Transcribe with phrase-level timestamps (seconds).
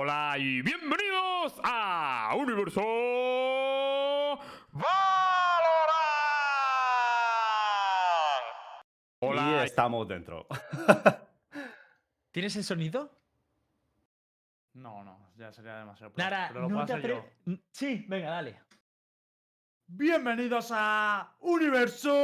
[0.00, 2.80] Hola y bienvenidos a Universo
[4.70, 4.86] Valorant.
[9.18, 9.42] Hola.
[9.42, 10.46] Y estamos dentro.
[12.30, 13.10] ¿Tienes el sonido?
[14.74, 16.12] No, no, ya sería demasiado.
[16.14, 17.24] Nara, pero lo no puedo te hacer yo.
[17.72, 18.62] Sí, venga, dale.
[19.88, 22.14] Bienvenidos a Universo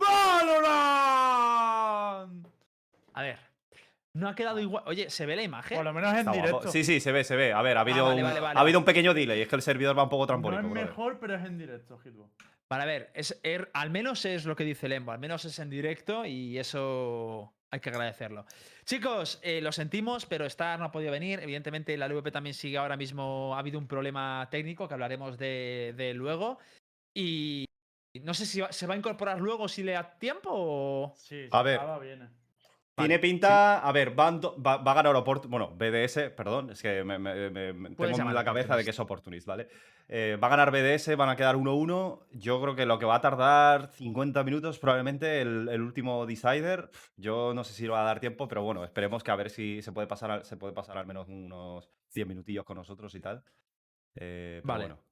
[0.00, 1.38] Valorant.
[3.12, 3.51] A ver.
[4.14, 4.84] No ha quedado igual.
[4.86, 5.76] Oye, ¿se ve la imagen?
[5.76, 6.46] Por lo menos en Está guapo.
[6.46, 6.68] directo.
[6.70, 7.52] Sí, sí, se ve, se ve.
[7.52, 9.40] A ver, ha habido, vale, un, vale, vale, ha habido un pequeño delay.
[9.40, 10.66] Es que el servidor va un poco no trampólico.
[10.66, 12.30] es mejor, pero es en directo, Hitbo.
[12.70, 15.58] Vale, a ver, es, er- al menos es lo que dice Lembo, al menos es
[15.58, 18.44] en directo y eso hay que agradecerlo.
[18.84, 21.40] Chicos, eh, lo sentimos, pero Star no ha podido venir.
[21.40, 23.54] Evidentemente, la LVP también sigue ahora mismo.
[23.56, 26.58] Ha habido un problema técnico que hablaremos de, de luego.
[27.14, 27.64] Y
[28.22, 31.14] no sé si va- se va a incorporar luego si le da tiempo o.
[31.16, 31.76] Sí, A ver.
[31.76, 31.98] acaba,
[32.96, 33.18] viene.
[33.18, 33.78] Tiene Vale, pinta.
[33.78, 35.50] A ver, va, va a ganar Opportunist.
[35.50, 37.16] Bueno, BDS, perdón, es que me,
[37.96, 39.68] tengo en la cabeza de que es Opportunist, ¿vale?
[40.08, 42.26] Eh, va a ganar BDS, van a quedar 1-1.
[42.32, 46.90] Yo creo que lo que va a tardar 50 minutos, probablemente el, el último Decider.
[47.16, 49.80] Yo no sé si va a dar tiempo, pero bueno, esperemos que a ver si
[49.80, 53.20] se puede pasar, al- se puede pasar al menos unos 100 minutillos con nosotros y
[53.20, 53.42] tal.
[54.16, 54.84] Eh, pero Vale.
[54.86, 55.02] bueno.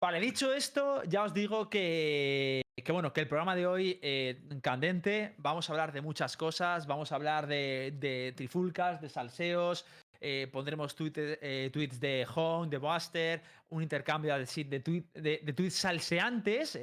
[0.00, 4.40] Vale, dicho esto, ya os digo que, que bueno, que el programa de hoy, eh,
[4.60, 7.94] candente, vamos a hablar de muchas cosas, vamos a hablar de,
[8.36, 9.84] trifulcas, de salseos,
[10.20, 10.94] eh, pondremos
[11.40, 16.78] eh, tweets de Home, de Buster, un intercambio de, de, de- de tweets salseantes.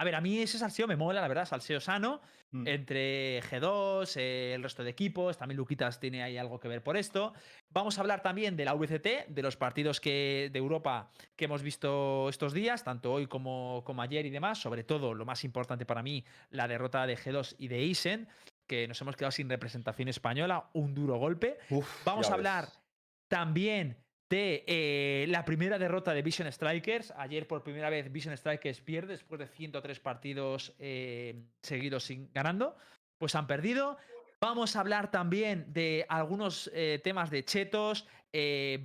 [0.00, 2.66] A ver, a mí ese salseo me mola, la verdad, salseo sano Mm.
[2.66, 6.96] entre G2, eh, el resto de equipos, también Luquitas tiene ahí algo que ver por
[6.96, 7.32] esto.
[7.68, 11.62] Vamos a hablar también de la VCT, de los partidos que, de Europa que hemos
[11.62, 15.84] visto estos días, tanto hoy como, como ayer y demás, sobre todo lo más importante
[15.86, 18.26] para mí, la derrota de G2 y de Eisen,
[18.66, 21.58] que nos hemos quedado sin representación española, un duro golpe.
[21.68, 22.80] Uf, Vamos a hablar ves.
[23.28, 23.96] también
[24.30, 27.12] de eh, la primera derrota de Vision Strikers.
[27.16, 32.76] Ayer por primera vez Vision Strikers pierde después de 103 partidos eh, seguidos sin, ganando.
[33.18, 33.98] Pues han perdido.
[34.40, 38.06] Vamos a hablar también de algunos eh, temas de chetos,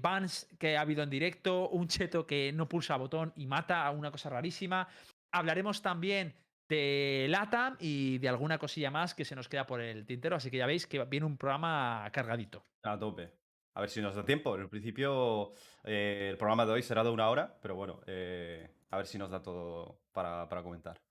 [0.02, 4.12] bans que ha habido en directo, un cheto que no pulsa botón y mata una
[4.12, 4.90] cosa rarísima.
[5.32, 6.34] Hablaremos también
[6.68, 10.50] de LATAM y de alguna cosilla más que se nos queda por el tintero, así
[10.50, 12.66] que ya veis que viene un programa cargadito.
[12.84, 13.45] A tope.
[13.76, 14.56] A ver si nos da tiempo.
[14.56, 15.52] En el principio,
[15.84, 19.18] eh, el programa de hoy será de una hora, pero bueno, eh, a ver si
[19.18, 21.02] nos da todo para, para comentar.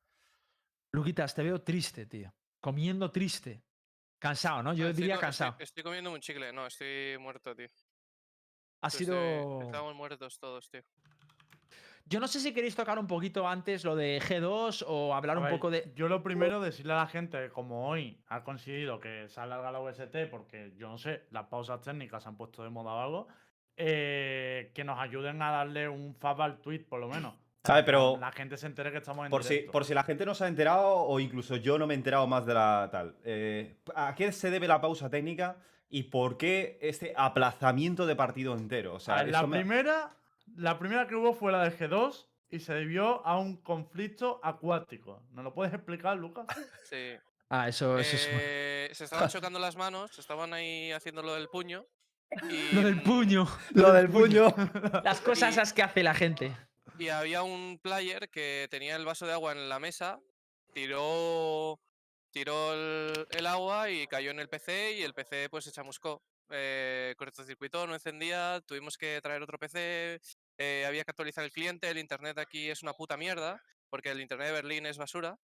[0.93, 2.33] Luquitas, te veo triste, tío.
[2.61, 3.63] Comiendo triste.
[4.19, 4.73] Cansado, ¿no?
[4.73, 5.51] Yo Ah, estoy diría cansado.
[5.53, 6.53] Estoy, estoy comiendo un chicle.
[6.53, 7.69] No, estoy muerto, tío.
[8.81, 9.61] ha sido.
[9.63, 10.83] Estamos muertos todos, tío.
[12.07, 15.41] Yo no sé si queréis tocar un poquito antes lo de G2 o hablar A
[15.41, 15.91] un ver, poco de.
[15.97, 19.79] Yo lo primero, decirle a la gente como hoy ha conseguido que se alarga la
[19.81, 23.29] VST, porque yo no sé, las pausas técnicas se han puesto de moda o algo,
[23.77, 27.35] eh, que nos ayuden a darle un fab al tweet, por lo menos.
[27.65, 27.83] ¿Sabe?
[27.85, 30.35] Pero La gente se entere que estamos en por si, por si la gente no
[30.35, 33.17] se ha enterado, o incluso yo no me he enterado más de la tal.
[33.25, 35.57] eh, ¿A qué se debe la pausa técnica
[35.89, 38.95] y por qué este aplazamiento de partido entero?
[38.97, 40.15] O sea, ver, la, me- primera,
[40.57, 45.23] la primera que hubo fue la de G2 y se debió a un conflicto acuático.
[45.31, 46.47] ¿Nos lo puedes explicar, Lucas?
[46.85, 47.17] Sí.
[47.49, 48.29] Ah, eso, eso es.
[48.31, 51.87] Eh, se estaban chocando las manos, se estaban ahí haciendo lo del puño.
[52.51, 53.47] Y, Lo del puño.
[53.75, 54.55] Lo del puño.
[55.05, 56.57] Las cosas esas que hace la gente.
[56.99, 60.21] Y había un player que tenía el vaso de agua en la mesa,
[60.73, 61.81] tiró,
[62.31, 66.23] tiró el, el agua y cayó en el PC y el PC pues se chamuscó.
[66.51, 70.21] Eh, cortocircuitó, no encendía, tuvimos que traer otro PC,
[70.59, 73.61] eh, había que actualizar el cliente, el internet aquí es una puta mierda,
[73.91, 75.37] porque el internet de Berlín es basura.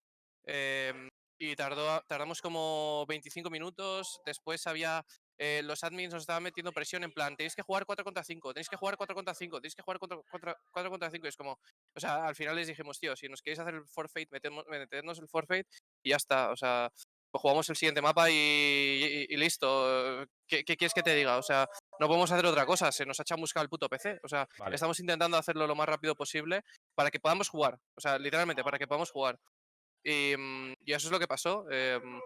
[0.44, 5.04] em, y tardó, tardamos como 25 minutos, después había...
[5.38, 8.52] eh, los admins nos estaban metiendo presión en plan, tenéis que jugar 4 contra 5,
[8.52, 11.26] tenéis que jugar 4 contra 5, tenéis que jugar 4 contra, 4 contra 5.
[11.26, 11.52] Y es como,
[11.96, 15.18] o sea, al final les dijimos, tío, si nos queréis hacer el forfeit, metemos, metednos
[15.18, 15.66] el forfeit
[16.02, 16.50] y ya está.
[16.50, 16.92] O sea,
[17.30, 20.24] pues jugamos el siguiente mapa y, y- y listo.
[20.46, 21.36] ¿Qué, qué quieres que te diga?
[21.38, 21.68] O sea,
[22.00, 22.90] no podemos hacer otra cosa.
[22.92, 24.18] Se nos ha chamuscado el puto PC.
[24.24, 24.74] O sea, Vale.
[24.74, 26.62] estamos intentando hacerlo lo más rápido posible
[26.94, 27.78] para que podamos jugar.
[27.96, 29.38] O sea, literalmente, para que podamos jugar.
[30.04, 31.64] Y, mm, y eso es lo que pasó.
[31.70, 32.20] em,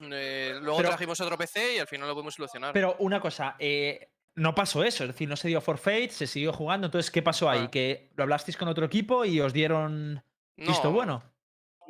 [0.00, 2.72] eh, luego Pero- trajimos otro PC y al final lo pudimos solucionar.
[2.72, 6.52] Pero una cosa, eh, no pasó eso, es decir, no se dio forfeit, se siguió
[6.52, 6.86] jugando.
[6.86, 7.64] Entonces, ¿qué pasó ahí?
[7.66, 7.70] Ah.
[7.70, 10.22] Que lo hablasteis con otro equipo y os dieron
[10.56, 11.29] visto No, bueno.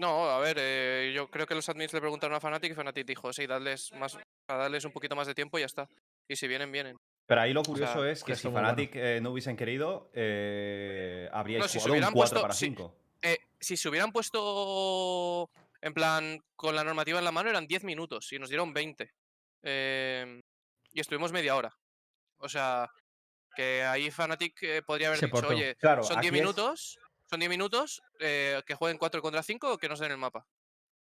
[0.01, 3.07] No, a ver, eh, yo creo que los admins le preguntaron a Fnatic y Fnatic
[3.07, 5.87] dijo, sí, dadles, más, para darles un poquito más de tiempo y ya está.
[6.27, 6.97] Y si vienen, vienen.
[7.27, 8.67] Pero ahí lo curioso es que si bueno.
[8.69, 12.55] Fnatic eh, no hubiesen querido, eh, habríais No, si jugado un hubieran 4 puesto- para
[12.55, 12.97] si- 5.
[13.21, 15.51] Eh, si se hubieran puesto
[15.83, 19.11] en plan con la normativa en la mano eran 10 minutos y nos dieron 20.
[19.63, 20.41] Eh,
[20.93, 21.71] y estuvimos media hora.
[22.39, 22.89] O sea,
[23.55, 25.55] que ahí Fnatic eh, podría haber Se dicho, portó.
[25.55, 26.99] oye, Claro, son 10 aquí es- minutos,
[27.31, 30.49] son 10 minutos, eh, que jueguen 4 contra 5 o que nos den el mapa.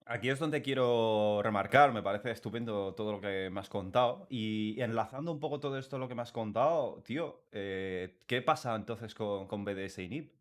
[0.07, 4.27] Aquí es donde quiero remarcar, me parece estupendo todo lo que me has contado.
[4.31, 8.75] Y enlazando un poco todo esto lo que me has contado, tío, eh, ¿qué pasa
[8.75, 10.33] entonces con, con BDS y NIP?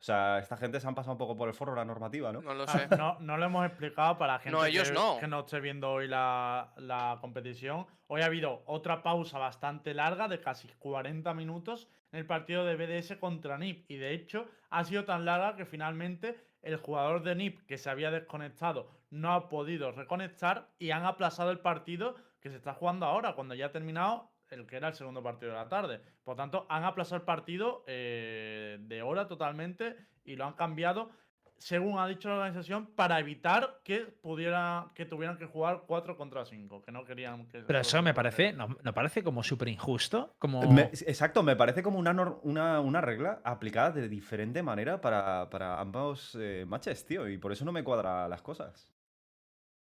[0.00, 2.40] O sea, esta gente se han pasado un poco por el forro la normativa, ¿no?
[2.40, 2.88] No lo Ah, sé.
[2.96, 5.18] No, no lo hemos explicado para la gente No, ellos que, no.
[5.18, 7.84] que no esté viendo hoy la, la competición.
[8.06, 12.76] Hoy ha habido otra pausa bastante larga de casi 40 minutos en el partido de
[12.76, 13.90] BDS contra NIP.
[13.90, 17.90] Y de hecho ha sido tan larga que finalmente el jugador de NIP que se
[17.90, 23.04] había desconectado no ha podido reconectar y han aplazado el partido que se está jugando
[23.04, 26.00] ahora, cuando ya ha terminado el que era el segundo partido de la tarde.
[26.24, 31.10] Por tanto, han aplazado el partido eh, de hora totalmente y lo han cambiado
[31.58, 36.44] según ha dicho la organización, para evitar que pudiera, que tuvieran que jugar 4 contra
[36.44, 40.36] 5, que no querían que Pero eso me parece, no, parece como súper injusto.
[40.38, 40.70] Como...
[40.70, 42.12] Me- exacto, me parece como una,
[42.42, 47.28] una, una regla aplicada de diferente manera para, para ambos eh, matches, tío.
[47.28, 48.94] Y por eso no me cuadra las cosas.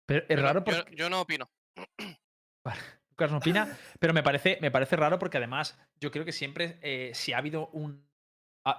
[0.07, 1.47] Pero es Yo no- raro yo, porque yo no opino.
[3.27, 7.11] No opina, pero me parece, me parece raro porque además yo creo que siempre eh,
[7.13, 8.07] si ha habido un,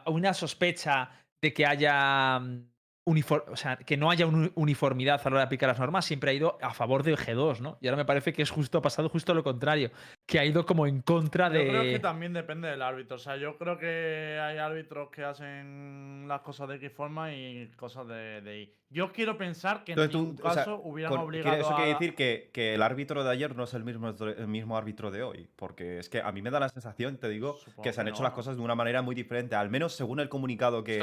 [0.06, 1.10] una sospecha
[1.42, 2.69] de que haya mm,
[3.04, 6.30] o sea, que no haya una uniformidad a la hora de aplicar las normas, siempre
[6.30, 7.78] ha ido a favor del G2, ¿no?
[7.80, 9.90] Y ahora me parece que es justo, ha pasado justo lo contrario,
[10.26, 11.98] que ha ido como en contra Yo creo que de...
[11.98, 13.16] también depende del árbitro.
[13.16, 17.68] O sea, yo creo que hay árbitros que hacen las cosas de X forma y
[17.76, 18.74] cosas de, de Y.
[18.92, 21.76] Yo quiero pensar que en tú, ningún o sea, caso hubieran con- obligado eso a...
[21.76, 25.10] quiere decir que, que el árbitro de ayer no es el mismo, el mismo árbitro
[25.10, 25.48] de hoy.
[25.56, 28.06] Porque es que a mí me da la sensación, te digo, Supongo que se han
[28.06, 29.54] que hecho no, las cosas de una manera muy diferente.
[29.54, 30.98] Al menos según el comunicado que,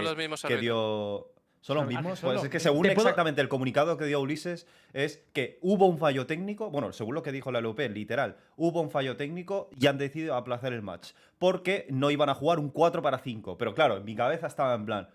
[0.48, 1.32] que dio.
[1.62, 2.20] ¿Son los Ah, mismos?
[2.20, 5.98] son Pues es que según exactamente el comunicado que dio Ulises, es que hubo un
[5.98, 6.70] fallo técnico.
[6.70, 10.36] Bueno, según lo que dijo la LOP, literal, hubo un fallo técnico y han decidido
[10.36, 11.12] aplazar el match.
[11.40, 13.58] Porque no iban a jugar un 4 para 5.
[13.58, 15.10] Pero claro, en mi cabeza estaba en plan.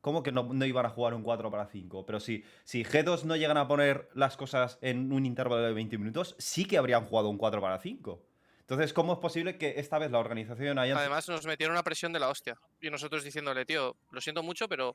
[0.00, 2.06] ¿Cómo que no, no iban a jugar un 4 para 5?
[2.06, 5.98] Pero si, si G2 no llegan a poner las cosas en un intervalo de 20
[5.98, 8.22] minutos, sí que habrían jugado un 4 para 5.
[8.60, 10.96] Entonces, ¿cómo es posible que esta vez la organización haya...
[10.96, 12.56] Además nos metieron una presión de la hostia.
[12.80, 14.94] Y nosotros diciéndole, tío, lo siento mucho, pero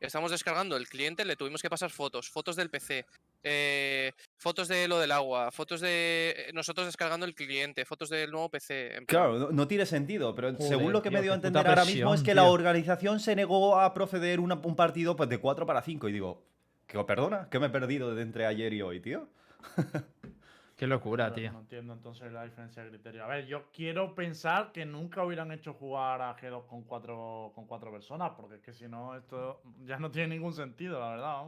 [0.00, 3.04] estamos descargando el cliente, le tuvimos que pasar fotos, fotos del PC,
[3.42, 8.30] eh, fotos de lo del agua, fotos de eh, nosotros descargando el cliente, fotos del
[8.30, 9.02] nuevo PC.
[9.06, 12.14] Claro, no, no tiene sentido, pero según lo que me dio a entender ahora mismo
[12.14, 15.82] es que la organización se negó a proceder una- un partido pues, de 4 para
[15.82, 16.08] 5.
[16.08, 16.44] Y digo,
[16.86, 17.48] ¿qué, perdona?
[17.50, 19.28] ¿Qué me he perdido de entre ayer y hoy, tío?
[20.78, 21.50] Qué locura, tío.
[21.50, 23.24] No entiendo entonces la diferencia de criterio.
[23.24, 27.66] A ver, yo quiero pensar que nunca hubieran hecho jugar a G2 con cuatro, con
[27.66, 31.46] cuatro personas, porque es que si no, esto ya no tiene ningún sentido, la verdad.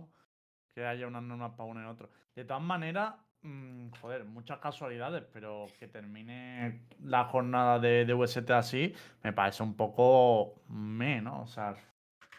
[0.74, 2.10] Que haya unas normas para uno y otro.
[2.34, 8.50] De todas maneras, mm, joder, muchas casualidades, pero que termine la jornada de, de VST
[8.50, 8.92] así,
[9.22, 11.42] me parece un poco me, ¿no?
[11.42, 11.76] O sea,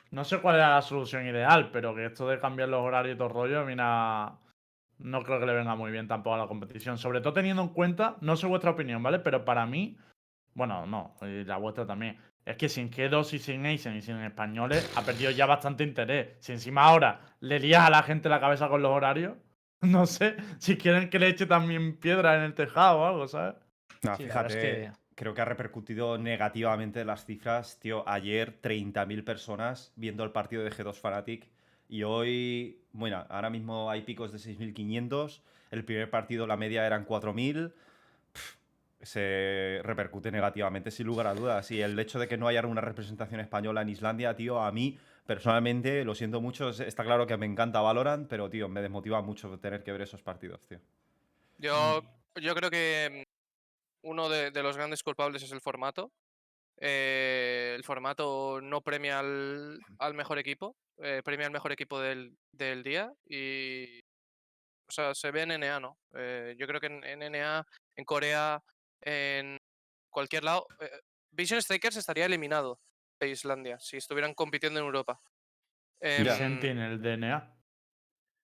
[0.10, 3.18] no sé cuál era la solución ideal, pero que esto de cambiar los horarios y
[3.18, 4.34] todo el rollo, mira,
[5.04, 6.98] no creo que le venga muy bien tampoco a la competición.
[6.98, 9.20] Sobre todo teniendo en cuenta, no sé vuestra opinión, ¿vale?
[9.20, 9.98] Pero para mí,
[10.54, 12.18] bueno, no, y la vuestra también.
[12.46, 16.36] Es que sin G2 y sin Asian y sin españoles ha perdido ya bastante interés.
[16.40, 19.36] Si encima ahora le lías a la gente la cabeza con los horarios,
[19.82, 23.56] no sé si quieren que le eche también piedra en el tejado o algo, ¿sabes?
[24.02, 27.80] No, Sí, fíjate, es que- creo que ha repercutido negativamente las cifras.
[27.80, 31.48] Tío, ayer 30.000 personas viendo el partido de G2 Fanatic
[31.92, 35.42] y hoy, bueno, ahora mismo hay picos de 6.500.
[35.72, 37.74] El primer partido la media eran 4.000.
[38.34, 38.58] Pf,
[39.02, 41.70] Se repercute negativamente sin lugar a dudas.
[41.72, 44.98] Y el hecho de que no haya una representación española en Islandia, tío, a mí
[45.26, 49.22] personalmente, lo siento mucho, es- está claro que me encanta Valorant, pero, tío, me desmotiva
[49.22, 50.80] mucho tener que ver esos partidos, tío.
[51.58, 52.02] Yo,
[52.42, 53.26] yo creo que
[54.04, 56.10] mm, uno de los grandes culpables es el formato.
[56.84, 62.36] Eh, el formato no premia al, al mejor equipo, eh, premia al mejor equipo del,
[62.52, 66.00] del día y, o sea, se ve en NA, ¿no?
[66.16, 67.64] Eh, yo creo que en, en NA,
[67.96, 68.64] en Corea,
[69.02, 69.60] en
[70.10, 70.90] cualquier lado, eh,
[71.32, 72.80] Vision Strikers estaría eliminado
[73.20, 75.22] de Islandia si estuvieran compitiendo en Europa.
[76.00, 76.28] Em,
[76.64, 77.56] en el DNA.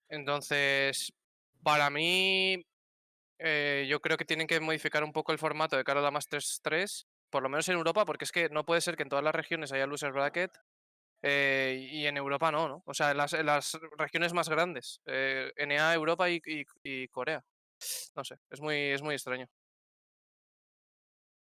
[0.09, 1.11] entonces,
[1.63, 2.63] para mí,
[3.39, 6.11] eh, yo creo que tienen que modificar un poco el formato de cara a la
[6.11, 9.09] Masters 3, por lo menos en Europa, porque es que no puede ser que en
[9.09, 10.51] todas las regiones haya loser bracket
[11.23, 12.83] eh, y en Europa no, ¿no?
[12.85, 17.07] O sea, en las, en las regiones más grandes, eh, NA, Europa y, y- y
[17.09, 17.43] Corea.
[18.15, 19.47] No sé, es muy, es muy extraño.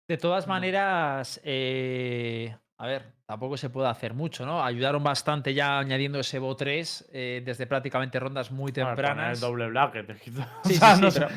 [0.09, 4.65] De todas maneras, eh, a ver, tampoco se puede hacer mucho, ¿no?
[4.65, 9.35] Ayudaron bastante ya añadiendo ese BO 3 eh, desde prácticamente rondas muy Bueno, tempranas.
[9.35, 10.09] el doble bracket.
[10.65, 11.29] Sí, sí, sí, no pero,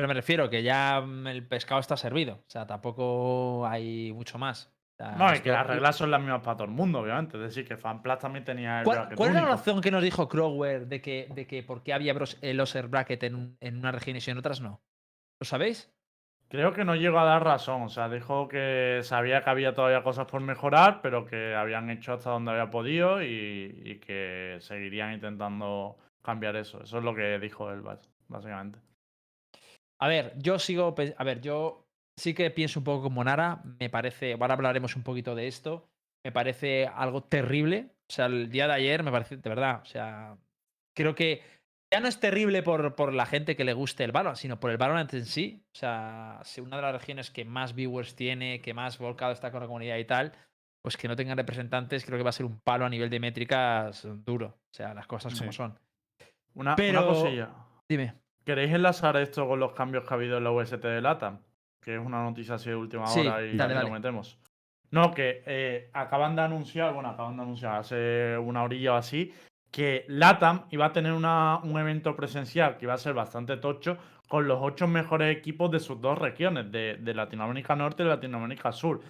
[0.00, 2.36] Pero me refiero que ya mm, el pescado está servido.
[2.36, 4.72] O sea, tampoco hay mucho más.
[4.94, 7.00] O sea, No, y esto- que las reglas son las mismas para todo el mundo,
[7.00, 7.36] obviamente.
[7.36, 10.02] Es decir, que FanPlus también tenía el ¿Cuál, bracket cuál es la razón que nos
[10.02, 13.76] dijo Crower de que, de que por qué había el loser bracket en, un- en
[13.76, 14.80] unas regiones y en otras no?
[15.38, 15.92] ¿Lo sabéis?
[16.48, 17.82] Creo que no llegó a dar razón.
[17.82, 22.14] O sea, dijo que sabía que había todavía cosas por mejorar, pero que habían hecho
[22.14, 26.82] hasta donde había podido y, y que seguirían intentando cambiar eso.
[26.82, 27.82] Eso es lo que dijo él,
[28.28, 28.78] básicamente.
[30.00, 30.94] A ver, yo sigo.
[31.16, 31.86] A ver, yo
[32.18, 33.62] sí que pienso un poco como Nara.
[33.78, 34.32] Me parece.
[34.32, 35.88] Ahora hablaremos un poquito de esto.
[36.24, 37.90] Me parece algo terrible.
[38.08, 39.36] O sea, el día de ayer me parece.
[39.36, 39.80] De verdad.
[39.82, 40.36] O sea,
[40.96, 41.42] creo que
[41.92, 44.70] ya no es terrible por, por la gente que le guste el Valorant, sino por
[44.70, 45.62] el Valorant en sí.
[45.74, 49.50] O sea, si una de las regiones que más viewers tiene, que más volcado está
[49.50, 50.32] con la comunidad y tal,
[50.82, 53.20] pues que no tengan representantes, creo que va a ser un palo a nivel de
[53.20, 54.46] métricas duro.
[54.46, 55.56] O sea, las cosas como Sí.
[55.56, 55.78] son.
[56.54, 57.50] Una, Pero- una cosilla.
[57.88, 58.14] Dime.
[58.44, 61.38] ¿Queréis enlazar esto con los cambios que ha habido en la UST de LATAM?
[61.82, 64.38] Que es una noticia así de última Sí, hora y dale, lo metemos.
[64.90, 69.32] No, que eh, acaban de anunciar, bueno, acaban de anunciar hace una orilla o así,
[69.70, 73.98] que LATAM iba a tener una- un evento presencial que iba a ser bastante tocho
[74.28, 78.72] con los ocho mejores equipos de sus dos regiones, de, de Latinoamérica Norte y Latinoamérica
[78.72, 79.00] Sur.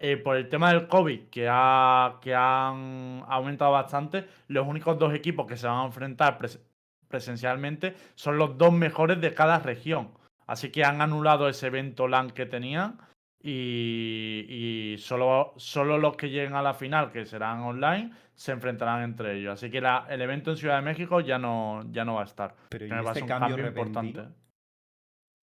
[0.00, 5.12] Eh, por el tema del COVID, que, ha, que han aumentado bastante, los únicos dos
[5.14, 6.60] equipos que se van a enfrentar pres-
[7.08, 10.10] presencialmente son los dos mejores de cada región.
[10.46, 12.98] Así que han anulado ese evento LAN que tenían
[13.42, 14.46] y,
[14.94, 19.36] y solo, solo los que lleguen a la final, que serán online, se enfrentarán entre
[19.38, 19.54] ellos.
[19.54, 22.24] Así que la- el evento en Ciudad de México ya no, ya no va a
[22.24, 22.54] estar.
[22.68, 24.22] Pero ¿y este un cambio, cambio importante.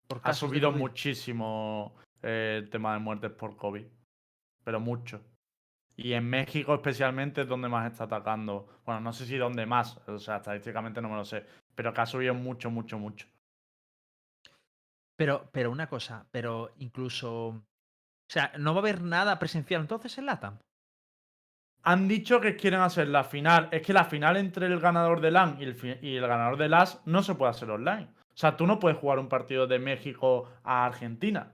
[0.07, 3.85] Por Ha subido muchísimo eh, el tema de muertes por COVID.
[4.63, 5.21] Pero mucho.
[6.03, 8.67] Y en México especialmente es donde más está atacando.
[8.85, 11.45] Bueno, no sé si donde más, o sea, estadísticamente no me lo sé.
[11.75, 13.27] Pero que ha subido mucho, mucho, mucho.
[15.15, 17.49] Pero, pero una cosa, pero incluso.
[17.49, 17.63] O
[18.27, 20.57] sea, ¿no va a haber nada presencial entonces en LATAM?
[21.83, 23.69] Han dicho que quieren hacer la final.
[23.71, 26.69] Es que la final entre el ganador de LAN y el, y el ganador de
[26.69, 28.07] LAS no se puede hacer online.
[28.33, 31.53] O sea, tú no puedes jugar un partido de México a Argentina.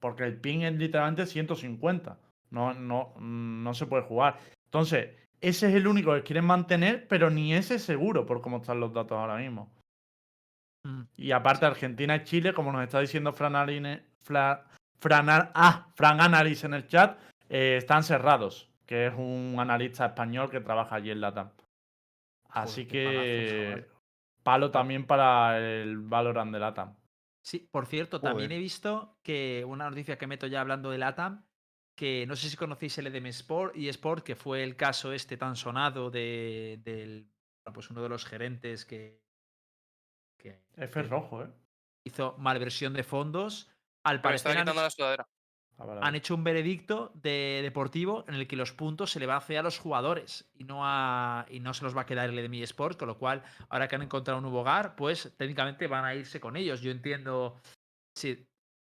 [0.00, 2.18] Porque el ping es literalmente 150.
[2.54, 4.38] No, no, no se puede jugar.
[4.66, 8.58] Entonces, ese es el único que quieren mantener, pero ni ese es seguro por cómo
[8.58, 9.70] están los datos ahora mismo.
[10.84, 11.02] Mm.
[11.16, 14.64] Y aparte, Argentina y Chile, como nos está diciendo Fran, Arine- Fra-
[15.00, 17.18] Franar- ah, Fran Analis en el chat,
[17.48, 21.50] eh, están cerrados, que es un analista español que trabaja allí en LATAM.
[22.50, 26.94] Así Joder, qué palazo, que palo también para el Valorant de LATAM.
[27.42, 28.58] Sí, por cierto, también Joder.
[28.58, 31.44] he visto que una noticia que meto ya hablando de LATAM,
[31.94, 35.36] que no sé si conocéis el EDM Sport y Sport, que fue el caso este
[35.36, 37.30] tan sonado de, del,
[37.72, 39.22] pues uno de los gerentes que,
[40.38, 41.50] que F es rojo, ¿eh?
[42.04, 43.70] hizo malversión de fondos.
[44.04, 45.28] Al Pero parecer han la sudadera.
[45.76, 49.26] Ah, vale, han hecho un veredicto de deportivo en el que los puntos se le
[49.26, 52.06] va a hacer a los jugadores y no a y no se los va a
[52.06, 55.34] quedar el EDMI Sport, con lo cual ahora que han encontrado un nuevo hogar, pues
[55.36, 56.80] técnicamente van a irse con ellos.
[56.80, 57.56] Yo entiendo
[58.16, 58.46] sí,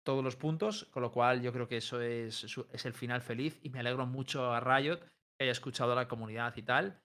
[0.06, 3.58] todos los puntos, con lo cual yo creo que eso es, es el final feliz
[3.62, 6.98] y me alegro mucho a Riot que haya escuchado a la comunidad y tal.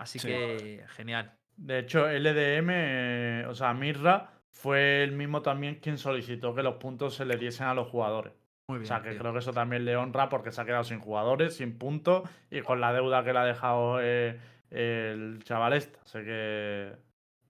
[0.00, 0.26] Así Sí.
[0.26, 1.38] que genial.
[1.56, 6.74] De hecho, LDM, eh, o sea, Mirra, fue el mismo también quien solicitó que los
[6.76, 8.32] puntos se le diesen a los jugadores.
[8.68, 8.88] Muy O bien.
[8.88, 11.78] sea, que creo que eso también le honra porque se ha quedado sin jugadores, sin
[11.78, 15.98] puntos y con la deuda que le ha dejado eh, el chaval este.
[16.00, 16.96] Así que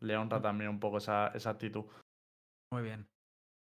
[0.00, 1.84] le honra también un poco esa, esa actitud.
[2.72, 3.06] Muy bien.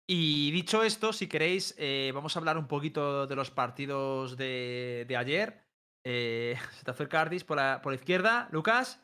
[0.10, 5.06] Y dicho esto, si queréis, eh, vamos a hablar un poquito de los partidos de,
[5.08, 5.64] de ayer.
[6.06, 9.02] Eh, se te acerca Ardis por la, por la izquierda, Lucas.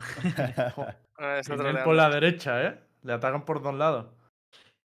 [1.84, 2.80] Por la derecha, ¿eh?
[3.02, 4.06] Le atacan por dos lados.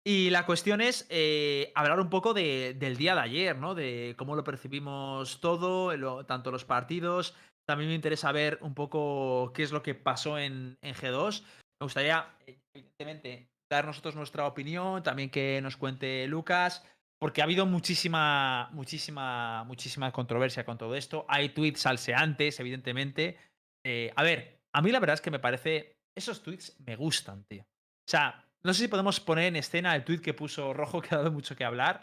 [0.05, 3.75] Y la cuestión es eh, hablar un poco de- del día de ayer, ¿no?
[3.75, 7.35] De cómo lo percibimos todo, lo- tanto los partidos.
[7.67, 11.43] También me interesa ver un poco qué es lo que pasó en, en G2.
[11.79, 12.25] Me gustaría,
[12.73, 16.85] evidentemente, dar nosotros nuestra opinión, también que nos cuente Lucas,
[17.19, 21.25] porque ha habido muchísima, muchísima, muchísima controversia con todo esto.
[21.27, 23.37] Hay tweets salseantes, evidentemente.
[23.85, 25.93] Eh, a ver, a mí la verdad es que me parece.
[26.15, 27.63] Esos tweets me gustan, tío.
[27.63, 31.13] O sea, no sé si podemos poner en escena el tweet que puso Rojo, que
[31.13, 32.01] ha dado mucho que hablar.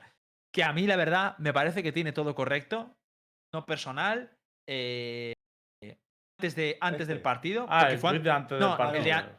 [0.52, 2.94] Que a mí, la verdad, me parece que tiene todo correcto.
[3.52, 4.30] No personal.
[4.68, 5.32] eh,
[6.40, 7.24] antes, de, antes del Este.
[7.24, 7.66] partido.
[7.68, 8.98] Ah, el fue tweet de antes no, del partido.
[8.98, 9.36] el de an-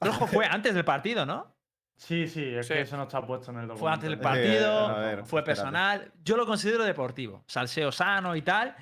[0.00, 1.54] Rojo fue antes del partido, ¿no?
[1.96, 2.74] Sí, sí, es Sí.
[2.74, 3.80] que eso no está puesto en el documento.
[3.80, 5.44] Fue antes del Eh, partido, ver, fue espérate.
[5.44, 6.12] personal.
[6.22, 7.42] Yo lo considero deportivo.
[7.48, 8.76] Salseo sano y tal.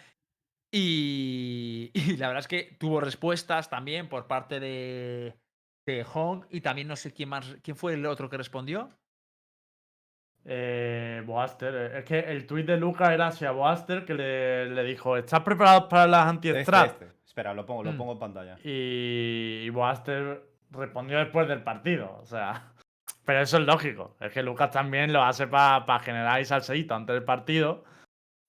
[0.71, 5.35] Y, y la verdad es que tuvo respuestas también por parte de,
[5.87, 6.45] de Hong.
[6.51, 7.57] Y también no sé quién más.
[7.63, 8.91] ¿Quién fue el otro que respondió?
[10.45, 11.75] Eh, Boaster.
[11.75, 15.41] eh, Es que el tuit de Lucas era hacia Boaster que le, le dijo: ¿Estás
[15.41, 16.87] preparado para las Este, anti-strat?
[17.03, 17.13] este.
[17.25, 17.97] Espera, lo pongo, lo Mm.
[17.97, 18.59] pongo en pantalla.
[18.63, 22.19] Y, y Boaster respondió después del partido.
[22.21, 22.73] O sea,
[23.25, 24.17] pero eso es lógico.
[24.21, 27.85] Es que Lucas también lo hace para generar ahí salseíto antes del partido.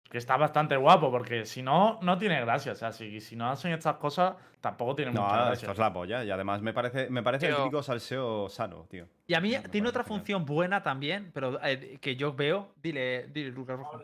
[0.10, 2.72] Que está bastante guapo, porque si no, no tiene gracia.
[2.72, 5.72] O sea, si, si no hacen estas cosas, tampoco tiene No, mucha esto gracia.
[5.74, 6.24] es la polla.
[6.24, 9.06] Y además me parece, me parece el típico salseo sano, tío.
[9.26, 10.20] Y a mí No, tiene otra genial.
[10.20, 12.72] función buena también, pero eh, que yo veo.
[12.78, 14.02] Dile, dile, Lucas Rojo.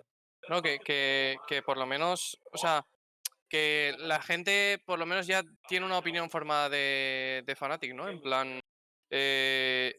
[0.50, 2.84] No, que, que, que por lo menos, o sea,
[3.54, 8.10] que la gente por lo menos ya tiene una opinión formada de, de Fnatic, ¿no?
[8.10, 8.60] En plan,
[9.12, 9.94] eh,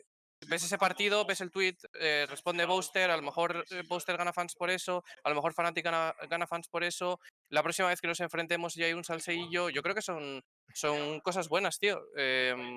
[0.49, 4.33] ves ese partido, ves el tweet, eh, responde Booster, a lo mejor eh, Booster gana
[4.33, 7.21] fans por eso, a lo mejor Fnatic gana, gana fans por eso,
[7.51, 10.41] la próxima vez que nos enfrentemos y hay un salseillo, yo creo que son,
[10.73, 12.03] son cosas buenas, tío.
[12.17, 12.77] Em,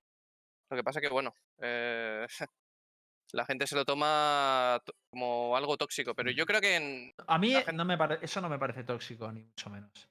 [0.69, 1.33] lo que pasa que, bueno,
[3.33, 7.39] la gente se lo toma to- como algo tóxico, pero yo creo que en, A
[7.39, 10.07] mí La gente- no me pare- eso no me parece tóxico, ni mucho menos.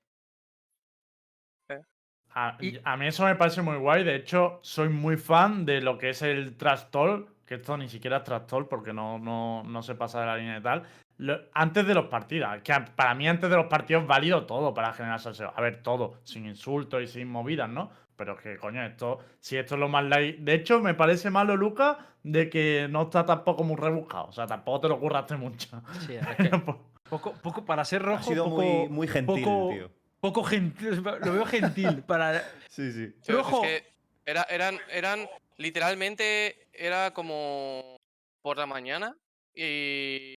[2.38, 4.04] A, Y- a mí eso me parece muy guay.
[4.04, 7.28] De hecho, soy muy fan de lo que es el trash talk.
[7.46, 10.36] Que esto ni siquiera es trash talk porque no, no, no se pasa de la
[10.36, 10.82] línea y tal.
[11.18, 12.50] Lo- antes de los partidos.
[12.62, 15.52] Que a- para mí, antes de los partidos, válido todo para generar salseo.
[15.56, 16.14] A ver, todo.
[16.24, 17.90] Sin insultos y sin movidas, ¿no?
[18.16, 19.18] Pero que, coño, esto.
[19.40, 20.38] Si esto es lo más light.
[20.40, 24.26] De hecho, me parece malo, Lucas, de que no está tampoco muy rebuscado.
[24.26, 25.68] O sea, tampoco te lo curraste mucho.
[26.06, 26.50] Sí, es que
[27.08, 29.90] poco, poco, para ser rojo, Ha sido poco, muy, muy gentil, poco- tío.
[30.20, 31.02] Poco gentil.
[31.02, 32.42] Lo veo gentil para.
[32.68, 33.12] Sí, sí.
[33.24, 33.64] Tío, Rojo.
[33.64, 33.92] Es que
[34.24, 37.96] era, eran, eran, literalmente, era como
[38.42, 39.16] por la mañana
[39.54, 40.34] y...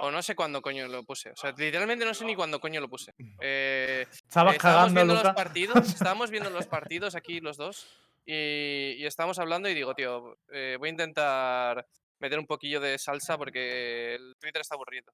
[0.00, 1.30] O no sé cuándo coño lo puse.
[1.30, 3.12] O sea, literalmente no sé ni cuándo coño lo puse.
[3.40, 7.86] Eh, Estabas estábamos cagando, viendo los partidos, estábamos viendo los partidos aquí los dos
[8.26, 11.86] y, y estábamos hablando y digo, tío, eh, voy a intentar
[12.18, 15.12] meter un poquillo de salsa porque el Twitter está aburrido.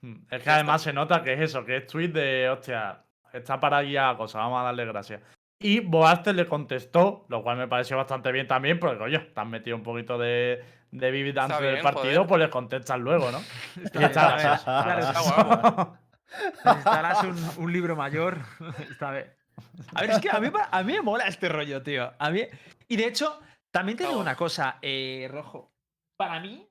[0.00, 3.60] Mm, Es que además se nota que es eso, que es tweet de, hostia, está
[3.60, 5.22] para guiar a cosa, vamos a darle gracias.
[5.60, 9.46] Y Boaster le contestó, lo cual me pareció bastante bien también, porque coño, te has
[9.46, 12.26] metido un poquito de, de Vivid antes del partido, joder.
[12.26, 13.38] pues le contestas luego, ¿no?
[13.82, 15.44] Está Y está bien, está claro, está gracioso.
[15.46, 15.98] guapo.
[16.64, 18.38] Necesitarás un, un libro mayor.
[18.90, 19.34] Está bien.
[19.94, 22.12] A ver, es que a mí, a mí me mola este rollo, tío.
[22.18, 22.42] A mí...
[22.86, 25.72] Y de hecho, también te digo una cosa, eh, Rojo.
[26.16, 26.68] Para mí,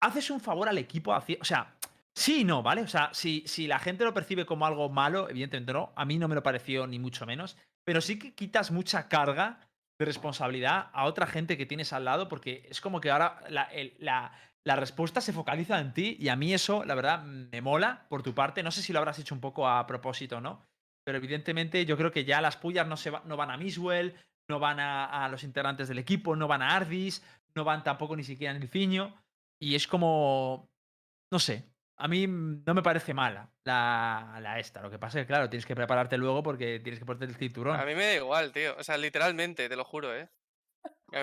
[0.00, 1.12] haces un favor al equipo.
[1.12, 1.74] O sea,
[2.18, 2.82] sí no, ¿vale?
[2.82, 5.92] O sea, si, si la gente lo percibe como algo malo, evidentemente no.
[5.96, 7.56] A mí no me lo pareció ni mucho menos.
[7.84, 9.60] Pero sí que quitas mucha carga
[9.98, 13.68] de responsabilidad a otra gente que tienes al lado, porque es como que ahora la,
[13.98, 14.32] la-
[14.66, 18.22] la respuesta se focaliza en ti y a mí eso, la verdad, me mola por
[18.22, 18.62] tu parte.
[18.62, 20.66] No sé si lo habrás hecho un poco a propósito o no,
[21.04, 24.14] pero evidentemente yo creo que ya las pullas no, se no van a Miswell,
[24.50, 27.24] no van a, a los integrantes del equipo, no van a Ardis,
[27.56, 29.14] no van tampoco ni siquiera en el Ciño
[29.58, 30.68] y es como,
[31.32, 31.64] no sé,
[31.98, 34.80] a mí no me parece mala la, la esta.
[34.80, 37.34] Lo que pasa es que, claro, tienes que prepararte luego porque tienes que ponerte el
[37.36, 37.78] cinturón.
[37.78, 38.74] A mí me da igual, tío.
[38.78, 40.28] O sea, literalmente, te lo juro, ¿eh?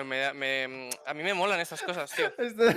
[0.04, 2.26] Me da- me- a mí me molan estas cosas, tío.
[2.38, 2.76] Este-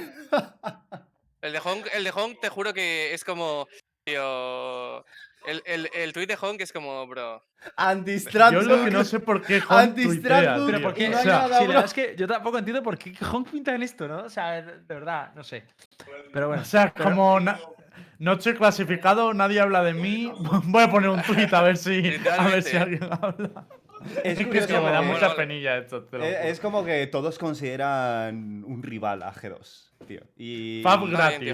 [1.41, 3.67] El de Honk, el de Honk te juro que es como.
[4.05, 5.05] Tío.
[5.45, 7.41] El, el, el tweet de Honk es como, bro.
[7.77, 10.81] Anti-strat Yo lo que no sé por qué Honk tuitea, Pero.
[10.81, 11.05] ¿por qué?
[11.05, 11.67] Y no O hay sea, nada, Sí, la bro.
[11.69, 14.23] verdad es que yo tampoco entiendo por qué Honk pinta en esto, ¿no?
[14.23, 15.65] O sea, de verdad, no sé.
[16.33, 16.61] Pero bueno.
[16.61, 17.39] O sea, pero- como
[18.19, 20.31] no estoy clasificado, nadie habla de mí.
[20.65, 23.65] Voy a poner un tweet a ver si, a ver si alguien habla.
[24.23, 25.35] Es Es que curioso me da porque- mucha Vale.
[25.35, 26.03] penilla esto.
[26.03, 26.37] te lo juro.
[26.37, 30.21] Es como que todos consideran un rival a G2, tío.
[30.37, 30.81] Y,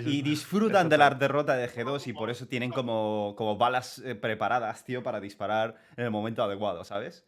[0.05, 4.13] y disfrutan de la derrota de G2 y por eso tienen como, como balas eh,
[4.13, 7.25] preparadas, tío, para disparar en el momento adecuado, ¿sabes?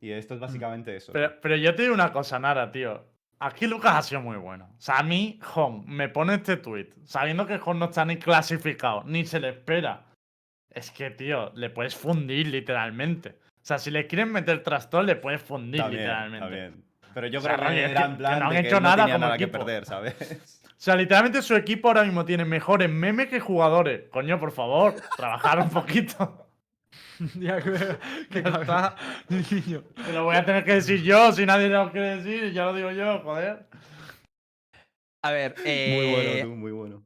[0.00, 1.12] Y esto es básicamente eso.
[1.12, 3.04] Pero, pero yo te digo una cosa, Nara, tío.
[3.40, 4.68] Aquí Lucas ha sido muy bueno.
[4.76, 8.16] O sea, a mí, Hon, me pone este tweet, sabiendo que Hon no está ni
[8.16, 10.06] clasificado, ni se le espera.
[10.70, 13.38] Es que, tío, le puedes fundir literalmente.
[13.54, 16.46] O sea, si le quieren meter trastorno, le puedes fundir Está bien, literalmente.
[16.46, 16.84] está bien.
[17.14, 19.04] Pero yo O sea, creo que era que- que no han de que hecho nada
[19.04, 19.58] como nada que equipo.
[19.58, 20.14] perder, ¿sabes?
[20.78, 24.02] O sea, literalmente su equipo ahora mismo tiene mejores memes que jugadores.
[24.10, 26.47] Coño, por favor, trabajar un poquito.
[27.34, 28.96] ya que, está.
[29.28, 29.82] niño.
[30.06, 32.74] Te lo voy a tener que decir yo, si nadie lo quiere decir, ya lo
[32.74, 33.66] digo yo, joder.
[35.24, 37.04] A ver, muy eh, bueno, tú, muy bueno.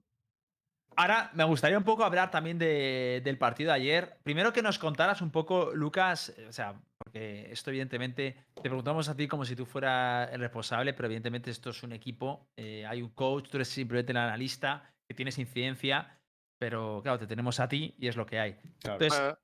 [0.94, 4.18] Ahora me gustaría un poco hablar también de- del partido de ayer.
[4.22, 9.08] Primero que nos contaras un poco, Lucas, eh, o sea, porque esto evidentemente te preguntamos
[9.08, 12.84] a ti como si tú fueras el responsable, pero evidentemente esto es un equipo, eh,
[12.86, 16.18] hay un coach, tú eres simplemente el analista, que tienes incidencia,
[16.60, 18.52] pero claro, te tenemos a ti y es lo que hay.
[18.80, 19.02] Claro.
[19.02, 19.34] Entonces, eh,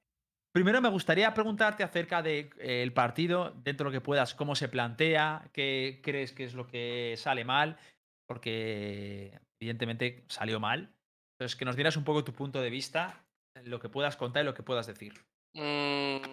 [0.53, 5.51] Primero me gustaría preguntarte acerca del partido, dentro de lo que puedas, cómo se plantea,
[5.53, 7.79] qué crees que es lo que sale mal,
[8.27, 10.95] porque evidentemente salió mal.
[11.35, 13.25] Entonces, que nos dieras un poco tu punto de vista,
[13.65, 15.15] lo que puedas contar y lo que puedas decir.
[15.55, 16.33] Mm,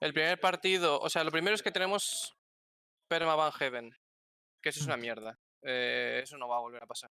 [0.00, 2.36] el primer partido, o sea, lo primero es que tenemos
[3.08, 3.94] Permaban Heaven,
[4.62, 5.38] que eso es una mierda.
[5.62, 7.10] Eh, eso no va a volver a pasar.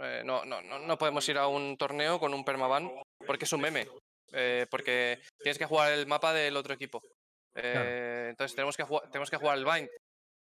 [0.00, 2.90] Eh, no, no, no, no podemos ir a un torneo con un Permaban
[3.26, 3.86] porque es un meme.
[4.32, 7.02] Eh, porque tienes que jugar el mapa del otro equipo.
[7.54, 9.88] Eh, Entonces tenemos que, jugar, tenemos que jugar el Bind.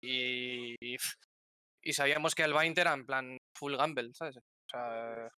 [0.01, 0.97] Y, y,
[1.83, 4.37] y sabíamos que el Bind era en plan full gamble, ¿sabes?
[4.37, 5.29] O sea,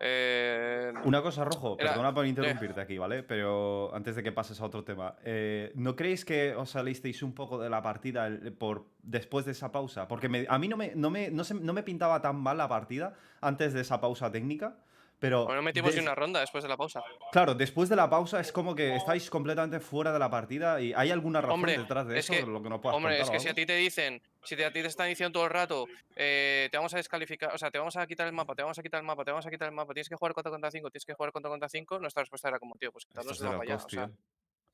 [0.00, 3.22] eh, Una cosa, Rojo, Era- perdona por interrumpirte aquí, ¿vale?
[3.22, 7.34] Pero antes de que pases a otro tema, eh, ¿no creéis que os salisteis un
[7.34, 8.28] poco de la partida
[8.58, 10.08] por, después de esa pausa?
[10.08, 12.56] Porque me- a mí no me, no, me, no, se- no me pintaba tan mal
[12.58, 14.76] la partida antes de esa pausa técnica,
[15.22, 15.44] pero...
[15.46, 17.00] bueno, metimos ni des- una ronda después de la pausa.
[17.30, 20.92] Claro, después de la pausa es como que estáis completamente fuera de la partida y
[20.94, 22.32] ¿hay alguna razón Hombre, detrás de es eso?
[22.32, 24.56] que- de lo que no puedas Hombre, es que si a ti te dicen, si
[24.56, 27.58] te- a ti te están diciendo todo el rato, eh, te vamos a descalificar, o
[27.58, 29.46] sea, te vamos a quitar el mapa, te vamos a quitar el mapa, te vamos
[29.46, 31.68] a quitar el mapa, tienes que jugar 4 contra 5, tienes que jugar 4 contra
[31.68, 33.76] 5, nuestra respuesta era como, tío, pues quitarnos el mapa ya.
[33.76, 34.10] O sea,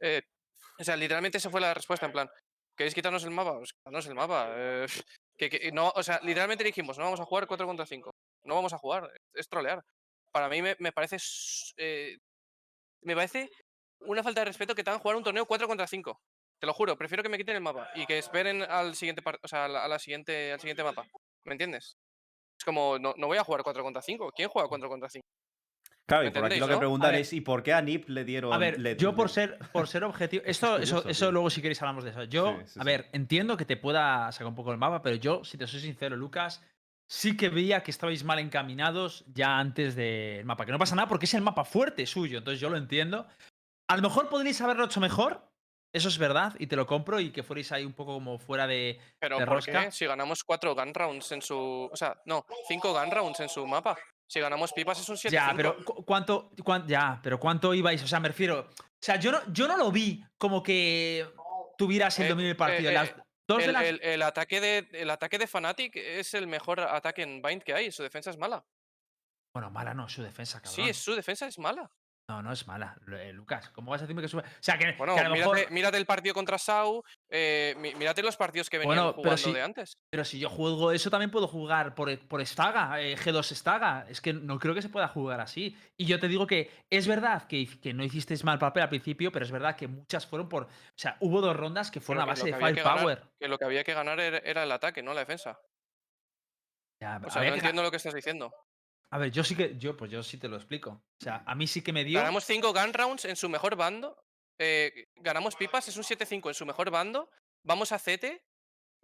[0.00, 0.22] eh,
[0.78, 2.30] o sea, literalmente esa fue la respuesta, en plan,
[2.74, 3.58] ¿queréis quitarnos el mapa?
[3.58, 4.46] Pues quitarnos el mapa.
[4.56, 4.86] eh,
[5.36, 8.14] que, que- no, o sea, literalmente dijimos, no vamos a jugar 4 contra 5.
[8.44, 9.82] No vamos a jugar, es trolear.
[10.32, 11.16] Para mí me, me parece.
[11.76, 12.18] eh,
[13.02, 13.50] me parece
[14.00, 16.20] una falta de respeto que te hagan jugar un torneo 4 contra 5.
[16.60, 19.48] Te lo juro, prefiero que me quiten el mapa y que esperen al siguiente o
[19.48, 21.06] sea, a la, a la siguiente, al siguiente mapa.
[21.44, 21.96] ¿Me entiendes?
[22.58, 24.32] Es como, no, no voy a jugar 4 contra 5.
[24.34, 25.24] ¿Quién juega 4 contra 5?
[26.06, 26.76] Claro, y ¿me por aquí lo que no?
[26.76, 28.52] A preguntan es ¿y por qué a Nip le dieron...
[28.52, 30.42] A ver, le- yo por ser, por ser objetivo.
[30.46, 32.24] Esto, eso, curioso, eso luego, si queréis, hablamos de eso.
[32.24, 32.86] Yo, Sí, sí, a sí.
[32.86, 35.80] ver, entiendo que te pueda sacar un poco el mapa, pero yo, si te soy
[35.80, 36.62] sincero, Lucas,
[37.10, 40.66] sí que veía que estabais mal encaminados ya antes del mapa.
[40.66, 43.26] Que no pasa nada porque es el mapa fuerte suyo, entonces yo lo entiendo.
[43.90, 45.48] A lo mejor podríais haberlo hecho mejor,
[45.94, 48.66] eso es verdad, y te lo compro, y que fuerais ahí un poco como fuera
[48.66, 49.00] de.
[49.18, 49.86] Pero ¿De ¿por rosca?
[49.86, 49.92] qué?
[49.92, 51.88] Si ganamos 4 gun rounds en su.
[51.90, 53.96] O sea, no, 5 gun rounds en su mapa.
[54.30, 58.02] Si ganamos pipas es un 7 Ya, pero cu- ¿cuánto, cuán- ya, pero ¿cuánto ibais?
[58.02, 58.68] O sea, me refiero.
[58.78, 61.26] O sea, yo no, yo no lo vi como que
[61.78, 62.90] tuvieras el Eh, dominio del partido.
[62.90, 63.14] eh, Las
[63.56, 63.84] de el, las.
[63.84, 67.72] el- el ataque de, el ataque de Fnatic es el mejor ataque en Bind que
[67.74, 67.90] hay.
[67.90, 68.64] Su defensa es mala.
[69.54, 70.86] Bueno, mala no, su defensa, cabrón.
[70.86, 71.90] Sí, su defensa es mala.
[72.30, 72.94] No, no es mala.
[73.10, 74.42] Eh, Lucas, ¿cómo vas a decirme que sube?
[74.42, 75.70] O sea, que, Bueno, que a lo mírate, mejor.
[75.72, 77.02] mírate el partido contra Sau.
[77.30, 79.96] eh, mí- mírate los partidos que venían Bueno, jugando si- de antes.
[80.10, 84.04] Pero si yo juego eso, también puedo jugar por, por Staga, eh, G2 Staga.
[84.10, 85.74] Es que no creo que se pueda jugar así.
[85.96, 89.32] Y yo te digo que es verdad que, que no hicisteis mal papel al principio,
[89.32, 90.64] pero es verdad que muchas fueron por.
[90.64, 93.22] O sea, hubo dos rondas que fueron a base de había que firepower.
[93.40, 95.58] Que lo que había que ganar era, era el ataque, no la defensa.
[97.00, 98.52] Ya, O sea, no que entiendo lo que estás diciendo.
[99.10, 99.76] A ver, yo sí que.
[99.78, 100.90] Yo, pues yo sí te lo explico.
[101.20, 102.18] O sea, a mí sí que me dio.
[102.18, 104.16] Ganamos 5 gun rounds en su mejor bando.
[104.60, 107.30] eh, ganamos pipas, es un 7-5 en su mejor bando.
[107.64, 108.42] Vamos a CT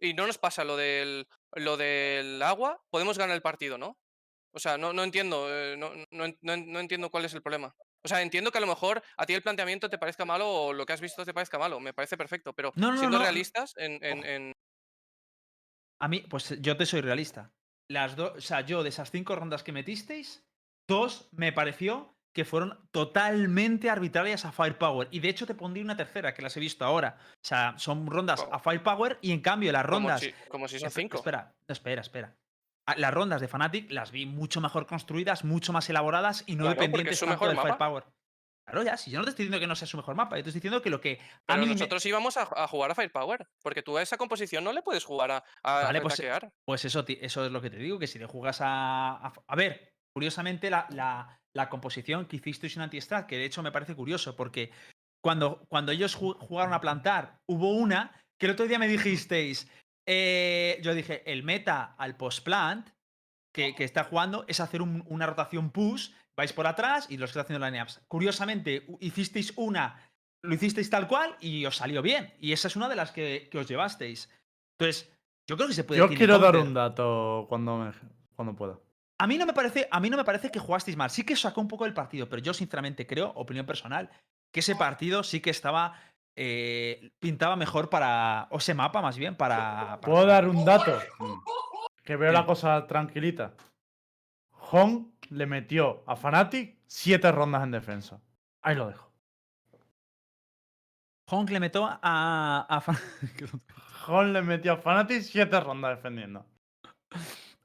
[0.00, 2.82] y no nos pasa lo del, lo del agua.
[2.90, 3.96] Podemos ganar el partido, ¿no?
[4.52, 5.46] O sea, no, no entiendo.
[5.50, 7.74] eh, no, no no en- no entiendo cuál es el problema.
[8.04, 10.72] O sea, entiendo que a lo mejor a ti el planteamiento te parezca malo o
[10.72, 11.80] lo que has visto te parezca malo.
[11.80, 12.52] Me parece perfecto.
[12.52, 14.52] Pero siendo realistas, en, en- en-
[16.00, 17.52] A mí, pues yo te soy realista.
[17.90, 20.44] Las dos, o sea, yo de esas cinco rondas que metisteis,
[20.88, 25.06] dos me pareció que fueron totalmente arbitrarias a Firepower.
[25.12, 27.16] Y de hecho te pondría una tercera, que las he visto ahora.
[27.34, 30.20] O sea, son rondas Co- a Firepower y en cambio las como, rondas.
[30.20, 31.16] si, como si son 5.
[31.18, 32.34] Espera, espera, espera.
[32.86, 36.64] Ah, Las rondas de Fnatic las vi mucho mejor construidas, mucho más elaboradas y no
[36.64, 37.68] Claro, dependientes tanto del mapa.
[37.68, 38.04] Firepower.
[38.64, 40.42] Claro, ya, si yo no te estoy diciendo que no sea su mejor mapa, yo
[40.42, 42.94] te estoy diciendo que lo que a mí me- nosotros íbamos a, a jugar a
[42.94, 43.46] Firepower.
[43.62, 46.14] Porque tú a esa composición no le puedes jugar a, a Vale, pues.
[46.64, 49.16] Pues eso, eso es lo que te digo, que si le jugas a...
[49.26, 53.62] A, a ver, curiosamente la, la- la composición que hicisteis en Anti-Strat, que de hecho
[53.62, 54.72] me parece curioso, porque
[55.22, 59.70] cuando, cuando ellos ju- jugaron a plantar, hubo una que el otro día me dijisteis,
[60.08, 62.88] eh, yo dije, el meta al post-plant
[63.54, 67.30] que, que está jugando es hacer un- una rotación push, vais por atrás y los
[67.30, 68.02] que está haciendo line-ups.
[68.08, 70.10] Curiosamente, hicisteis una,
[70.42, 72.34] lo hicisteis tal cual y os salió bien.
[72.40, 74.30] Y esa es una de las que, que os llevasteis.
[74.78, 75.10] Entonces,
[75.48, 77.92] yo creo que se puede Yo quiero dar un dato cuando, me,
[78.34, 78.78] cuando pueda.
[79.18, 81.10] A mí no me parece, a mí no me parece que jugasteis mal.
[81.10, 84.10] Sí que sacó un poco el partido, pero yo sinceramente creo, opinión personal,
[84.52, 86.00] que ese partido sí que estaba
[86.36, 89.56] eh, pintaba mejor para o ese mapa más bien para.
[89.56, 90.98] para ¿Puedo dar un dato?
[92.04, 93.54] Que veo la cosa tranquilita.
[94.74, 98.20] Hong le metió a Fnatic siete rondas en defensa.
[98.60, 99.08] Ahí lo dejo.
[101.30, 102.80] Honk le metió a, a
[104.06, 106.44] Hong le metió a Fnatic siete rondas defendiendo.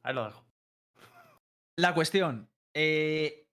[0.03, 0.45] Ahí lo dejo.
[1.77, 2.47] La cuestión.
[2.75, 3.47] eh,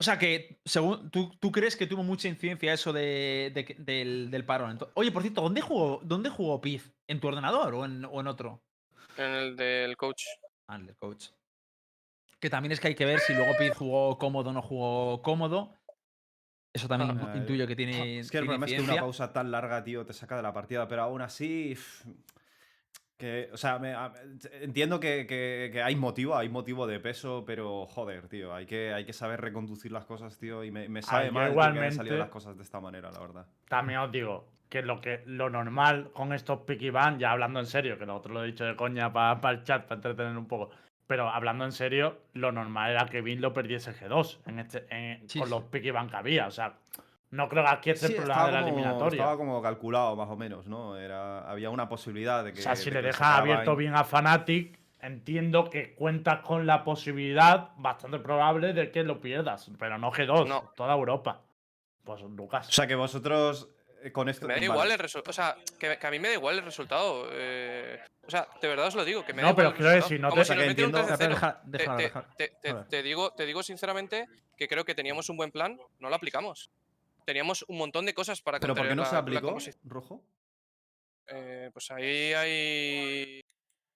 [0.00, 4.44] o sea que, según tú, tú crees que tuvo mucha incidencia eso de, del, del
[4.46, 4.78] parón.
[4.94, 6.90] Oye, por cierto, ¿dónde jugó, dónde jugó Piz?
[7.06, 8.62] ¿En tu ordenador o en, o en otro?
[9.18, 10.22] En el del coach.
[10.68, 11.26] Ah, en el coach.
[12.40, 15.22] Que también es que hay que ver si luego Pid jugó cómodo o no jugó
[15.22, 15.72] cómodo.
[16.72, 18.20] Eso también Ah, intuyo que tiene.
[18.20, 20.52] Es que el problema es que una pausa tan larga, tío, te saca de la
[20.52, 21.76] partida, pero aún así.
[23.16, 23.96] Que, o sea, me-
[24.60, 28.92] entiendo que, que- que hay motivo, hay motivo de peso, pero joder, tío, hay que,
[28.94, 31.90] hay que saber reconducir las cosas, tío, y me, me sabe yo mal que hayan
[31.92, 33.46] salido igualmente- las cosas de esta manera, la verdad.
[33.68, 37.66] También os digo que lo que lo normal con estos picky ban, ya hablando en
[37.66, 40.46] serio, que lo otro lo he dicho de coña para el chat, para entretener un
[40.46, 40.70] poco,
[41.08, 45.28] pero hablando en serio, lo normal era que Vin lo perdiese G2 en este, en-
[45.28, 45.54] Sí, con sí.
[45.54, 46.46] los picky ban que había.
[46.46, 46.74] O sea,
[47.30, 49.16] no creo que aquí esté Sí, el problema de la como, eliminatoria.
[49.18, 50.96] estaba como calculado, más o menos, ¿no?
[50.96, 52.60] Era, había una posibilidad de que.
[52.60, 57.70] o sea, si le dejas abierto bien a Fnatic, entiendo que cuentas con la posibilidad
[57.78, 60.72] bastante probable de que lo pierdas, pero no G2, No.
[60.76, 61.40] toda Europa.
[62.04, 62.68] Pues Lucas.
[62.68, 63.68] O sea, que vosotros
[64.12, 64.46] con esto.
[64.46, 64.66] Me da vale.
[64.66, 65.30] igual el resultado.
[65.30, 67.28] O sea, que, que a mí me da igual el resultado.
[67.32, 69.24] eh, o sea, de verdad os lo digo.
[69.24, 70.84] Que me No, da pero quiero decir, no te- si O sea, nos que meten
[70.86, 71.60] un entiendo- 13-0.
[71.64, 76.14] Deja- Te- digo, te digo sinceramente que creo que teníamos un buen plan, no lo
[76.16, 76.70] aplicamos.
[77.24, 80.22] Teníamos un montón de cosas para ¿Pero por qué no la- se aplicó, Rojo?
[81.28, 83.40] Eh, pues ahí hay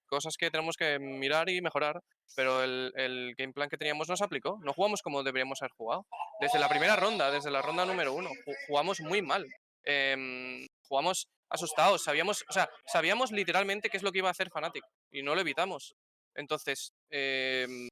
[0.07, 2.03] cosas que tenemos que mirar y mejorar,
[2.37, 4.59] pero el, el game plan que teníamos no se aplicó.
[4.63, 6.07] No jugamos como deberíamos haber jugado.
[6.41, 9.47] Desde la primera ronda, desde la ronda número uno, ju- jugamos muy mal.
[9.85, 14.51] Em, jugamos asustados, sabíamos, o sea, sabíamos literalmente qué es lo que iba a hacer
[14.51, 15.95] Fnatic y no lo evitamos.
[16.35, 17.89] Entonces, em,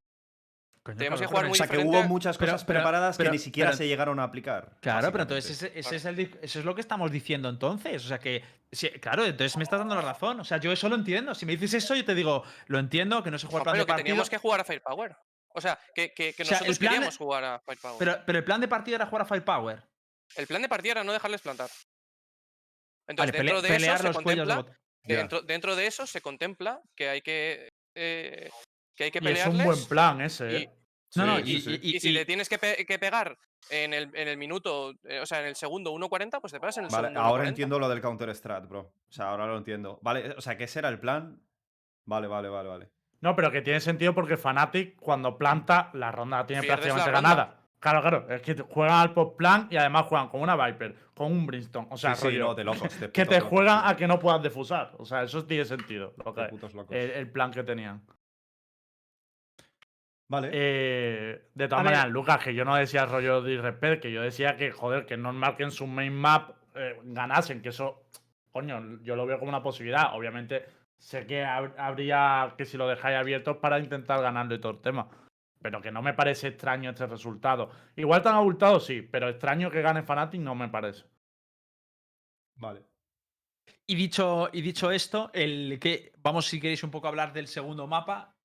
[0.82, 3.28] Coño, tenemos que jugar muy O sea, que diferente hubo muchas cosas pero- preparadas pero-
[3.30, 4.78] que ni siquiera pero- se llegaron a aplicar.
[4.80, 8.02] Claro, pero entonces ese, ese es el, eso es lo que estamos diciendo entonces.
[8.02, 8.42] O sea que,
[9.02, 10.40] claro, entonces me estás dando la razón.
[10.40, 11.34] O sea, yo eso lo entiendo.
[11.34, 13.82] Si me dices eso, yo te digo, lo entiendo, que no se juega plan pero
[13.82, 14.04] de que partido.
[14.04, 15.16] teníamos que jugar a Firepower.
[15.52, 17.98] O sea, que, que, que O sea, nosotros plan queríamos jugar a Firepower.
[17.98, 19.82] Pero, pero el plan de partido era jugar a Firepower.
[20.36, 21.68] El plan de partida era no dejarles plantar.
[21.68, 25.16] Vale, Entonces, pele- dentro de eso pelear se los cuellos de contempla bot- Ya.
[25.16, 28.50] Dentro, dentro de eso se contempla que hay que, eh,
[28.94, 29.64] que, hay que Y es un pelearles.
[29.66, 30.70] buen plan ese, y, ¿eh?
[31.16, 31.80] No, no, y, sí, sí.
[31.82, 33.36] y- y si y- le tienes que, pe- que pegar
[33.70, 36.76] en el, en el minuto, eh, o sea, en el segundo 1.40, pues te pegas
[36.76, 37.48] en el Vale, segundo ahora 1.40.
[37.48, 38.80] entiendo lo del Counter Strat, bro.
[39.08, 39.98] O sea, ahora lo entiendo.
[40.02, 41.42] Vale, o sea, que ese era el plan.
[42.04, 42.90] Vale, vale, vale, vale.
[43.22, 47.10] No, pero que tiene sentido porque Fnatic, cuando planta, la ronda tiene Pierdes la prácticamente
[47.10, 47.28] ronda.
[47.34, 47.59] ganada.
[47.80, 48.26] Claro, claro.
[48.28, 51.88] Es que juegan al post plan y además juegan con una Viper, con un Brimstone.
[51.90, 53.00] O sea, Sí, sí, rollo, no, de locos.
[53.00, 54.92] de que te locos, juegan a que no puedas defusar.
[54.98, 56.12] O sea, eso tiene sentido.
[56.24, 56.94] lo que- De putos locos.
[56.94, 58.02] el, el plan que tenían.
[60.28, 60.50] Vale.
[60.52, 64.56] Eh, de todas maneras, Lucas, que yo no decía rollo de irrespect, que yo decía
[64.56, 68.04] que, joder, que es normal que en su main map eh, ganasen, que eso,
[68.52, 70.14] coño, yo lo veo como una posibilidad.
[70.14, 70.66] Obviamente,
[70.98, 75.08] sé que hab- habría que si lo dejáis abierto para intentar ganarle todo el tema.
[75.62, 77.70] Pero que no me parece extraño este resultado.
[77.96, 81.04] Igual tan abultado, sí, pero extraño que gane Fnatic no me parece.
[82.56, 82.84] Vale.
[83.86, 87.46] y dicho, y dicho esto, el que vamos, si queréis, un poco a hablar del
[87.48, 88.36] segundo mapa.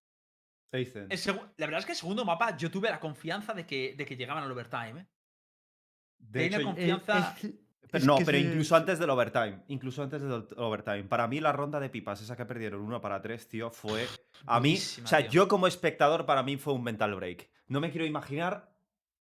[1.26, 4.06] Segu- la verdad es que el segundo mapa yo tuve la confianza de que, de
[4.06, 5.02] que llegaban al overtime.
[5.02, 5.08] ¿eh?
[6.18, 7.36] De tenía hecho, con- Confianza-
[7.92, 9.62] Pero no, pero incluso antes del overtime.
[9.68, 11.04] Incluso antes del overtime.
[11.04, 14.06] Para mí, la ronda de pipas, esa que perdieron 1 para 3, tío, fue.
[14.46, 14.70] A mí.
[14.70, 15.30] Buenísima, O sea, tío.
[15.32, 17.50] yo como espectador, para mí fue un mental break.
[17.68, 18.75] No me quiero imaginar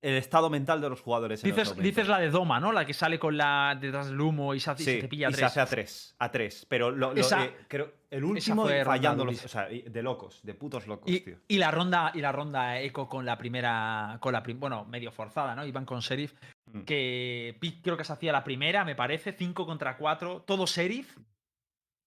[0.05, 1.43] el estado mental de los jugadores.
[1.43, 1.83] en Dices, momento.
[1.83, 2.73] dices la de Doma, ¿no?
[2.73, 5.09] La que sale con la detrás del humo y se, hace- y se Sí, te
[5.09, 5.38] pilla y tres.
[5.40, 6.14] se hace a 3.
[6.19, 6.67] A 3.
[6.69, 9.45] Pero lo, lo- Esa- eh, creo, el último fallando los.
[9.45, 11.37] O sea, y- de locos, de putos locos, Y, tío.
[11.49, 15.11] y la ronda y la ronda eco con la primera con la prim- bueno medio
[15.11, 16.35] forzada no iban con sheriff
[16.73, 16.81] Mm.
[16.83, 21.17] que creo que se hacía la primera me parece 5 contra 4 todo sheriff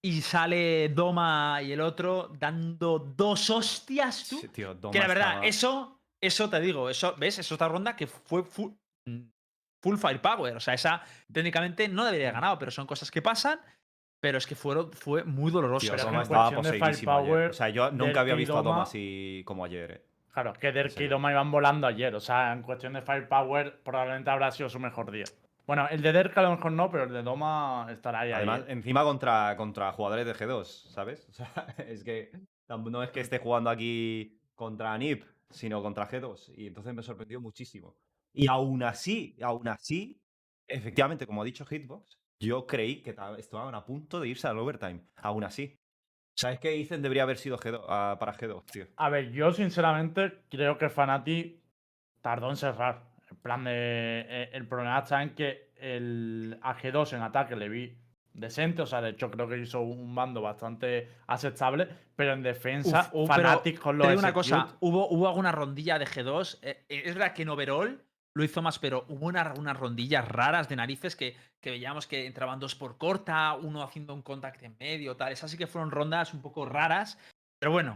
[0.02, 5.08] y sale Doma y el otro dando dos hostias tú Sí, tío, Doma que la
[5.08, 8.72] verdad estaba- eso eso te digo eso ves es otra ronda que fue full,
[9.82, 11.02] full firepower o sea esa
[11.32, 13.60] técnicamente no debería haber ganado pero son cosas que pasan
[14.20, 17.50] pero es que fueron fue muy doloroso Tío, Doma estaba poseidísimo ayer.
[17.52, 20.02] O sea, yo nunca había visto a Doma así como ayer, eh.
[20.34, 21.08] Claro, que Derk y.
[21.08, 22.14] Doma iban volando ayer.
[22.14, 25.26] O sea, en cuestión de firepower, probablemente habrá sido su mejor día.
[25.66, 28.32] Bueno, el de Derk a lo mejor no, pero el de Doma estará ahí.
[28.32, 28.66] Además, ¿eh?
[28.74, 31.28] encima contra, contra jugadores de G2, ¿sabes?
[31.30, 32.32] O sea, es que
[32.70, 36.54] no es que esté jugando aquí contra NIP, sino contra G2.
[36.56, 37.96] Y entonces me sorprendió muchísimo.
[38.34, 40.22] Y aún así, aún así,
[40.68, 44.60] efectivamente, como ha dicho Hitbox, yo creí que ta- estaban a punto de irse al
[44.60, 45.02] overtime.
[45.16, 45.80] Aún así.
[46.36, 47.02] ¿Sabes qué dicen?
[47.02, 48.86] Debería haber sido G2, ah, para G2, tío.
[48.98, 51.64] A ver, yo sinceramente creo que Fanati
[52.22, 53.10] tardó en cerrar.
[53.32, 53.72] En plan de.
[53.74, 57.98] eh, el problema está en que el AG2 en ataque le vi
[58.38, 58.82] decente.
[58.82, 61.88] O sea, de hecho, creo que hizo un mando bastante aceptable.
[62.16, 65.52] Pero en defensa, Uf, pero Fnatic con los Te digo una cosa, hubo, hubo alguna
[65.52, 66.60] rondilla de G2.
[66.62, 68.02] eh, eh, es verdad que en overall
[68.34, 72.26] lo hizo más, pero hubo una- unas rondillas raras de narices que, que veíamos que
[72.28, 75.32] entraban dos por corta, uno haciendo un contact en medio, tal.
[75.32, 77.18] Esas sí que fueron rondas un poco raras.
[77.60, 77.94] Pero bueno,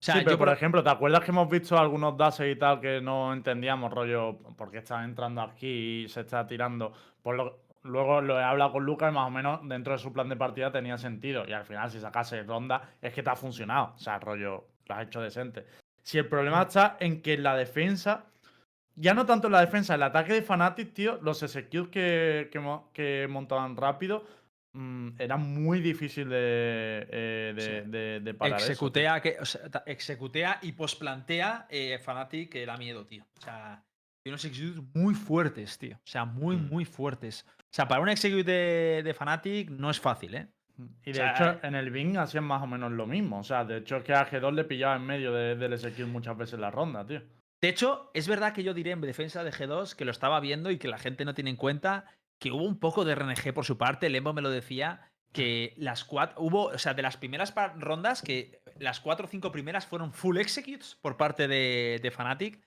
[0.00, 2.58] O sea, sí, pero yo por ejemplo, ¿te acuerdas que hemos visto algunos dashes y
[2.58, 6.92] tal que no entendíamos, rollo, por qué está entrando aquí y se está tirando?
[7.22, 10.28] Por lo- luego lo he hablado con Lucas más o menos dentro de su plan
[10.28, 11.44] de partida tenía sentido.
[11.48, 13.94] Y al final, si sacase ronda, es que te ha funcionado.
[13.96, 15.66] O sea, rollo, lo has hecho decente.
[16.02, 18.24] Si el problema está en que en la defensa,
[18.94, 22.58] ya no tanto en la defensa, el ataque de Fnatic, tío, los executes que, que,
[22.60, 24.24] mo- que montaban rápido
[24.72, 27.90] mm, era muy difícil de, eh, de, Sí.
[27.90, 28.58] de- de parar.
[28.60, 33.24] eso, executea, que, o sea, executea y posplantea eh, Fnatic que da miedo, tío.
[33.38, 33.82] O sea,
[34.22, 35.96] tiene unos executes muy fuertes, tío.
[35.96, 36.68] O sea, muy, Mm.
[36.68, 37.46] muy fuertes.
[37.70, 40.48] O sea, para un execute de, de Fnatic no es fácil, ¿eh?
[41.04, 43.40] Y O de sea, hecho, en el Bing hacían más o menos lo mismo.
[43.40, 46.04] O sea, de hecho, es que a G2 le pillaba en medio de- del execute
[46.06, 47.20] muchas veces la ronda, tío.
[47.60, 50.70] De hecho, es verdad que yo diré en defensa de G2 que lo estaba viendo
[50.70, 52.04] y que la gente no tiene en cuenta
[52.38, 54.08] que hubo un poco de RNG por su parte.
[54.08, 58.62] Lembo me lo decía que las cuatro hubo, o sea, de las primeras rondas que
[58.78, 62.60] las cuatro o cinco primeras fueron full executes por parte de, de Fnatic.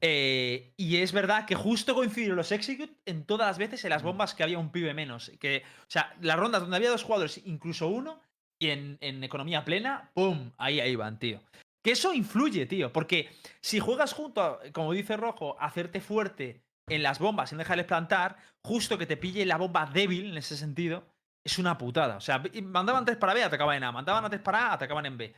[0.00, 4.02] Eh, y es verdad que justo coincidieron los execute en todas las veces en las
[4.02, 5.32] bombas que había un pibe menos.
[5.40, 8.20] Que, o sea, las rondas donde había dos jugadores, incluso uno,
[8.60, 10.52] y en, en economía plena, ¡pum!
[10.58, 11.42] Ahí, ahí van, tío.
[11.82, 12.92] Que eso influye, tío.
[12.92, 13.30] Porque
[13.60, 17.86] si juegas junto, a, como dice Rojo, a hacerte fuerte en las bombas sin dejarles
[17.86, 21.04] plantar, justo que te pille la bomba débil en ese sentido,
[21.44, 22.16] es una putada.
[22.16, 23.92] O sea, mandaban tres para B, atacaban en A.
[23.92, 25.34] Mandaban a tres para A, atacaban en B.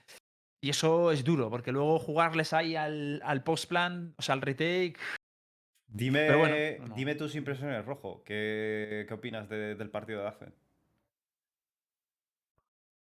[0.62, 4.96] Y eso es duro, porque luego jugarles ahí al, al post-plan, o sea, al retake.
[5.86, 6.94] Dime, Pero bueno, no.
[6.94, 8.22] dime tus impresiones, Rojo.
[8.24, 10.54] ¿Qué, qué opinas de- del partido de Agen?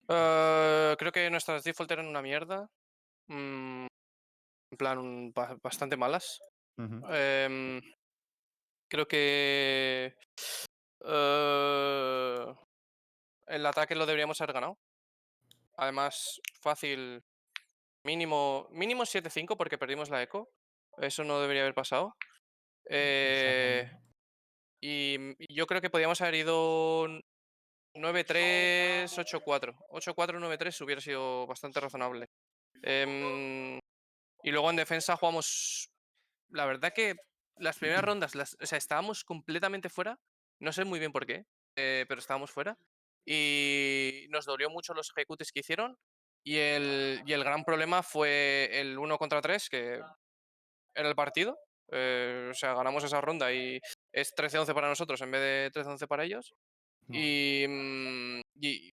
[0.07, 2.69] Eh, creo que nuestras default eran una mierda.
[3.27, 3.85] Mm,
[4.71, 6.39] en plan, ba- bastante malas.
[6.77, 7.81] Em,
[8.87, 10.15] creo que
[11.05, 12.45] eh,
[13.47, 14.77] el ataque lo deberíamos haber ganado.
[15.75, 17.21] Además, fácil.
[18.03, 20.49] Mínimo, mínimo 7-5 porque perdimos la eco.
[20.97, 22.15] Eso no debería haber pasado.
[22.89, 23.89] Eh,
[24.81, 27.07] y mm, y yo creo que podíamos haber ido
[27.95, 29.75] 9-3, 8-4.
[29.89, 32.27] 8-4, 9-3 hubiera sido bastante razonable.
[32.81, 33.79] Em,
[34.43, 35.89] y luego en defensa jugamos.
[36.49, 37.15] La verdad que
[37.57, 40.19] las primeras rondas, las, o sea, estábamos completamente fuera.
[40.59, 42.77] No sé muy bien por qué, eh, pero estábamos fuera.
[43.25, 45.97] Y nos dolió mucho los ejecutes que hicieron.
[46.43, 50.01] Y el, y el gran problema fue el 1 contra 3, que
[50.95, 51.57] era el partido.
[51.91, 53.79] eh, o sea, ganamos esa ronda y
[54.13, 55.41] es 13-11 para nosotros en vez
[55.73, 56.53] de 13-11 para ellos.
[57.07, 57.17] No.
[57.17, 58.91] Y, mm, y,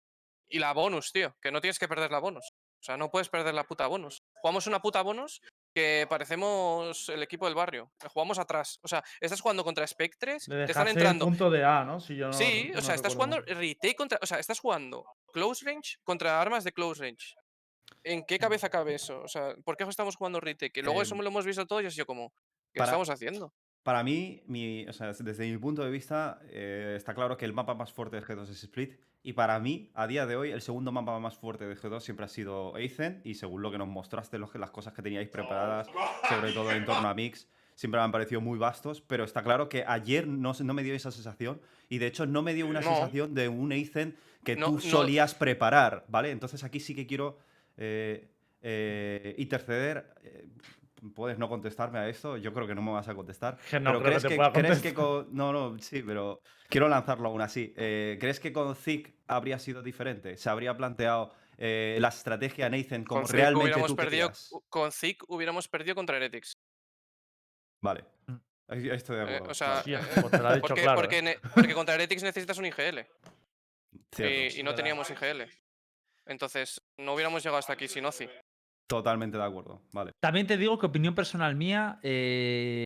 [0.49, 2.49] y la bonus, tío, que no tienes que perder la bonus.
[2.81, 4.23] O sea, no puedes perder la puta bonus.
[4.41, 5.41] Jugamos una puta bonus
[5.75, 7.93] que parecemos el equipo del barrio.
[8.09, 8.79] Jugamos atrás.
[8.83, 11.27] O sea, estás jugando contra Spectres, te están entrando.
[11.27, 12.01] punto de A, ¿no?
[12.01, 14.19] Si yo no, Sí, o no sea, estás jugando retake contra.
[14.23, 17.35] O sea, estás jugando close range contra armas de close range.
[18.05, 19.21] ¿En qué cabeza cabe eso?
[19.23, 20.73] O sea, ¿por qué estamos jugando retake?
[20.73, 22.33] Que luego eso Em, lo hemos visto todos y ha sido como.
[22.73, 23.53] ¿Qué para- estamos haciendo?
[23.83, 27.53] Para mí, mi, o sea, desde mi punto de vista, eh, está claro que el
[27.55, 29.01] mapa más fuerte de G2 es Split.
[29.23, 32.25] Y para mí, a día de hoy, el segundo mapa más fuerte de G2 siempre
[32.27, 33.21] ha sido Aizen.
[33.25, 35.89] Y según lo que nos mostraste, los, las cosas que teníais preparadas,
[36.29, 39.01] sobre todo en torno a Mix, siempre me han parecido muy vastos.
[39.03, 41.61] Pero está claro que ayer no, no me dio esa sensación.
[41.89, 42.87] Y de hecho, no me dio una No.
[42.89, 44.81] sensación de un Aizen que No, tú no.
[44.81, 46.31] solías preparar, ¿vale?
[46.31, 47.39] Entonces aquí sí que quiero
[47.77, 48.29] eh,
[48.63, 50.15] eh, interceder.
[50.23, 50.47] eh,
[51.15, 53.57] Puedes no contestarme a esto, yo creo que no me vas a contestar.
[53.71, 55.35] Que no pero creo que crees te que, pueda crees que con.
[55.35, 57.73] No, no, sí, pero quiero lanzarlo aún así.
[57.75, 60.37] Eh, ¿Crees que con Zik habría sido diferente?
[60.37, 64.31] ¿Se habría planteado eh, la estrategia Nathan como Con realmente hubiéramos tú perdido.
[64.69, 66.53] Con Zik hubiéramos perdido contra Heretics.
[67.81, 68.05] Vale.
[68.27, 68.35] Mm.
[68.69, 69.51] Ahí- ahí Estoy de Eh, acuerdo.
[69.51, 71.01] o sea, eh, pues Porque, claro.
[71.01, 71.23] porque, ¿eh?
[71.23, 73.07] ne- porque contra Heretics necesitas un IGL.
[74.15, 74.57] Cierto.
[74.57, 75.43] y, y no teníamos IGL.
[76.27, 78.29] Entonces, no hubiéramos llegado hasta aquí sin OCI.
[78.89, 79.83] Totalmente de acuerdo.
[79.93, 80.13] Vale.
[80.21, 82.85] También te digo que opinión personal mía, eh,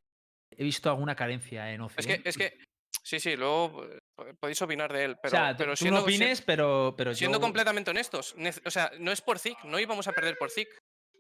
[0.50, 1.96] he visto alguna carencia en Oci.
[1.98, 2.22] Es que, ¿eh?
[2.24, 2.58] es que.
[3.02, 5.16] Sí, sí, luego eh, po- podéis opinar de él.
[5.22, 7.90] Pero, o sea, tú- pero tú siendo, no si- opines, pero, pero siendo yo- completamente
[7.90, 8.34] honestos.
[8.64, 10.68] O sea, no es por Zik, no íbamos a perder por Zik.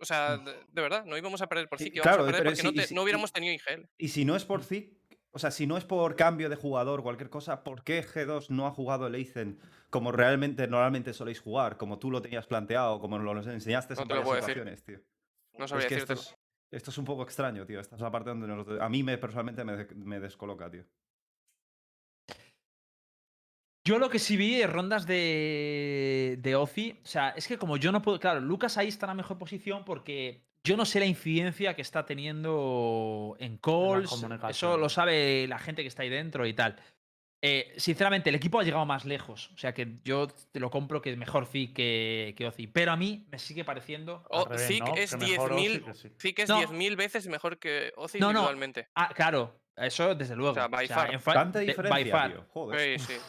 [0.00, 2.26] O sea, de, de verdad, no íbamos a perder por Sí, Zik, íbamos claro, a
[2.26, 3.88] perder pero porque si- no, y te- si- no y- hubiéramos tenido IGL.
[3.98, 4.92] Y si no es por Zik,
[5.34, 8.50] o sea, si no es por cambio de jugador o cualquier cosa, ¿por qué G2
[8.50, 9.58] no ha jugado el Aizen
[9.90, 11.76] como realmente normalmente soléis jugar?
[11.76, 14.54] Como tú lo tenías planteado, como nos enseñaste No en te lo varias puedo decir.
[14.62, 15.00] situaciones, tío.
[15.58, 16.34] No Es sabría que esto es,
[16.72, 17.80] esto es un poco extraño, tío.
[17.80, 20.84] Esta es la parte donde nos- a mí me, personalmente me, me descoloca, tío.
[23.86, 27.00] Yo lo que sí vi es rondas de, de Ozi.
[27.04, 28.18] O sea, es que como yo no puedo.
[28.18, 31.82] Claro, Lucas ahí está en la mejor posición porque yo no sé la incidencia que
[31.82, 34.10] está teniendo en calls.
[34.48, 36.76] Eso lo sabe la gente que está ahí dentro y tal.
[37.46, 39.50] Eh, sinceramente, el equipo ha llegado más lejos.
[39.52, 42.66] O sea que yo te lo compro que es mejor Zik que, que Ozzy.
[42.68, 44.24] Pero a mí me sigue pareciendo.
[44.30, 44.94] O- Al revés, Zik ¿no?
[44.96, 46.08] es Que mejor Ozzy 10.000 que sí.
[46.18, 46.58] Zik es No.
[46.62, 48.30] 10.000 veces mejor que Ozzy No, no.
[48.40, 48.88] individualmente.
[48.94, 50.54] Ah, claro, eso desde luego.
[50.54, 51.12] sea, by O sea, far.
[51.12, 52.32] en fa- Tanta de- by diferencia, far.
[52.32, 52.46] tío.
[52.48, 52.98] Joder.
[53.00, 53.20] Sí, sí.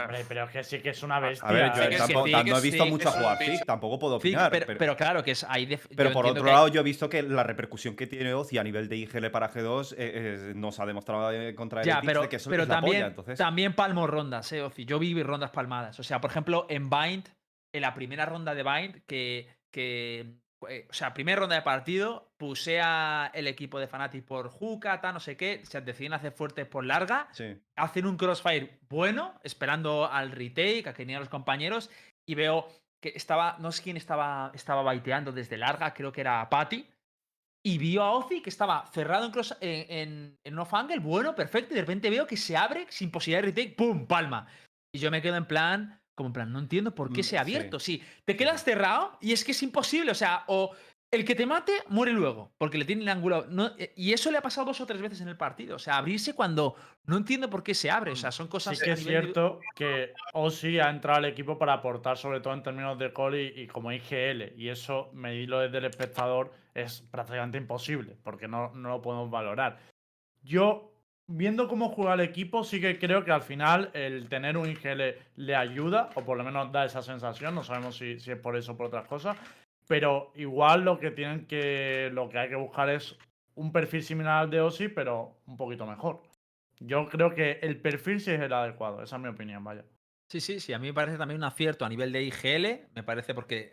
[0.00, 1.48] Hombre, pero es que sí que es una bestia.
[1.48, 4.50] A ver, yo tampoco- no he visto Zik mucho un jugar tampoco puedo opinar.
[4.50, 5.66] pero, pero, pero claro que es ahí.
[5.66, 8.64] def- pero por otro lado, yo he visto que la repercusión que tiene Ozzy a
[8.64, 12.22] nivel de IGL para G2 eh, eh, nos ha demostrado eh, contra Ya, Heretics pero,
[12.22, 13.38] de que eso pero es la también, polla, entonces...
[13.38, 14.84] también palmo rondas, eh, Ozzy.
[14.84, 15.98] Yo vi rondas palmadas.
[16.00, 17.28] O sea, por ejemplo, en Bind,
[17.74, 20.34] en la primera ronda de Bind, que, que
[20.68, 25.14] eh, o sea, primera ronda de partido, pusea el equipo de Fnatic por Juca, tal,
[25.14, 27.56] no sé qué, se deciden hacer fuertes por larga, Sí.
[27.76, 31.90] hacen un crossfire bueno, esperando al retake, a que vinieran los compañeros,
[32.28, 32.68] y veo
[33.02, 36.86] que estaba, no sé quién estaba, estaba baiteando desde larga, creo que era Patty,
[37.64, 41.34] y vio a Ozzy que estaba cerrado en, cross, en, en, en off angle, bueno,
[41.34, 44.06] perfecto, y de repente veo que se abre sin posibilidad de retake, ¡pum!
[44.06, 44.46] Palma.
[44.94, 47.38] Y yo me quedo en plan, como en plan, no entiendo por qué Mm, se
[47.38, 47.78] ha abierto.
[47.80, 50.72] Sí, te quedas cerrado y es que es imposible, o sea, o
[51.10, 53.44] el que te mate muere luego, porque le tiene el ángulo.
[53.48, 55.76] No, eh, y eso le ha pasado dos o tres veces en el partido.
[55.76, 58.12] O sea, abrirse cuando no entiendo por qué se abre.
[58.12, 61.26] O sea, son cosas Sí que es nivel de- cierto que Ozzy ha entrado al
[61.26, 64.54] equipo para aportar, sobre todo en términos de call y, y como IGL.
[64.56, 69.80] Y eso, medirlo desde el espectador, es prácticamente imposible, porque no, no lo podemos valorar.
[70.42, 70.91] Yo,
[71.36, 75.16] viendo cómo juega el equipo, sí que creo que al final el tener un IGL
[75.36, 77.54] le ayuda, o por lo menos da esa sensación.
[77.54, 79.36] No sabemos si, si es por eso o por otras cosas.
[79.88, 82.10] Pero igual lo que tienen que.
[82.12, 83.16] Lo que hay que buscar es
[83.54, 86.22] un perfil similar al de Ozzy, pero un poquito mejor.
[86.78, 89.84] Yo creo que el perfil sí es el adecuado, esa es mi opinión, vaya.
[90.28, 90.72] Sí, sí, sí.
[90.72, 92.88] A mí me parece también un acierto a nivel de IGL.
[92.94, 93.72] Me parece porque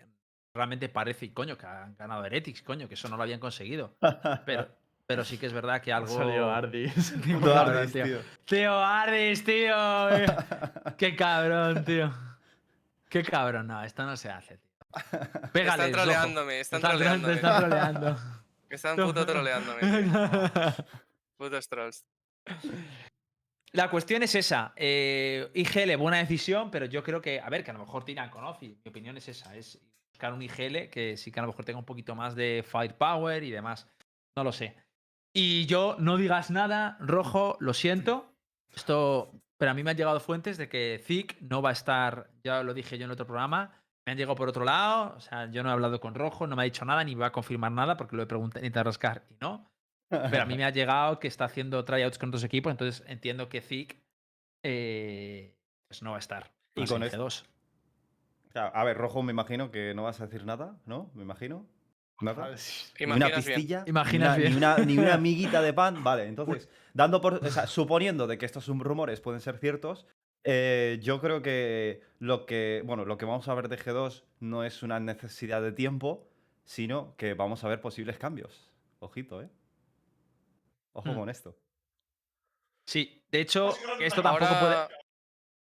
[0.54, 3.96] realmente parece, coño, que han ganado Heretics, coño, que eso no lo habían conseguido.
[4.46, 4.68] Pero,
[5.10, 6.16] pero sí que es verdad que Ha algo.
[6.16, 7.16] salido Ardis.
[7.24, 7.92] Tío, Ardis,
[8.44, 8.76] tío.
[8.86, 9.76] Ardis, tío.
[11.00, 12.14] Qué cabrón, tío.
[13.10, 13.66] Qué cabrón.
[13.66, 14.70] No, esto no se hace, tío.
[15.52, 17.34] Pégale, Están troleándome, están Están, troleándome.
[17.34, 18.18] están troleando.
[18.70, 19.80] Están puto troleándome.
[19.82, 20.86] tío.
[21.38, 22.06] Putos trolls.
[23.72, 24.74] La cuestión es esa.
[24.76, 28.30] eh, IGL, buena decisión, pero yo creo que, a ver, que a lo mejor tiran
[28.30, 28.44] con.
[28.62, 29.80] Mi opinión es esa, es
[30.12, 33.44] buscar un IGL que sí que a lo mejor tenga un poquito más de firepower
[33.44, 33.88] y demás.
[34.36, 34.76] No lo sé.
[35.42, 38.30] Y yo, no digas nada, rojo, lo siento.
[38.76, 42.30] Esto, pero a mí me han llegado fuentes de que Zik no va a estar,
[42.44, 43.72] ya lo dije yo en otro programa,
[44.06, 46.58] me han llegado por otro lado, o sea, yo no he hablado con Rojo, no
[46.58, 49.24] me ha dicho nada, ni va a confirmar nada, porque lo he preguntado, ni rascar
[49.30, 49.72] y no.
[50.10, 53.48] Pero a mí me ha llegado que está haciendo tryouts con otros equipos, entonces entiendo
[53.48, 53.96] que Zik
[54.62, 55.56] eh,
[55.88, 56.52] pues no va a estar.
[56.76, 57.46] Y con G2.
[58.52, 61.12] Claro, A ver, Rojo, me imagino que no vas a decir nada, ¿no?
[61.14, 61.66] Me imagino.
[62.22, 62.54] ¿Nada?
[63.00, 64.52] Ni una pistilla, Imaginas ni, una, bien.
[64.52, 66.04] ni, una, ni una amiguita de pan.
[66.04, 70.06] Vale, entonces, dando por, o sea, suponiendo de que estos rumores pueden ser ciertos,
[70.44, 74.64] eh, yo creo que lo que, bueno, lo que vamos a ver de G2 no
[74.64, 76.28] es una necesidad de tiempo,
[76.66, 78.70] sino que vamos a ver posibles cambios.
[79.00, 79.50] Ojito, ¿eh?
[80.94, 81.16] Ojo Hmm.
[81.18, 81.58] con esto.
[82.86, 84.76] Sí, de hecho, esto tampoco puede.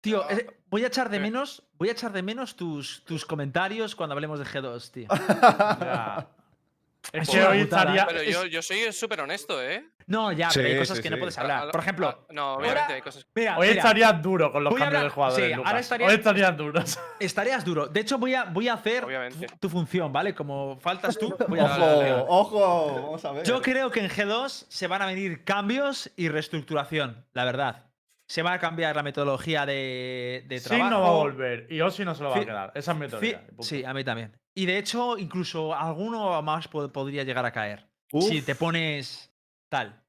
[0.00, 3.94] Tío, eh, voy a echar de menos, voy a echar de menos tus, tus comentarios
[3.94, 5.08] cuando hablemos de G2, tío.
[7.12, 8.06] Es que hoy estaría.
[8.06, 9.84] pero yo, yo soy súper honesto, ¿eh?
[10.06, 11.20] No, ya, pero hay Sí, cosas sí, que no sí.
[11.20, 11.68] puedes hablar.
[11.68, 13.26] a- Por ejemplo, a- no, ahora- obviamente hay cosas.
[13.34, 15.46] mira, Hoy mira, estarías duro con los Voy a cambios de jugadores.
[15.46, 15.80] sí, ahora Lucas.
[15.82, 16.98] estaría- Hoy estarías duros.
[17.20, 17.86] estarías duro.
[17.88, 19.46] De hecho, voy a, voy a hacer Obviamente.
[19.46, 20.34] tu, tu función, ¿vale?
[20.34, 21.64] Como faltas tú, voy a.
[21.64, 22.26] ¡Ojo!
[22.28, 23.02] ¡Ojo!
[23.02, 23.44] Vamos a ver.
[23.44, 27.84] Yo creo que en G2 se van a venir cambios y reestructuración, la verdad.
[28.28, 30.90] Se va a cambiar la metodología de, de Sí trabajo.
[30.90, 31.66] no va a volver.
[31.70, 32.72] Y Ozzy no se lo va a quedar.
[32.74, 33.90] Esa es mi Sí, teoría.
[33.90, 34.36] a mí también.
[34.54, 37.88] Y de hecho, incluso alguno más po- podría llegar a caer.
[38.20, 39.32] Si te pones
[39.70, 40.02] tal.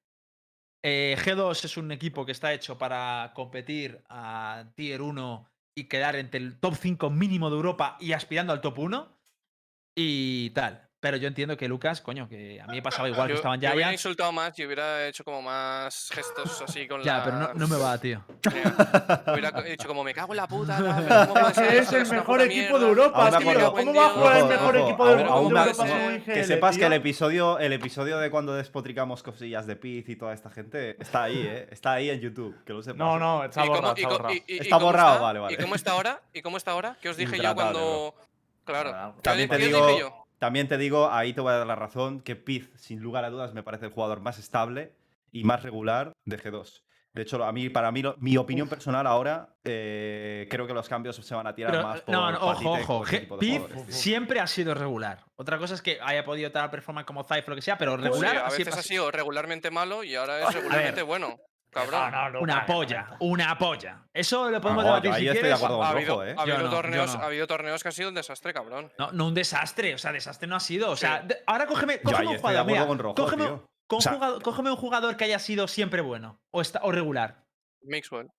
[0.84, 6.16] Eh, G2 es un equipo que está hecho para competir a Tier 1 y quedar
[6.16, 9.18] entre el top 5 mínimo de Europa y aspirando al top 1.
[9.98, 10.89] Y tal.
[11.02, 13.72] Pero yo entiendo que Lucas, coño, que a mí me pasaba igual que estaban yo
[13.74, 17.24] hubiera insultado más y hubiera hecho como más gestos así con Ya, la.
[17.24, 18.22] pero no, no me va, tío.
[19.32, 20.78] Hubiera dicho como me cago en la puta.
[20.78, 22.88] tal, pero ¿cómo puede ser Es el mejor equipo de?
[22.88, 23.38] Europa, tío.
[23.40, 25.66] acuerdo- ¿Cómo va a jugar el mejor ojo, equipo de Europa?
[26.26, 30.34] que- sepas que el episodio, el episodio de cuando despotricamos cosillas de Piz y toda
[30.34, 31.68] esta gente está ahí, ¿eh?
[31.72, 32.98] Está ahí en YouTube, que lo sepas.
[32.98, 33.20] No, ¿eh?
[33.20, 33.96] no, está ¿Y cómo- borrado.
[33.96, 34.34] Está borrado.
[34.34, 35.22] y- y- y Está cómo borrado, está?
[35.24, 35.54] vale, vale.
[35.54, 36.22] ¿Y cómo está ahora?
[36.34, 36.98] ¿Y cómo está ahora?
[37.02, 38.16] ¿Qué os dije yo cuando.
[38.66, 38.92] Claro.
[38.92, 40.19] Nada, ¿Qué, También te os digo, dije yo?
[40.40, 43.30] También te digo, ahí te voy a dar la razón, que Piz, sin lugar a
[43.30, 44.94] dudas, me parece el jugador más estable
[45.32, 46.84] y más regular de G2.
[47.12, 50.88] De hecho, a mí, para mí, lo- mi opinión personal ahora, eh, creo que los
[50.88, 53.04] cambios se van a tirar Pero, más por no, no, ojo, ojo.
[53.40, 55.26] Piz siempre ha sido regular.
[55.36, 57.98] Otra cosa es que haya podido dar performance como Cypher o lo que sea, pero
[57.98, 61.38] Sí, regular a así veces ha sido regularmente malo y ahora es regularmente bueno.
[61.80, 62.12] Pero cabrón.
[62.12, 64.04] No, no, Lucas, Una polla, una polla.
[64.14, 65.54] Eso lo podemos No, debatir si estoy de quieres.
[65.58, 66.36] acuerdo ha, con habido, Rojo, ¿eh?
[66.38, 67.22] ha, habido Yo no, yo torneos, no.
[67.22, 68.92] ha habido torneos que ha sido un desastre, cabrón.
[68.98, 70.90] No, no un desastre, o sea, desastre no ha sido.
[70.92, 72.66] O sea, ahora cógeme, Yo cógeme un jugador.
[72.66, 73.70] mira, con Rojo, cógeme, tío.
[73.88, 76.92] con O sea- jugador- cógeme un jugador que haya sido siempre bueno o, está, o
[76.92, 77.44] regular.
[77.82, 78.30] Mixwell.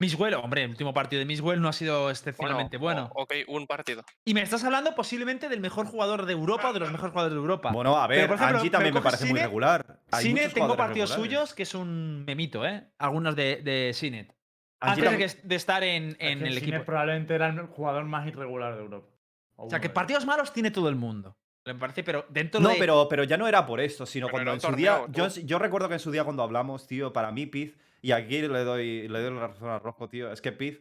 [0.00, 3.10] Miswell, hombre, el último partido de Miswell no ha sido excepcionalmente bueno.
[3.14, 4.02] ok, un partido.
[4.24, 7.34] Y me estás hablando posiblemente del mejor jugador de Europa o de los mejores jugadores
[7.34, 7.70] de Europa.
[7.70, 10.00] Bueno, a ver, ejemplo, Angie también me parece muy regular.
[10.10, 11.30] Hay Sinet, tengo partidos regulares.
[11.48, 12.88] suyos que es un memito, ¿eh?
[12.98, 14.34] Algunos de, de Sinet.
[14.80, 16.84] Angie Antes de, también- que- de estar en, en el Sinet equipo.
[16.86, 19.06] probablemente era el jugador más irregular de Europa.
[19.56, 21.36] O sea, que partidos malos tiene todo el mundo.
[21.66, 22.76] Me parece, pero dentro No, de.
[22.78, 25.02] pero, pero ya no era por esto, sino Pero cuando en su día.
[25.10, 28.40] Yo, yo recuerdo que en su día cuando hablamos, tío, para mí Piz, y aquí
[28.42, 30.80] le doy, le doy la razón a Rojo, tío, es que Piz,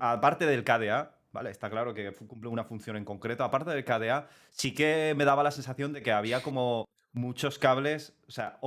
[0.00, 1.50] aparte del KDA, ¿vale?
[1.50, 5.42] Está claro que cumple una función en concreto, aparte del KDA, sí que me daba
[5.42, 8.58] la sensación de que había como muchos cables, o sea,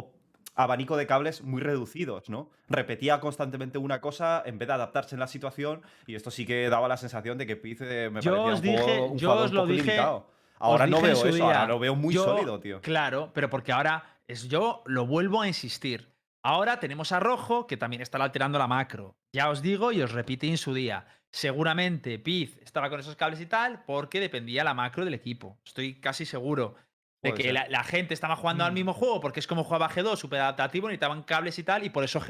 [0.56, 2.50] abanico de cables muy reducidos, ¿no?
[2.70, 6.70] Repetía constantemente una cosa en vez de adaptarse en la situación, y esto sí que
[6.70, 9.18] daba la sensación de que Piz eh, me Yo parecía os un, juego- dije- un
[9.18, 10.28] yo jugador os lo poco dije- limitado.
[10.60, 12.82] Ahora no dije veo eso, ahora lo veo muy yo- sólido, tío.
[12.82, 16.11] Claro, pero porque ahora es yo lo vuelvo a insistir.
[16.44, 19.16] Ahora tenemos a Rojo, que también está alterando la macro.
[19.34, 21.06] Ya os digo y os repito en su día.
[21.32, 25.60] Seguramente Piz estaba con esos cables y tal, porque dependía la macro del equipo.
[25.66, 26.76] Estoy casi seguro
[27.24, 28.76] de que la, la gente estaba jugando al Mm.
[28.76, 32.04] mismo juego porque es como jugaba G2, súper adaptativo, necesitaban cables y tal, y por
[32.04, 32.22] eso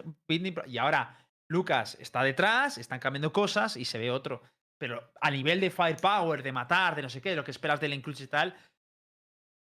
[0.67, 1.17] Y ahora
[1.49, 4.41] Lucas está detrás, están cambiando cosas y se ve otro.
[4.77, 7.79] Pero a nivel de firepower, de matar, de no sé qué, de lo que esperas
[7.79, 8.55] del incluso y tal,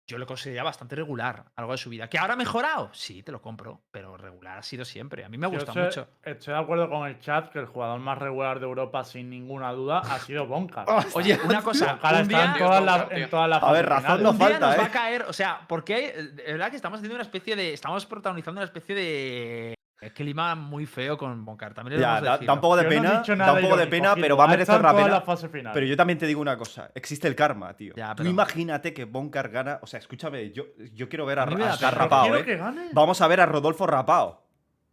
[0.09, 2.09] yo lo consideraría bastante regular, algo de su vida.
[2.09, 2.89] ¿Que ahora ha mejorado?
[2.95, 5.23] Sí, te lo compro, pero regular ha sido siempre.
[5.23, 6.09] A mí me Yo gusta estoy, mucho.
[6.23, 9.71] Estoy de acuerdo con el chat que el jugador más regular de Europa, sin ninguna
[9.73, 10.87] duda, ha sido Bonka.
[11.13, 14.23] Oye, una cosa, un está día, en todas las en todas las A ver, razón
[14.23, 14.87] no un día falta, nos va ¿eh?
[14.87, 18.61] a caer, o sea, porque de verdad que estamos haciendo una especie de, estamos protagonizando
[18.61, 19.78] una especie de
[20.15, 21.75] clima muy feo con Boncar.
[21.75, 23.61] También le Ya, da, da un poco de Yo no pena, dicho da nada un
[23.63, 25.73] poco de pena, pero va a merecer la pena.
[25.73, 27.95] Pero yo también te digo una cosa, existe el karma, tío.
[27.97, 31.47] Ya, Tú imagínate que Boncar gana, o sea, escúchame, yo, yo quiero ver a, A
[31.47, 32.45] a rapado, Quiero ¿eh?
[32.45, 32.89] que gane.
[32.93, 34.48] Vamos a ver a Rodolfo rapado.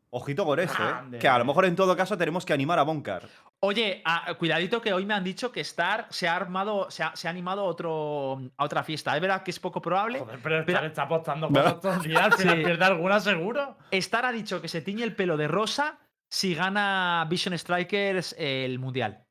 [0.10, 0.78] Ojito con eso,
[1.12, 1.18] ¿eh?
[1.20, 3.28] Que a lo mejor en todo caso tenemos que animar a Boncar.
[3.60, 4.04] Oye,
[4.38, 7.32] cuidadito que hoy me han dicho que Star se ha armado, se ha, se ha
[7.32, 9.14] animado a, otro, a otra fiesta.
[9.16, 10.20] Es verdad que es poco probable.
[10.20, 12.36] Joder, pero Pero- Star está apostando cosas todos los días.
[12.38, 12.48] Sí.
[12.48, 13.78] pierde alguna seguro.
[13.92, 16.00] Star ha dicho que se tiñe el pelo de rosa
[16.30, 19.25] si gana Vision Strikers el mundial.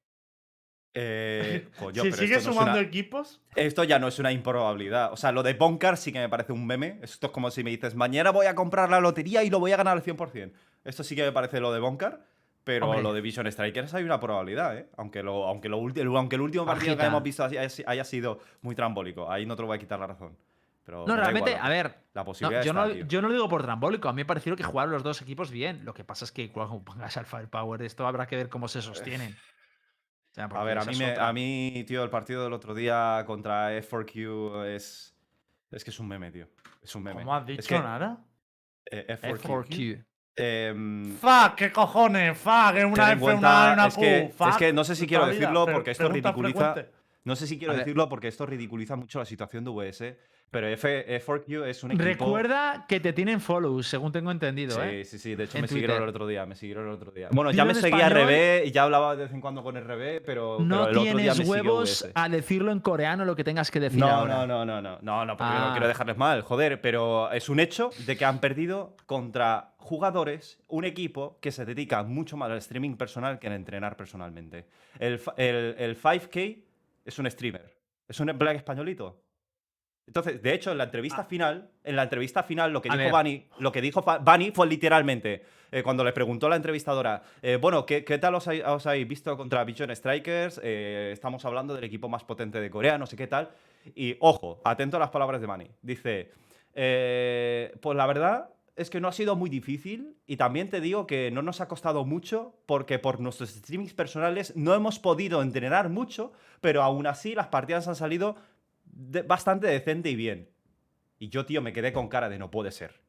[0.94, 4.32] Eh, coño, si sigue esto no es sumando una- equipos, Esto ya no es una
[4.32, 5.12] improbabilidad.
[5.12, 6.98] O sea, lo de Boncar sí que me parece un meme.
[7.02, 9.72] Esto es como si me dices, mañana voy a comprar la lotería y lo voy
[9.72, 10.52] a ganar al 100%.
[10.84, 12.24] Esto sí que me parece lo de Boncar.
[12.62, 13.02] Pero Hombre.
[13.02, 14.88] lo de Vision Strikers hay una probabilidad, ¿eh?
[14.96, 15.76] Aunque, lo, aunque, lo
[16.16, 19.30] aunque el último partido que hemos visto haya, haya sido muy trambólico.
[19.30, 20.34] Ahí no te lo voy a quitar la razón.
[20.82, 23.06] Pero No, realmente, igual, a ver, La no, posibilidad yo, está, no, tío.
[23.06, 24.08] yo no lo digo por trambólico.
[24.08, 25.84] A mí me pareció que jugaron los dos equipos bien.
[25.84, 28.80] Lo que pasa es que cuando pongas al Firepower, esto habrá que ver cómo se
[28.80, 29.36] sostienen.
[30.34, 31.28] Sea, A ver, a mí, es me- otra.
[31.28, 35.14] a mí, tío, el partido del otro día contra F4Q es.
[35.70, 36.48] Es que es un meme, tío.
[36.82, 37.20] Es un meme.
[37.20, 38.18] ¿cómo has Es dicho que, nada?
[38.90, 39.38] eh, F4Q.
[39.38, 40.04] F4Q.
[40.36, 44.00] em, Fuck, qué cojones, fuck, es una F, cuenta- una una es Q.
[44.00, 46.90] que- es que no sé si quiero decirlo porque esto ridiculiza- frecuente.
[47.22, 50.18] no sé si quiero decirlo porque esto ridiculiza mucho la situación de VS.
[50.50, 52.04] Pero F, F4Q es un equipo.
[52.04, 55.04] Recuerda que te tienen follows, según tengo entendido, Sí, ¿eh?
[55.04, 55.34] sí, sí.
[55.34, 56.02] De hecho, en me siguieron Twitter.
[56.04, 56.46] el otro día.
[56.46, 57.28] Me siguieron el otro día.
[57.32, 58.28] Bueno, ya me seguía español.
[58.28, 61.02] RB y ya hablaba de vez en cuando con RB, pero, No pero el otro
[61.02, 64.46] día tienes me huevos a decirlo en coreano lo que tengas que decir No, ahora.
[64.46, 65.70] no, no, no, no, no, no, porque no Ah.
[65.72, 70.84] quiero dejarles mal, joder, pero es un hecho de que han perdido contra jugadores, un
[70.84, 74.66] equipo que se dedica mucho más al streaming personal que en entrenar personalmente.
[75.00, 76.62] El, el, el 5K
[77.04, 77.76] es un streamer,
[78.06, 79.23] es un black españolito.
[80.06, 83.10] Entonces, de hecho, en la entrevista final, en la entrevista final, lo que A dijo.
[83.10, 85.42] Bani, lo que dijo Bani fue literalmente
[85.72, 89.08] eh, cuando le preguntó la entrevistadora, eh, bueno, ¿qué, qué tal os, hay- os habéis
[89.08, 90.60] visto contra Vision Strikers?
[90.62, 93.50] Eh, estamos hablando del equipo más potente de Corea, no sé qué tal.
[93.94, 95.68] Y ojo, atento a las palabras de Bani.
[95.82, 96.30] Dice,
[97.80, 101.30] pues la verdad es que no ha sido muy difícil y también te digo que
[101.30, 106.32] no nos ha costado mucho porque por nuestros streamings personales no hemos podido entrenar mucho,
[106.60, 108.34] pero aún así las partidas han salido
[108.96, 110.50] de- bastante decente y bien.
[111.18, 113.02] Y yo, tío, me quedé con cara de no puede ser.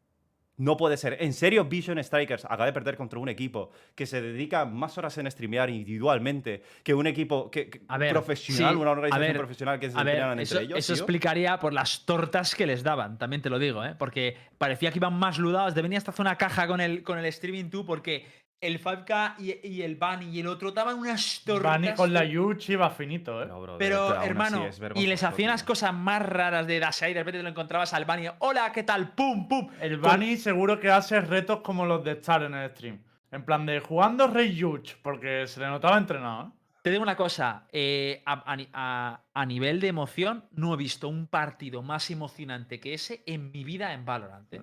[0.57, 1.17] No puede ser.
[1.19, 5.17] En serio, Vision Strikers acaba de perder contra un equipo que se dedica más horas
[5.17, 9.27] en streamear individualmente que un equipo que, que- A ver, profesional, sí, una a organización
[9.27, 10.79] ver, profesional que se entrenan eso, entre ellos.
[10.79, 11.03] eso tío.
[11.03, 13.95] explicaría por las tortas que les daban, también te lo digo, ¿eh?
[13.99, 15.75] Porque parecía que iban más ludados.
[15.75, 18.25] Devenía hasta hacer una caja con el, con el streaming tú, porque
[18.61, 21.63] el 5K y, y el Bunny y el otro daban unas tortas.
[21.73, 23.45] Bani con la Yuchi va finito, eh.
[23.47, 27.13] No, brother, Pero, hermano, es y les hacían las cosas más raras de Dasha y
[27.13, 28.27] de repente te lo encontrabas al Bunny.
[28.39, 29.11] Hola, ¿qué tal?
[29.13, 29.69] ¡Pum, pum!
[29.79, 33.03] El Con- Bani seguro que hace retos como los de Star en el stream.
[33.31, 36.47] En plan de jugando Rey Yuch, porque se le notaba entrenado.
[36.47, 36.51] ¿eh?
[36.81, 40.77] Te digo una cosa, eh, a, a ni- a- a nivel de emoción, no he
[40.77, 44.53] visto un partido más emocionante que ese en mi vida en Valorant.
[44.53, 44.61] eh.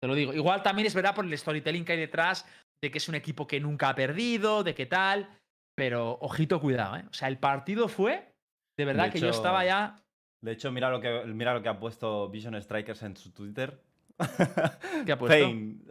[0.00, 0.32] Te lo digo.
[0.34, 2.46] Igual también es verdad por el storytelling que hay detrás,
[2.80, 5.28] de que es un equipo que nunca ha perdido, de qué tal.
[5.74, 7.04] Pero ojito, cuidado, ¿eh?
[7.10, 8.32] O sea, el partido fue,
[8.76, 10.02] de verdad De que yo estaba ya.
[10.40, 13.82] De hecho, mira lo que, mira lo que ha puesto Vision Strikers en su Twitter.
[15.06, 15.44] ¿Qué ha puesto?
[15.44, 15.84] Pain.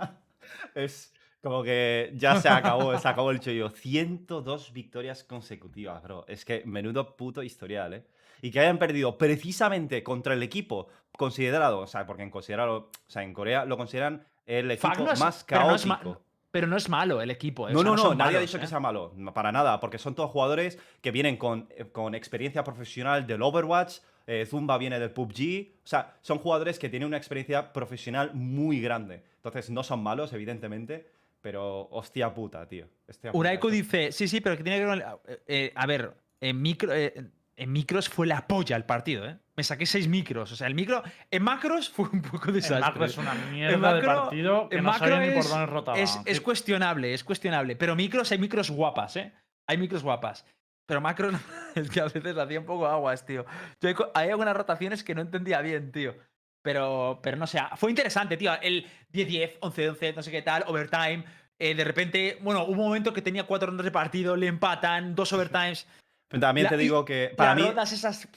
[0.74, 1.12] es
[1.42, 3.70] como que ya se acabó, se acabó el chollo.
[3.70, 6.24] 102 victorias consecutivas, bro.
[6.28, 8.06] Es que menudo puto historial, ¿eh?
[8.42, 13.10] Y que hayan perdido precisamente contra el equipo considerado, o sea, porque en considerado, o
[13.10, 16.22] sea, en Corea lo consideran el equipo no es- más pero no es caótico.
[16.50, 17.68] Pero no es malo el equipo.
[17.68, 17.72] ¿eh?
[17.72, 18.68] O No, sea, no, no, nadie ha dicho que ¿eh?
[18.68, 23.26] sea malo, para nada, porque son todos jugadores que vienen con, eh, con experiencia profesional
[23.26, 27.72] del Overwatch, eh, Zumba viene del PUBG, o sea, son jugadores que tienen una experiencia
[27.74, 29.22] profesional muy grande.
[29.36, 31.06] Entonces, no son malos, evidentemente,
[31.42, 32.86] pero hostia puta, tío.
[33.06, 35.04] hostia puta, Uraiko dice, sí, sí, pero que tiene que ver
[35.46, 37.12] eh, a ver, en, micro, eh,
[37.56, 39.36] en micros fue la polla el partido, ¿eh?
[39.56, 40.52] Me saqué seis micros.
[40.52, 41.02] O sea, el micro...
[41.30, 42.80] En macros fue un poco desastre.
[42.80, 45.98] macro es una mierda de partido que en no macro sabía ni por dónde rotaba.
[45.98, 47.76] Es, es cuestionable, es cuestionable.
[47.76, 49.32] Pero micros, hay micros guapas, ¿eh?
[49.68, 50.44] Hay micros guapas.
[50.86, 51.34] Pero macros,
[51.74, 53.44] es que a veces hacía un poco aguas, tío.
[53.80, 56.14] Yo hay, algunas rotaciones que no entendía bien, tío.
[56.62, 58.52] Pero, pero no sé, fue interesante, tío.
[58.60, 61.24] El 10-10, 11-11, no sé qué tal, overtime.
[61.58, 65.14] eh, de repente, bueno, hubo un momento que tenía cuatro rondas de partido, le empatan,
[65.14, 65.86] dos overtimes.
[66.28, 68.28] Pero También La- te digo que para Las mí, rondas esas.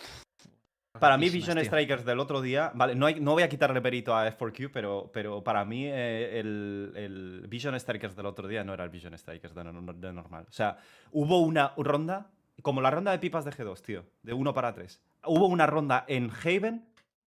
[0.99, 1.65] Para mí Vision tío.
[1.65, 5.09] Strikers del otro día, vale, no, hay- no voy a quitarle perito a F4Q, pero,
[5.13, 9.17] pero para mí eh, el, el Vision Strikers del otro día no era el Vision
[9.17, 10.45] Strikers de normal.
[10.49, 10.77] O sea,
[11.11, 12.29] hubo una ronda,
[12.61, 15.01] como la ronda de pipas de G2, tío, de 1 para 3.
[15.25, 16.85] Hubo una ronda en Haven,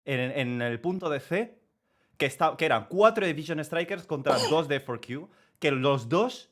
[0.05, 1.59] en, en el punto de C,
[2.17, 5.27] que, está, que eran 4 de Vision Strikers contra 2 de F4Q,
[5.59, 6.49] que los dos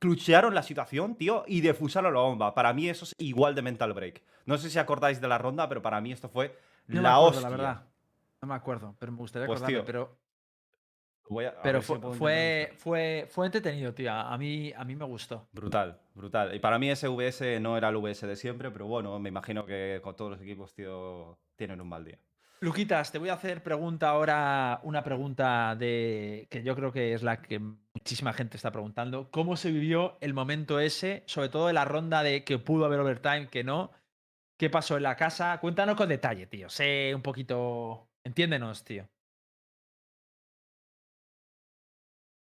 [0.00, 2.52] cluchearon la situación, tío, y defusaron la bomba.
[2.54, 4.22] Para mí eso es igual de mental break.
[4.46, 7.14] No sé si acordáis de la ronda, pero para mí esto fue No me la
[7.14, 7.42] acuerdo, hostia.
[7.50, 7.84] la verdad.
[8.42, 9.76] No me acuerdo, pero me gustaría Pues, acordarme.
[9.78, 10.18] tío, pero
[11.28, 14.12] Voy a- pero fue, fue, fue, fue entretenido, tío.
[14.12, 15.46] A mí, a mí me gustó.
[15.52, 16.52] Brutal, brutal.
[16.56, 19.64] Y para mí ese VS no era el VS de siempre, pero bueno, me imagino
[19.64, 22.18] que con todos los equipos, tío, tienen un mal día.
[22.58, 27.22] Luquitas, te voy a hacer pregunta ahora, una pregunta de que yo creo que es
[27.22, 27.60] la que
[28.00, 29.30] muchísima gente está preguntando.
[29.30, 33.00] ¿Cómo se vivió el momento ese, sobre todo en la ronda de que pudo haber
[33.00, 33.92] overtime, que no?
[34.58, 35.58] ¿Qué pasó en la casa?
[35.60, 36.68] Cuéntanos con detalle, tío.
[36.68, 38.08] Sé un poquito.
[38.24, 39.08] Entiéndenos, tío.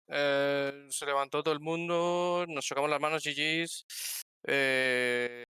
[0.09, 3.86] Eh, se levantó todo el mundo, nos chocamos las manos, GG's.
[4.46, 5.44] eh,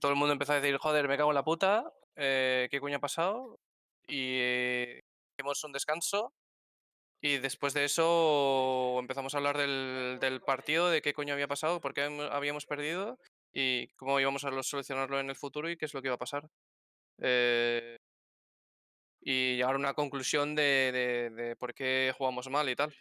[0.00, 2.96] todo el mundo empezó a decir, joder, me cago en la puta, eh, ¿qué coño
[2.96, 3.58] ha pasado?
[4.06, 4.38] Y
[5.36, 6.32] hicimos un descanso.
[7.22, 11.80] Y después de eso empezamos a hablar del, del partido, de qué coño había pasado,
[11.80, 13.18] por qué habíamos- perdido
[13.54, 16.14] y cómo íbamos a lo- solucionarlo en el futuro y qué es lo que iba
[16.14, 16.46] a pasar.
[17.20, 17.96] Eh,
[19.22, 22.94] y llegar a una conclusión de, de- de por qué jugamos mal y tal.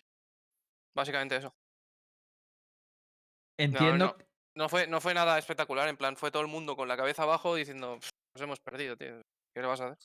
[0.96, 1.54] Básicamente eso.
[3.60, 4.18] Entiendo.
[4.58, 7.24] No fue, no fue nada espectacular, en plan, fue todo el mundo con la cabeza
[7.24, 9.22] abajo diciendo, "Pff, nos hemos perdido, tío.
[9.54, 9.98] ¿Qué le vas a hacer?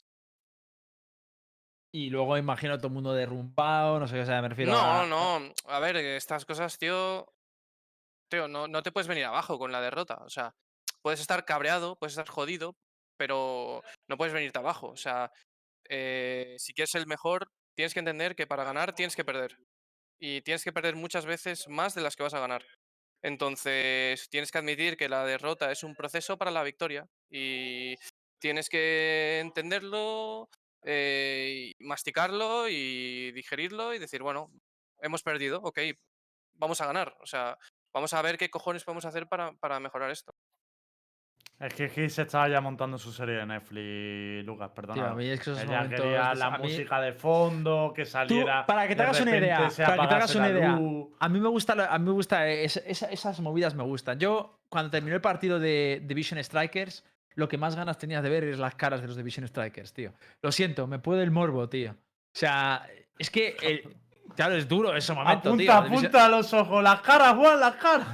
[1.93, 4.81] Y luego imagino todo el mundo derrumbado, no sé qué, o sea, me refiero No,
[4.81, 5.07] a.
[5.07, 7.27] no, a ver, estas cosas, tío.
[8.31, 10.19] Tío, no, no te puedes venir abajo con la derrota.
[10.25, 10.55] O sea,
[11.03, 12.77] puedes estar cabreado, puedes estar jodido,
[13.17, 14.89] pero no puedes venirte abajo.
[14.89, 15.33] O sea,
[15.89, 19.57] eh, si quieres el mejor, tienes que entender que para ganar tienes que perder.
[20.21, 22.65] Y tienes que perder muchas veces más de las que vas a ganar.
[23.23, 27.07] Entonces, tienes que admitir que la derrota es un proceso para la victoria.
[27.31, 27.97] Y
[28.39, 30.49] tienes que entenderlo,
[30.85, 34.51] eh, y masticarlo y digerirlo y decir, bueno,
[35.01, 35.79] hemos perdido, ok,
[36.55, 37.15] vamos a ganar.
[37.21, 37.57] O sea,
[37.93, 40.33] vamos a ver qué cojones podemos hacer para, para mejorar esto.
[41.59, 44.95] Es que Gis estaba ya montando su serie de Netflix, Lucas, perdona.
[44.95, 48.65] Tío, a mí es que esos Ella quería la mí- música de fondo, que saliera.
[48.65, 50.73] para que te hagas una idea, para que te hagas una idea.
[50.73, 51.09] luz.
[51.19, 54.19] A mí me gusta, a mí me gusta es- esa- esas movidas me gustan.
[54.19, 57.05] Yo cuando terminó el partido de Division Strikers,
[57.35, 60.13] lo que más ganas tenías de ver es las caras de los Division Strikers, tío.
[60.43, 61.93] Lo siento, me puede el morbo, tío.
[61.93, 62.87] O sea,
[63.19, 63.97] es que el-
[64.37, 65.73] claro, es duro ese momento, tío.
[65.73, 68.07] Apunta, Division- apunta a los ojos, las caras, Juan, las caras.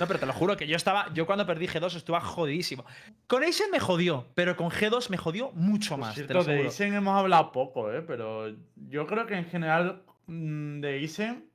[0.00, 2.84] No, pero te lo juro que yo estaba, yo cuando perdí G2 estuve jodidísimo.
[3.28, 6.14] Con Aizen me jodió, pero con G2 me jodió mucho más.
[6.16, 6.68] te lo cierto, de aseguro.
[6.68, 8.02] Isen hemos hablado poco, ¿eh?
[8.02, 11.48] Pero yo creo que en general mm, de Isen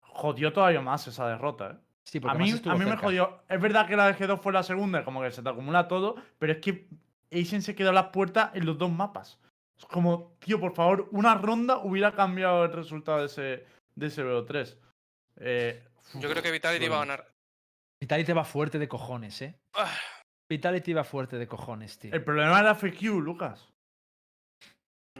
[0.00, 1.85] jodió todavía más esa derrota, ¿eh?
[2.06, 3.42] Sí, A mí, a me jodió.
[3.48, 6.14] Es verdad que la de G2 fue la segunda, como que se te acumula todo,
[6.38, 6.86] pero es que
[7.30, 9.40] Isen se quedó a las puertas en los dos mapas.
[9.76, 14.22] Es como, tío, por favor, una ronda hubiera cambiado el resultado de ese, de ese
[14.22, 14.78] BO3.
[15.38, 15.84] Eh,
[16.14, 17.28] Yo creo que Vitality va a ganar.
[18.00, 19.58] Vitality va fuerte de cojones, ¿eh?
[19.74, 19.92] Ah,
[20.48, 22.14] Vitality va fuerte de cojones, tío.
[22.14, 23.68] El problema era FQ, Lucas.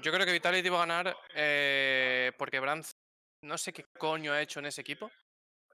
[0.01, 2.93] Yo creo que Vitality va a ganar eh, porque Brands
[3.43, 5.11] no sé qué coño ha hecho en ese equipo.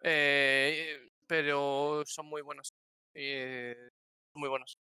[0.03, 2.73] Eh, pero son muy buenos.
[3.15, 3.77] eh,
[4.35, 4.75] muy buenos.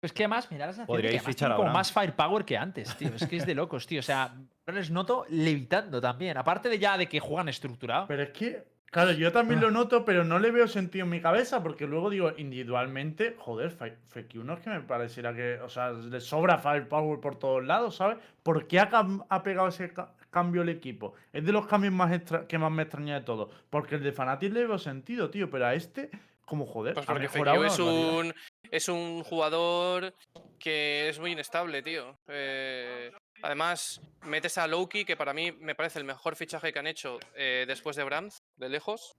[0.00, 2.96] Es que además, mira la sensación de que Podríais fichar como más firepower que antes,
[2.96, 3.08] tío.
[3.14, 3.98] Es que es de locos, tío.
[3.98, 4.32] O sea,
[4.66, 6.36] no les noto levitando también.
[6.36, 8.06] Aparte de ya de que juegan estructurado.
[8.06, 11.20] Pero es que, claro, yo también lo noto, pero no le veo sentido en mi
[11.20, 15.68] cabeza, porque luego digo, individualmente, joder, Fe- FQ no es que me pareciera que, o
[15.68, 18.18] sea, le sobra firepower por todos lados, ¿sabes?
[18.44, 18.88] ¿Por qué ha,
[19.28, 19.92] ha pegado ese
[20.30, 21.14] ca- cambio el equipo?
[21.32, 23.50] Es de los cambios más extra- que más me extraña de todo.
[23.70, 26.10] Porque el de Fnatic le veo sentido, tío, pero a este,
[26.44, 28.34] como joder, Pues porque mejorado es un,
[28.70, 30.14] es un jugador
[30.58, 32.18] que es muy inestable, tío.
[32.28, 33.12] Eh,
[33.42, 37.18] además, metes a Loki, que para mí me parece el mejor fichaje que han hecho
[37.34, 39.14] eh, después de Brands, de lejos.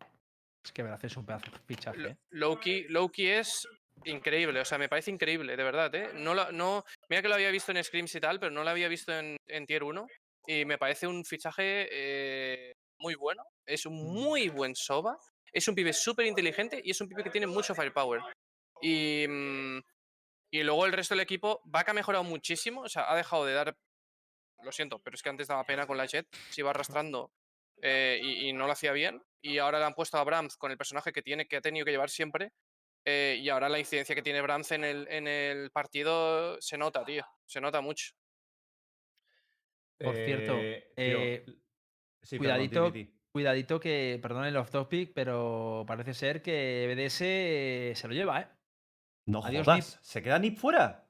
[0.63, 2.07] Es que verdad, es un pedazo de fichaje.
[2.09, 2.15] ¿eh?
[2.31, 3.67] Loki, Loki es
[4.05, 6.09] increíble, o sea, me parece increíble, de verdad, ¿eh?
[6.15, 8.87] No, no, mira que lo había visto en Scrims y tal, pero no lo había
[8.87, 10.07] visto en, en Tier 1
[10.45, 15.17] y me parece un fichaje eh, muy bueno, es un muy buen Soba,
[15.51, 18.21] es un pibe súper inteligente y es un pibe que tiene mucho firepower.
[18.81, 19.79] Y, mm,
[20.51, 23.53] y luego el resto del equipo, Vaca ha mejorado muchísimo, o sea, ha dejado de
[23.53, 23.77] dar,
[24.63, 27.31] lo siento, pero es que antes daba pena con la Jet, se iba arrastrando
[27.81, 29.21] eh, y, y no lo hacía bien.
[29.41, 31.85] Y ahora le han puesto a Brams con el personaje que tiene, que ha tenido
[31.85, 32.51] que llevar siempre.
[33.05, 37.05] eh, y ahora la incidencia que tiene Brams en el, en el partido se nota,
[37.05, 37.25] tío.
[37.45, 38.11] Se nota mucho.
[39.99, 41.45] Por cierto, Eh, tío, eh,
[42.21, 42.91] sí, cuidadito,
[43.31, 48.47] cuidadito que, perdón el off topic, pero parece ser que BDS se lo lleva, ¿eh?
[49.25, 51.05] No Adiós, jodas, ¿se queda Nip fuera?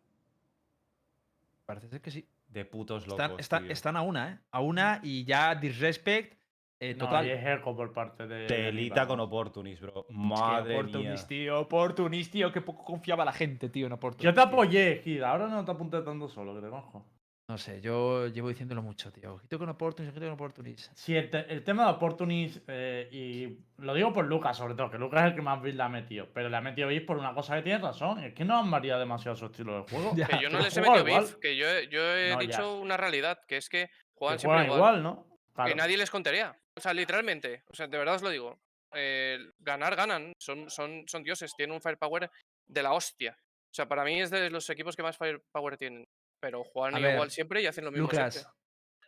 [1.65, 2.27] Parece ser que sí.
[2.47, 3.71] De putos locos, Están, están- tío.
[3.73, 4.39] están a una, ¿eh?
[4.51, 6.39] A una y ya disrespect
[6.81, 7.27] eh, No, total.
[7.27, 8.35] y es eco por parte de.
[8.41, 9.25] de Telita con ¿no?
[9.25, 10.01] Opportunis, bro.
[10.01, 10.79] Es que Madre mía.
[10.79, 11.59] Opportunist, tío.
[11.59, 12.51] Opportunist, tío.
[12.51, 14.23] Que poco confiaba la gente, tío, en Opportunist.
[14.25, 15.21] Yo te apoyé, Kid.
[15.21, 17.05] Ahora no te apunté tanto solo, que te conozco.
[17.49, 19.33] No sé, yo llevo diciéndolo mucho, tío.
[19.33, 20.91] Ojito con Opportunist, ojito con Opportunist.
[20.95, 24.91] Sí, el, te- el tema de Opportunist, eh, y lo digo por Lucas, sobre todo,
[24.91, 26.27] que Lucas es el que más build le ha metido.
[26.31, 28.23] Pero le ha metido beef por una cosa que tiene razón.
[28.23, 30.11] Es que no han variado demasiado su estilo de juego.
[30.15, 32.41] Ya, Que yo no les he juega metido beef, que yo, he- yo he No,
[32.43, 32.47] ya.
[32.47, 34.95] dicho una realidad, que es que Que juegan siempre juegan igual.
[34.99, 35.37] igual, ¿no?
[35.55, 35.69] Claro.
[35.71, 36.55] Que nadie les contaría.
[36.75, 37.63] O sea, literalmente.
[37.67, 38.59] O sea, de verdad os lo digo.
[38.93, 40.33] eh, ganar, ganan.
[40.37, 41.51] Son, son, son dioses.
[41.57, 42.29] Tienen un firepower
[42.67, 43.35] de la hostia.
[43.39, 46.07] O sea, para mí es de los equipos que más firepower tienen.
[46.39, 48.53] Pero juegan A igual ver, siempre y hacen lo mismo Lucas, siempre.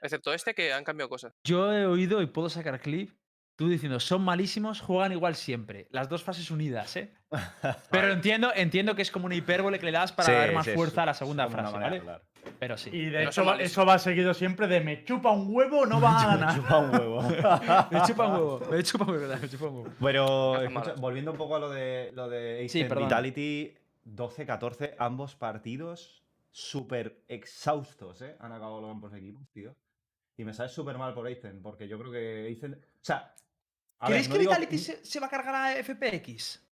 [0.01, 1.34] Excepto este que han cambiado cosas.
[1.43, 3.11] yo he oído y puedo sacar clip.
[3.57, 5.88] Tú diciendo, son malísimos, juegan igual siempre.
[5.91, 7.13] Las dos fases unidas, ¿eh?
[7.91, 10.65] Pero entiendo, entiendo que es como una hipérbole que le das para Sí, dar más
[10.65, 12.11] sí, es- fuerza a la segunda una frase, manera de ¿vale?
[12.11, 12.23] hablar.
[12.57, 12.89] Pero sí.
[12.91, 13.71] Y de hecho, son va- malísimos.
[13.71, 16.55] eso va seguido siempre de me chupa un huevo, no va a Me ganar.
[16.55, 17.21] chupa un huevo.
[17.91, 19.89] Me chupa un huevo, me chupa un huevo, me chupa un huevo.
[20.01, 23.03] Pero, escucha, volviendo un poco a lo de, lo de Sí, Ace perdón.
[23.05, 23.75] Vitality,
[24.07, 26.20] 12-14, ambos partidos
[26.51, 28.35] súper exhaustos, ¿eh?
[28.39, 29.75] Han acabado los ambos equipos, tío.
[30.37, 32.73] Y me sabe súper mal por Aizen, porque yo creo que Aizen...
[32.73, 33.33] O sea...
[34.01, 36.67] ver, ¿Creéis no que digo- Vitality se, se va a cargar a FPX?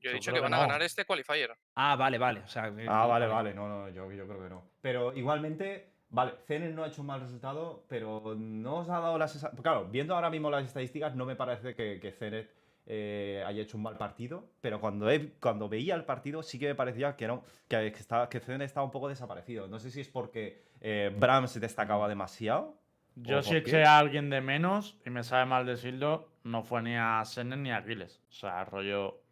[0.00, 1.54] Yo he Yo dicho que que van a ganar este qualifier.
[1.74, 2.40] Ah, vale, vale.
[2.40, 3.52] O sea, Ah, vale, vale.
[3.54, 4.70] No, no, yo, yo creo que no.
[4.80, 9.18] Pero igualmente, vale, Zenet no ha hecho un mal resultado, pero no os ha dado
[9.18, 9.60] la sensación...
[9.62, 12.50] Claro, viendo ahora mismo las estadísticas, no me parece que, que Zenet
[12.92, 16.66] eh, haya hecho un mal partido, pero cuando, he- cuando veía el partido sí que
[16.66, 19.68] me parecía que no, que, estaba, que estaba un poco desaparecido.
[19.68, 22.76] No sé si es porque eh, Bram se destacaba demasiado.
[23.14, 26.82] Yo ¿O si eché a alguien de menos, y me sabe mal decirlo, no fue
[26.82, 28.20] ni a Senen ni a Aquiles.
[28.28, 29.22] O sea, rollo.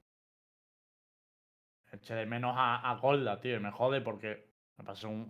[1.90, 4.47] Eché de menos a, a Golda, tío, y me jode porque
[4.78, 5.22] me pasó un,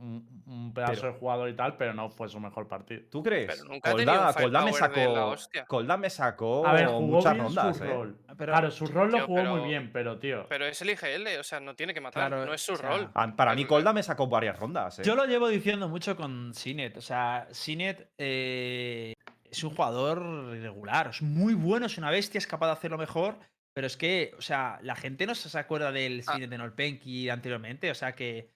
[0.46, 3.02] un- un pedazo Pero- de jugador y tal, pero no fue su mejor partido.
[3.10, 3.62] ¿Tú crees?
[3.82, 5.36] Colda, Colda me sacó.
[5.66, 7.86] Colda me sacó A ver, jugó muchas bien rondas, su eh.
[7.88, 8.18] rol.
[8.36, 10.44] Pero- claro, su rol lo jugó muy bien, pero tío.
[10.50, 12.28] Pero es el IGL, o sea, no tiene que matar.
[12.28, 13.10] Claro, no es su o sea, rol.
[13.14, 15.02] Ah, Para mí Colda me sacó varias rondas, eh.
[15.04, 16.96] Yo lo llevo diciendo mucho con Sinet.
[16.98, 19.14] O sea, Sinet eh,
[19.50, 21.08] es un jugador irregular.
[21.08, 23.38] Es muy bueno, es una bestia, es capaz de hacerlo mejor.
[23.74, 26.34] Pero es que, o sea, la gente no se acuerda del Ah.
[26.34, 27.90] Sinet de Nolpenki anteriormente.
[27.90, 28.50] O sea que.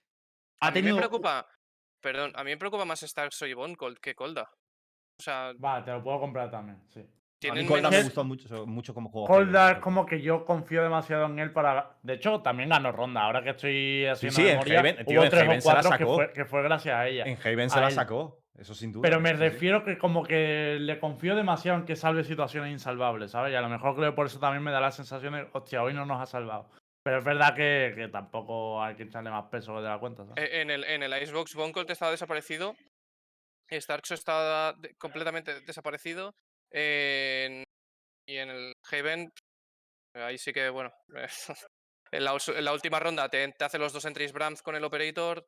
[0.63, 1.47] A mí me preocupa.
[2.01, 4.43] Perdón, a mí me preocupa más Stark Soy Bond que Colda.
[5.19, 7.01] O sea, Va, te lo puedo comprar también, sí.
[7.51, 9.27] A mí Colda me gustó mucho, mucho como juego.
[9.27, 11.97] Colda es como que yo confío demasiado en él para.
[12.03, 13.23] De hecho, también ganó ronda.
[13.23, 15.69] Ahora que estoy haciendo sí, en memoria, Haven- tío, hubo en tres Haven o se
[15.69, 16.15] la cuatro que sacó.
[16.15, 17.25] fue, que fue gracias a ella.
[17.25, 17.93] En Haven se la él.
[17.95, 19.03] sacó, eso sin duda.
[19.03, 19.37] Pero me sí.
[19.37, 23.53] refiero que como que le confío demasiado en que salve situaciones insalvables, ¿sabes?
[23.53, 25.83] Y a lo mejor creo que por eso también me da la sensación de, hostia,
[25.83, 26.69] hoy no nos ha salvado.
[27.05, 30.44] Pero es verdad que, que tampoco hay que echarle más peso de la cuenta, ¿sabes?
[30.44, 32.74] Eh, En el, en el Icebox, Boncolt estaba desaparecido.
[33.70, 36.34] Starkso de- completamente desaparecido.
[36.70, 37.64] en-
[38.26, 39.30] y en el Haven,
[40.14, 40.92] ahí sí que, bueno.
[42.12, 44.84] en, la, en la última ronda te, te hace los dos entries Brams con el
[44.84, 45.44] Operator.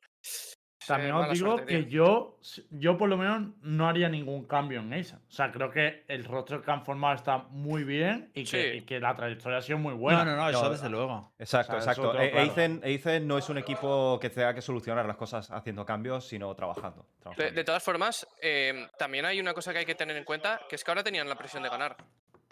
[0.87, 1.89] También eh, os digo suerte, que tío.
[1.89, 2.39] yo,
[2.71, 5.15] yo por lo menos no haría ningún cambio en Ace.
[5.17, 8.79] O sea, creo que el roster que han formado está muy bien y que, Sí.
[8.79, 10.25] y que la trayectoria ha sido muy buena.
[10.25, 11.33] no, no, no, eso No, desde luego.
[11.39, 12.19] Exacto, O sea, exacto.
[12.21, 16.55] E- Aizen no es un equipo que tenga que solucionar las cosas haciendo cambios, sino
[16.55, 17.03] trabajando.
[17.03, 17.53] De, trabajando.
[17.55, 20.77] de todas formas, em, también hay una cosa que hay que tener en cuenta, que
[20.77, 21.97] es que ahora tenían la presión de ganar.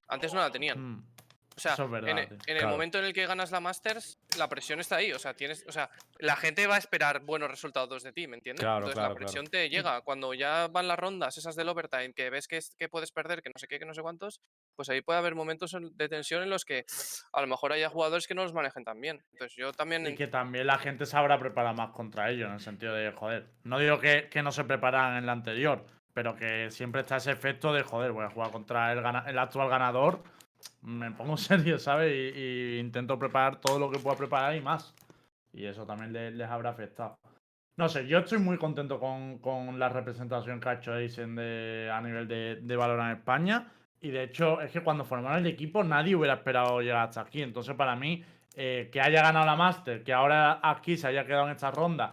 [0.09, 0.78] Antes no la tenían.
[0.80, 1.05] Mm.
[1.55, 2.70] O sea, Eso es verdad, en, e- en el Claro.
[2.70, 5.12] momento en el que ganas la Masters, la presión está ahí.
[5.12, 8.37] O sea, tienes, o sea, la gente va a esperar buenos resultados de ti, ¿me
[8.37, 8.61] entiendes?
[8.62, 9.24] Claro, Entonces claro, la claro.
[9.26, 10.01] presión te llega.
[10.03, 13.43] Cuando ya van las rondas, esas del overtime, que ves que, es- que puedes perder,
[13.43, 14.41] que no sé qué, que no sé cuántos,
[14.76, 16.85] pues ahí puede haber momentos en- de tensión en los que
[17.33, 19.22] a lo mejor haya jugadores que no los manejen tan bien.
[19.33, 20.07] Entonces yo también.
[20.07, 23.12] Y que también la gente se habrá preparado más contra ellos, en el sentido de,
[23.12, 27.16] joder, no digo que, que no se preparan en la anterior, pero que siempre está
[27.16, 30.22] ese efecto de, joder, voy a jugar contra el, gana- el actual ganador,
[30.83, 32.13] me pongo serio, ¿sabes?
[32.37, 34.95] Y, intento preparar todo lo que pueda preparar y más.
[35.53, 37.19] Y eso también le- les, habrá afectado.
[37.77, 42.01] No sé, yo estoy muy contento con, con la representación que ha hecho Eisen a
[42.01, 43.71] nivel de, de en España.
[44.01, 47.41] Y de hecho, es que cuando formaron el equipo nadie hubiera esperado llegar hasta aquí.
[47.41, 48.23] Entonces, para mí,
[48.57, 52.13] eh, que haya ganado la Master, que ahora aquí se haya quedado en esta ronda,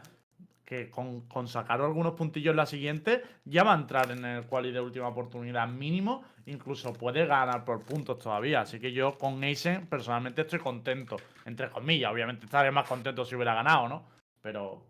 [0.63, 4.45] que con, con sacar algunos puntillos en la siguiente, ya va a entrar en el
[4.45, 6.23] quali de última oportunidad mínimo.
[6.49, 8.61] Incluso puede ganar por puntos todavía.
[8.61, 11.17] Así que yo con Eisen personalmente estoy contento.
[11.45, 14.09] Entre comillas, obviamente estaría más contento si hubiera ganado, ¿no?
[14.41, 14.85] Pero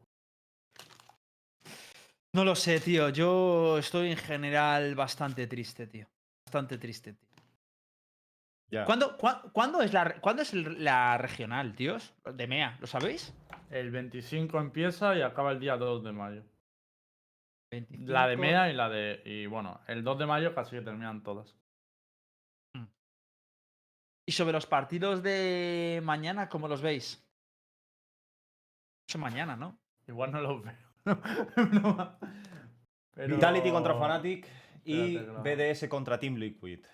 [2.34, 3.10] No lo sé, tío.
[3.10, 6.08] Yo estoy en general bastante triste, tío.
[6.46, 7.30] Bastante triste, tío.
[8.86, 12.14] ¿Cuándo, cua- cuándo es, la, ¿cuándo es la regional, tíos?
[12.36, 13.34] De MEA, ¿lo sabéis?
[13.72, 16.44] el 25 empieza y acaba el día 2 de mayo.
[17.72, 18.12] 25.
[18.12, 19.22] La de MEA y la de.
[19.26, 21.56] Y bueno, el 2 de mayo casi que terminan todas.
[24.28, 27.26] Y sobre los partidos de mañana, ¿cómo los veis?
[29.08, 29.80] Eso mañana, ¿no?
[30.08, 30.76] Igual no los veo.
[31.82, 32.20] No,
[33.16, 34.48] pero- Vitality contra Fnatic
[34.86, 36.86] y BDS contra Team Liquid.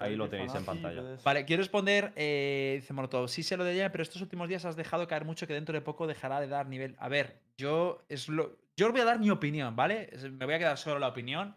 [0.00, 1.16] Ahí lo tenéis en pantalla.
[1.22, 4.64] Vale, quiero responder, eh, dice Molotov, sí sé lo de ella, pero estos últimos días
[4.64, 6.96] has dejado caer mucho que dentro de poco dejará de dar nivel.
[6.98, 10.10] A ver, yo es lo, yo os voy a dar mi opinión, ¿vale?
[10.32, 11.56] Me voy a quedar solo la opinión,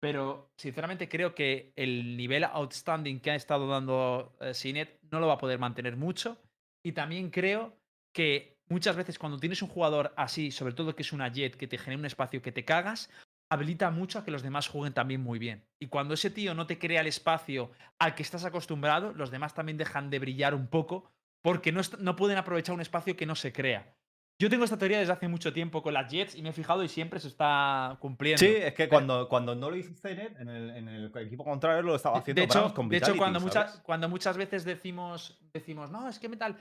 [0.00, 5.28] pero sinceramente creo que el nivel outstanding que ha estado dando eh, Sinet no lo
[5.28, 6.40] va a poder mantener mucho.
[6.84, 7.76] Y también creo
[8.14, 11.68] que muchas veces cuando tienes un jugador así, sobre todo que es una Jet, que
[11.68, 13.10] te genera un espacio que te cagas,
[13.52, 15.66] habilita mucho a que los demás jueguen también muy bien.
[15.78, 19.54] Y cuando ese tío no te crea el espacio al que estás acostumbrado, los demás
[19.54, 23.34] también dejan de brillar un poco porque no, no pueden aprovechar un espacio que no
[23.34, 23.94] se crea.
[24.40, 26.82] Yo tengo esta teoría desde hace mucho tiempo con las Jets y me he fijado
[26.82, 28.38] y siempre se está cumpliendo.
[28.38, 31.82] Sí, es que cuando, cuando no lo hizo Zenet, en el, en el equipo contrario
[31.82, 33.54] lo estaba haciendo de hecho, con de hecho cuando, ¿sabes?
[33.54, 36.56] muchas, cuando muchas veces decimos, decimos, no, es que metal.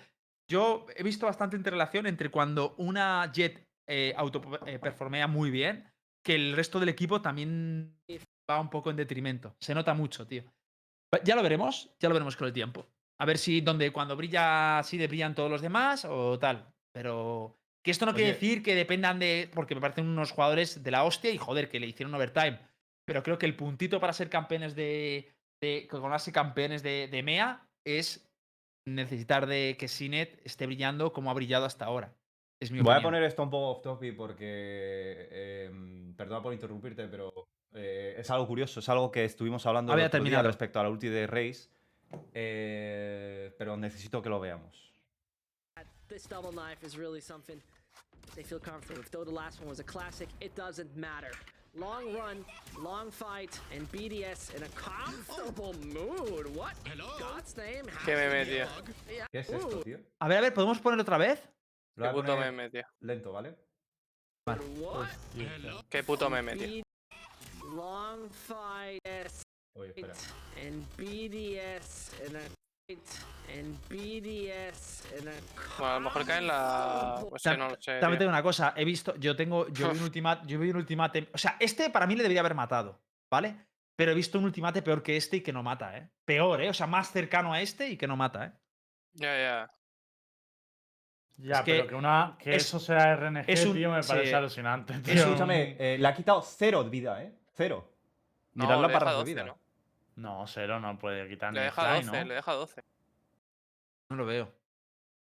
[0.49, 5.89] Yo he visto bastante interrelación entre cuando una Jet eh, autoperformea muy bien,
[6.21, 7.97] que el resto del equipo también
[8.51, 9.55] va un poco en detrimento.
[9.61, 10.43] Se nota mucho, tío.
[11.23, 12.85] Ya lo veremos, ya lo veremos con el tiempo.
[13.21, 16.73] A ver si donde cuando brilla así de brillan todos los demás o tal.
[16.91, 17.59] Pero
[17.89, 19.49] que esto no quiere decir que dependan de.
[19.53, 22.59] Porque me parecen unos jugadores de la hostia y joder, que le hicieron overtime.
[23.05, 25.33] Pero creo que el puntito para ser campeones de.
[25.59, 28.29] de coronarse campeones de, de MEA es
[28.85, 32.13] necesitar de que Sinet esté brillando como ha brillado hasta ahora.
[32.59, 35.65] Es mi Voy a poner esto un poco off topic porque.
[35.65, 37.33] em, perdona por interrumpirte, pero
[37.73, 38.81] eh, es algo curioso.
[38.81, 40.45] Es algo que estuvimos hablando Había terminado.
[40.47, 41.69] respecto a la ulti de Raze.
[42.33, 44.87] eh, pero necesito que lo veamos.
[46.07, 47.61] This double knife is really something
[48.35, 49.11] they feel comfortable with.
[49.11, 51.31] Though the last one was a classic, it doesn't matter.
[51.75, 52.43] Long run,
[52.81, 56.47] long fight, and BDS in a comfortable mood.
[56.55, 57.85] What in God's name?
[58.05, 58.51] Qué happened meme, tío.
[58.51, 58.67] here?
[59.15, 59.25] Yeah.
[59.31, 59.99] ¿Qué es esto, Ooh, tío?
[60.19, 61.39] A ver, a ver, ¿podemos ponerlo otra vez?
[61.95, 62.83] Lo voy Qué a puto poner meme, tío.
[63.01, 63.55] lento, ¿vale?
[64.47, 65.07] What?
[65.89, 66.67] Qué puto meme, tío.
[66.67, 66.83] B-
[67.75, 69.43] long fight, yes,
[69.77, 70.13] Oye, espera.
[70.65, 72.39] and BDS in a
[72.93, 75.31] and BDS in a
[75.77, 77.23] Bueno, a lo mejor cae en la.
[77.29, 77.99] Pues que no lo sé.
[77.99, 80.77] También tengo una cosa, he visto, yo tengo, yo vi un ultimate, yo vi un
[80.77, 83.55] ultimate, o sea, este para mí le debería haber matado, ¿vale?
[83.95, 86.09] Pero he visto un ultimate peor que este y que no mata, ¿eh?
[86.25, 86.69] Peor, ¿eh?
[86.69, 88.51] O sea, más cercano a este y que no mata, ¿eh?
[89.13, 89.71] Ya, ya.
[91.41, 94.03] Ya, Es que pero que, una, que es- eso sea RNG, es un- tío, me
[94.03, 94.09] sí.
[94.09, 94.93] parece alucinante.
[94.99, 95.13] Tío.
[95.13, 97.33] Escúchame, eh, le ha quitado cero de vida, ¿eh?
[97.53, 97.89] Cero.
[98.53, 99.43] No, Mirad de 12, vida.
[99.43, 99.57] ¿no?
[100.19, 102.27] No, cero no puede quitar Le ni deja fly, 12, ¿no?
[102.27, 102.81] le deja 12.
[104.11, 104.53] No lo veo.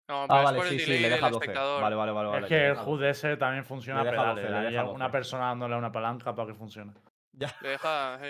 [0.07, 1.43] No, Ah, pero es vale, por el sí, sí, delay le del deja 12.
[1.45, 1.81] espectador.
[1.83, 2.29] Vale, vale, vale.
[2.29, 4.43] vale, es que le el deja HUD ese también funciona Le deja pedales.
[4.45, 5.11] 12, le hay deja una 12.
[5.11, 6.93] persona dándole una palanca para que funcione.
[7.33, 8.15] Le deja.
[8.25, 8.29] eh,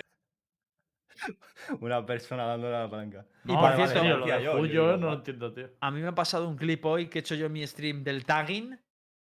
[1.80, 3.26] Una persona dándole a la palanca.
[3.44, 5.06] Y No, por en cierto- serio, lo decía del yo, HUD yo yo digo, no
[5.08, 5.68] lo entiendo, tío.
[5.80, 8.02] A mí me ha pasado un clip hoy que he hecho yo en mi stream
[8.02, 8.78] del tagging,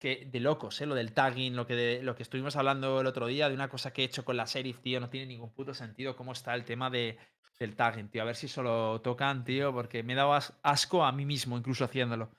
[0.02, 0.86] que de locos, ¿eh?
[0.86, 3.68] Lo del tagging, lo que, de- lo que estuvimos hablando el otro día, de una
[3.68, 6.54] cosa que he hecho con la Serif, tío, no tiene ningún puto sentido cómo está
[6.54, 7.18] el tema de,
[7.60, 8.22] del tagging, tío.
[8.22, 11.56] A ver si solo tocan, tío, porque me he dado as- asco a mí mismo,
[11.56, 12.32] incluso haciéndolo.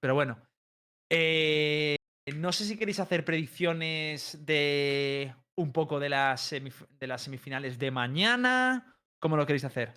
[0.00, 0.38] Pero bueno.
[1.10, 1.96] Eh,
[2.36, 7.80] no sé si queréis hacer predicciones de un poco de las, semif- de las semifinales
[7.80, 8.96] de mañana.
[9.20, 9.92] ¿Cómo lo queréis hacer?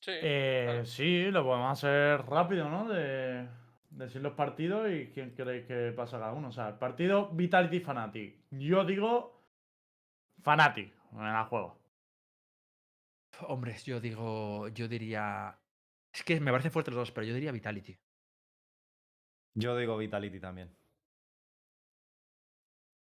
[0.00, 0.12] Sí.
[0.14, 0.86] Eh, claro.
[0.86, 2.88] Sí, lo podemos hacer rápido, ¿no?
[2.88, 3.48] De
[3.96, 6.48] decir los partidos y quién queréis que pasa cada uno.
[6.48, 8.36] O sea, el partido Vitality Fnatic.
[8.50, 9.42] Yo digo
[10.42, 11.78] Fnatic, me la juego.
[13.48, 15.58] Hombre, yo digo, yo diría.
[16.12, 17.98] Es que me parecen fuertes los dos, pero yo diría Vitality.
[19.56, 20.76] Yo digo Vitality también.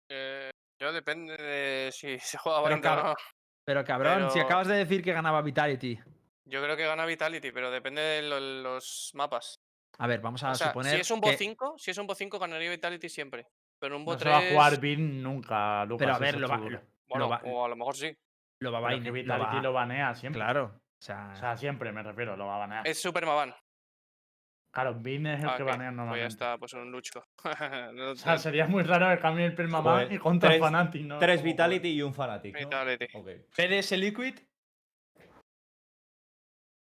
[0.09, 3.15] Eh, yo depende de si se juega Pero o no.
[3.63, 5.99] Pero cabrón, si acabas de decir que ganaba Vitality.
[6.45, 9.59] Yo creo que gana Vitality, pero depende de lo- los mapas.
[10.01, 10.95] A ver, vamos a O sea, suponer.
[10.95, 13.45] si es un que- Bo 5, si es un Bo 5 ganaría Vitality siempre.
[13.79, 14.33] Pero un Bo No se 3.
[14.33, 16.05] va a jugar Bin nunca, Lucas.
[16.05, 18.17] Pero a ver, lo va, lo- Bueno, lo va- o a lo mejor sí.
[18.59, 20.39] lo va a que lo Vitality va- lo banea siempre.
[20.41, 20.63] Claro.
[20.75, 22.87] O sea, O sea, siempre me refiero, lo va a banear.
[22.87, 23.53] Es Super Mavan.
[24.73, 26.21] Claro, Bin es el Ah, que banea Pues normalmente.
[26.21, 27.23] ya está, pues un Luchko.
[27.93, 31.01] No O sea, sería muy raro que cambie el permaban Joder, y contra tres- Fnatic,
[31.05, 31.19] ¿no?
[31.19, 32.53] Tres Vitality y un Fanatic.
[32.53, 32.59] ¿no?
[32.59, 33.07] Vitality.
[33.17, 33.27] Ok.
[33.55, 34.35] PDS Liquid.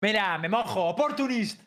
[0.02, 0.90] Mira, me mojo.
[0.90, 1.62] Opportunist.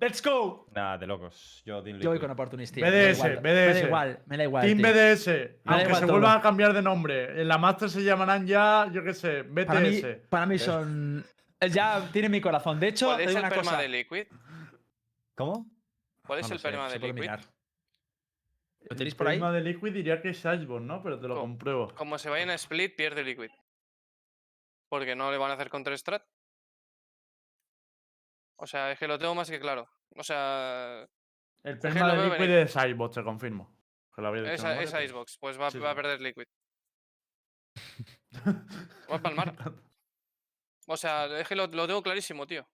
[0.00, 0.66] Let's go.
[0.74, 1.62] Nada, de locos.
[1.66, 2.84] Yo, Team Yo voy con Opportunist, tío.
[2.84, 3.84] me BDS, Me da BDS.
[3.86, 4.64] igual, me da igual.
[4.66, 4.86] Team tío.
[4.88, 5.28] BDS.
[5.66, 7.40] Aunque igual se vuelvan a cambiar de nombre.
[7.40, 9.66] En la Master se llamarán ya, yo qué sé, BTS.
[9.66, 11.24] Para mí, para mí son.
[11.70, 12.80] Ya tiene mi corazón.
[12.80, 13.76] De hecho, ¿Cuál es el perma cosa.
[13.78, 14.24] de Liquid?
[15.34, 15.66] ¿Cómo?
[16.26, 17.20] ¿Cuál es No el sé, perma de Liquid?
[17.20, 17.40] mirar.
[18.80, 19.36] ¿Lo El tenéis por ahí?
[19.36, 21.02] tema de Liquid diría que es Iceborne, ¿no?
[21.02, 21.94] Pero te lo Co- compruebo.
[21.94, 23.50] Como se vayan a split, pierde Liquid.
[24.88, 26.22] Porque no le van a hacer counter strat.
[28.62, 29.88] O sea, es que lo tengo más que claro.
[30.16, 31.08] O sea,
[31.62, 33.74] El lo de Liquid es Icebox, te confirmo.
[34.14, 34.68] Que lo había dicho.
[34.68, 35.38] es, Icebox.
[35.38, 36.44] Pues va, Sí, va a perder Liquid.
[39.10, 39.54] Va a palmar.
[40.86, 42.66] O sea, es que lo, lo tengo clarísimo, tío.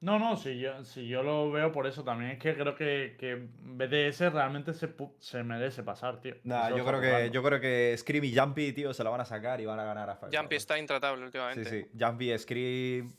[0.00, 2.32] No, no, si yo, si yo lo veo por eso también.
[2.32, 6.36] Es que creo que, que BDS realmente se, se merece pasar, tío.
[6.44, 9.26] Nah, yo creo que yo creo que Scream y Jumpy, tío, se la van a
[9.26, 10.36] sacar y van a ganar a Five.
[10.36, 11.68] Jumpy está intratable últimamente.
[11.68, 11.98] Sí, sí.
[11.98, 13.14] Jumpy, Scream.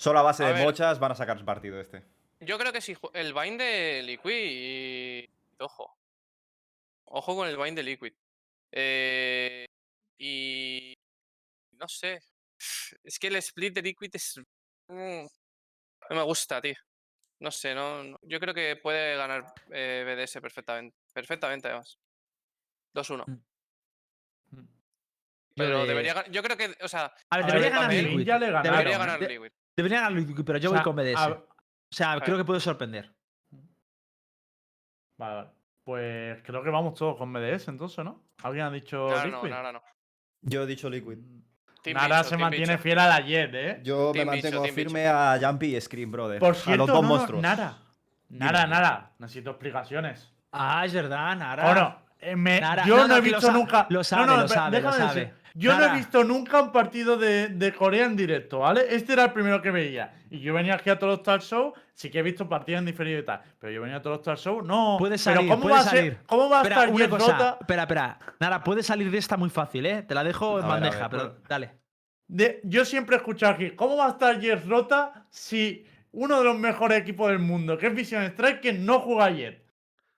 [0.00, 0.62] Solo a base A de ver.
[0.64, 2.02] mochas van a sacar el partido este.
[2.40, 5.30] Yo creo que si ju- el bind de Liquid y...
[5.58, 5.94] Ojo.
[7.04, 8.14] Ojo con el bind de Liquid.
[8.72, 9.66] Eh,
[10.18, 10.94] y...
[11.72, 12.22] No sé.
[13.04, 14.38] Es que el split de Liquid es...
[14.88, 15.26] mm,
[16.08, 16.76] No me gusta, tío.
[17.40, 20.96] No sé, no, no- yo creo que puede ganar eh, BDS perfectamente.
[21.12, 21.98] Perfectamente, además.
[22.94, 23.26] 2-1.
[23.26, 24.64] Mm.
[25.56, 26.30] Pero de- debería ganar...
[26.30, 28.24] Yo creo que, o sea, A ver, A debería ganar Liquid.
[28.26, 28.72] ya le ganaron.
[28.78, 29.52] debería ganar Liquid.
[29.76, 31.16] Debería ganar Liquid, pero yo O voy con BDS.
[31.18, 31.46] a- O
[31.92, 33.12] sea, creo que puede sorprender.
[35.16, 35.48] Vale, vale.
[35.84, 38.22] Pues creo que vamos todos con BDS entonces, ¿no?
[38.42, 39.50] ¿Alguien ha dicho no, Liquid?
[39.50, 39.82] Nara no.
[40.42, 41.18] Yo he dicho Liquid.
[41.82, 42.82] Team Nara Bicho, se Team mantiene Bicho.
[42.82, 43.80] fiel a la Jet, ¿eh?
[43.82, 44.74] Yo Team me mantengo Bicho.
[44.74, 46.38] firme a Jumpy y Scream, brother.
[46.38, 47.42] Por a cierto, los dos no, no, monstruos.
[47.42, 47.74] Nara.
[48.28, 48.70] Nara, Dime.
[48.70, 49.10] Nara.
[49.18, 50.30] Necesito explicaciones.
[50.52, 51.64] Ah, es verdad, Nara.
[51.64, 53.86] Bueno, eh, me- Nara- yo no, no, no, he visto nunca.
[53.88, 55.34] lo No, sabe, no, lo sabe, lo sabe.
[55.54, 58.82] Yo no he visto nunca un partido de, de Corea en directo, ¿vale?
[58.88, 60.14] Este era el primero que veía.
[60.30, 62.86] Y yo venía aquí a todos los talk show, sí que he visto partidos en
[62.86, 63.40] diferido y tal.
[63.58, 64.96] Pero yo venía a todos los talk show, no.
[64.98, 66.18] Puede salir, pero ¿cómo puede va a ser- salir.
[66.26, 67.32] ¿Cómo va a Espera, estar cosa.
[67.32, 67.56] Rota?
[67.60, 68.18] Espera, espera.
[68.38, 70.02] Nara, puede salir de esta muy fácil, ¿eh?
[70.02, 71.74] Te la dejo en A a bandeja, ver, pero pues- dale.
[72.28, 76.44] De- yo siempre he escuchado aquí, ¿cómo va a estar Jet Rota si uno de
[76.44, 79.66] los mejores equipos del mundo, que es Vision Strike, que no juega Jet?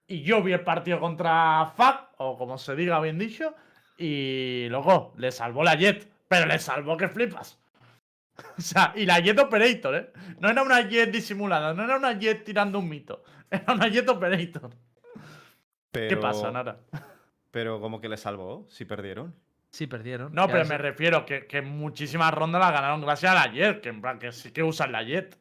[0.06, 3.54] Y yo vi el partido contra FAC, o como se diga bien dicho,
[3.96, 7.58] y luego le salvó la Jet, pero le salvó que flipas.
[8.58, 10.12] O sea, y la Jet Operator, ¿eh?
[10.40, 14.08] No era una Jet disimulada, no era una Jet tirando un mito, era una Jet
[14.08, 14.70] Operator.
[15.92, 16.78] ¿Qué Pero- pasa, Nara?
[17.50, 19.34] Pero como que le salvó, si perdieron.
[19.70, 20.32] Sí, perdieron.
[20.34, 23.90] No, pero me refiero que, que muchísimas rondas las ganaron gracias a la Jet, que
[23.90, 25.38] en plan que sí que usan la Jet.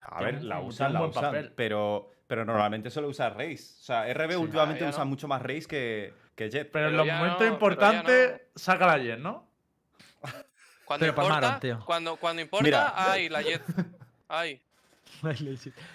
[0.00, 1.22] A ver, un- la usan, un la buen usan.
[1.22, 1.52] papel.
[1.54, 3.54] Pero, pero normalmente solo usa Raze.
[3.78, 4.36] O sea, RB Sí.
[4.36, 5.10] últimamente usa no.
[5.10, 6.70] mucho más Raze que, que Jet.
[6.72, 9.46] Pero, en los momentos no, importantes saca la Jet, ¿no?
[10.84, 11.82] Cuando Pero palmaron, importa, tío.
[11.86, 12.92] cuando, cuando importa, Mira.
[12.96, 13.62] ay, la Jet.
[14.28, 14.60] Ay.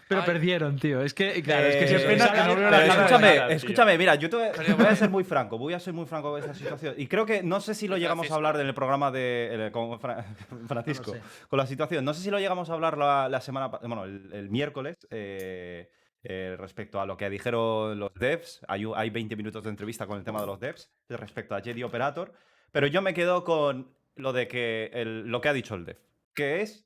[0.08, 0.26] Pero Ay.
[0.26, 1.02] perdieron, tío.
[1.02, 4.30] Es que, claro, es que Eh, pena que no veo la escúchame, escúchame, mira, yo
[4.30, 6.94] te voy, voy a ser muy franco, voy a ser muy franco con esta situación.
[6.98, 9.72] Y creo que, no sé si lo llegamos a hablar en el programa de, el-
[9.72, 10.24] con Fra-
[10.68, 11.22] Francisco, sé.
[11.50, 12.06] con la situación.
[12.06, 15.90] No sé si lo llegamos a hablar la, la semana, bueno, el, el miércoles, eh,
[16.30, 18.60] eh, respecto a lo que dijeron los devs.
[18.68, 21.84] Hay, hay 20 minutos de entrevista con el tema de los devs respecto a Jedi
[21.84, 22.34] Operator.
[22.72, 26.00] Pero yo me quedo con lo de que el- lo que ha dicho el dev,
[26.34, 26.86] que es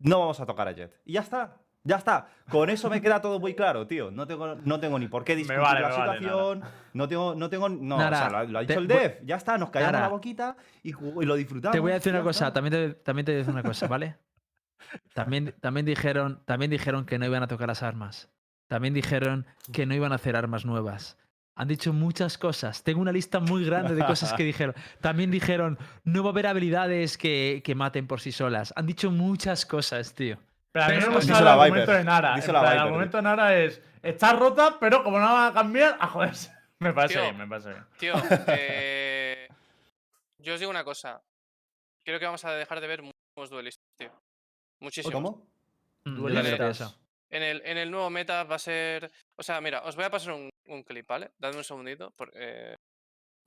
[0.00, 0.98] no vamos a tocar a Jet.
[1.04, 1.58] Y ya está.
[1.84, 2.28] Ya está.
[2.50, 4.10] Con eso me queda todo muy claro, tío.
[4.10, 6.62] No tengo, no tengo ni por qué discutir vale, la vale, situación.
[6.94, 7.68] no tengo, no tengo.
[7.68, 9.20] No, o sea, lo, ha- lo ha te- dicho el dev.
[9.24, 11.72] Ya está, nos callamos Nara, la boquita y, lo disfrutamos.
[11.74, 13.86] Te voy a decir una cosa, también te, también te voy a decir una cosa,
[13.86, 14.16] ¿vale?
[15.14, 18.30] También, también, dijeron, también dijeron que no iban a tocar las armas.
[18.70, 21.18] También dijeron que no iban a hacer armas nuevas.
[21.56, 22.84] Han dicho muchas cosas.
[22.84, 24.76] Tengo una lista muy grande de cosas que dijeron.
[25.00, 28.72] También dijeron, no va a haber habilidades que, que maten por sí solas.
[28.76, 30.38] Han dicho muchas cosas, tío.
[30.70, 32.36] Pero a mí me gusta el argumento Viper, de Nara.
[32.36, 35.52] En plan, el argumento de Nara es: está rota, pero como no la van a
[35.52, 36.52] cambiar, a joderse.
[36.78, 37.22] Me parece Tío.
[37.24, 37.84] bien, me parece bien.
[37.98, 38.14] Tío,
[38.46, 39.48] eh,
[40.38, 41.20] yo os digo una cosa.
[42.04, 44.10] Creo que vamos a dejar de ver muchos duelistas, tío.
[44.78, 45.12] Muchísimos.
[45.12, 45.46] ¿Cómo?
[46.04, 46.96] Mm, Duelistas.
[47.30, 49.10] En el, en el nuevo meta va a ser.
[49.38, 51.30] O sea, mira, os voy a pasar un, un clip, ¿vale?
[51.38, 52.10] Dadme un segundito.
[52.16, 52.74] por- eh,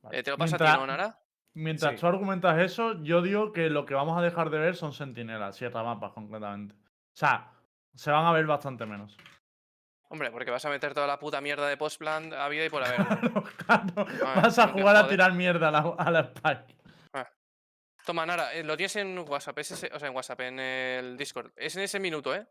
[0.02, 0.20] Vale.
[0.20, 1.20] eh, te lo paso a ti, Mientras- ¿no, Nara?
[1.56, 2.00] Mientras Sí.
[2.00, 5.56] tú argumentas eso, yo digo que lo que vamos a dejar de ver son sentinelas,
[5.56, 6.74] siete mapas concretamente.
[6.76, 7.52] O sea,
[7.94, 9.16] se van a ver bastante menos.
[10.10, 12.84] Hombre, porque vas a meter toda la puta mierda de postplan a vida y por
[12.84, 12.98] haber.
[13.06, 14.06] Claro, claro.
[14.26, 16.76] Ah, Vas a jugar a tirar mierda a la, a la Spike.
[18.06, 21.18] Toma, Nara, eh, lo tienes en WhatsApp, es ese- o sea, en WhatsApp, en el
[21.18, 21.52] Discord.
[21.56, 22.46] Es en ese minuto, ¿eh?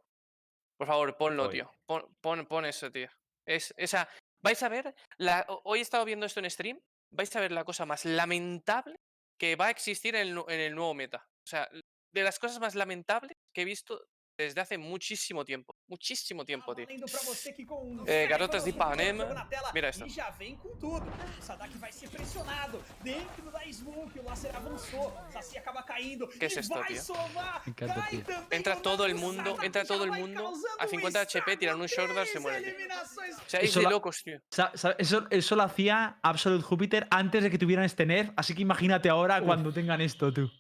[0.82, 1.52] Por favor, ponlo, Voy.
[1.52, 1.70] tío.
[1.86, 3.08] Pon, pon, pon eso, tío.
[3.46, 4.08] Es, esa.
[4.42, 4.92] Vais a ver.
[5.16, 6.80] La, hoy he estado viendo esto en stream.
[7.12, 8.96] Vais a ver la cosa más lamentable
[9.38, 11.18] que va a existir en el, en el nuevo meta.
[11.18, 15.74] O sea, de las cosas más lamentables que he visto desde hace muchísimo tiempo.
[15.88, 16.86] Muchísimo tiempo, tío.
[16.86, 19.48] Valendo pra você que com É, garotas de Ipanema.
[19.74, 20.06] Mira essa.
[20.06, 21.04] E já vem com tudo.
[21.38, 22.82] O Sadak vai ser pressionado.
[23.02, 25.12] Dentro da Smoke, o Láser avançou.
[25.32, 26.28] Saci acaba caindo.
[26.28, 27.02] Que es e esto, tío?
[27.76, 32.14] Cai Entra todo el mundo, entra todo el mundo, a 50 HP, tiran un short
[32.14, 32.74] dash, se muere.
[33.46, 34.40] O sea, es Eso de locos, tío.
[35.30, 39.40] Eso lo hacía Absolute Júpiter antes de que tuvieran este nerf, así que imagínate ahora
[39.42, 40.50] cuando tengan esto, tú.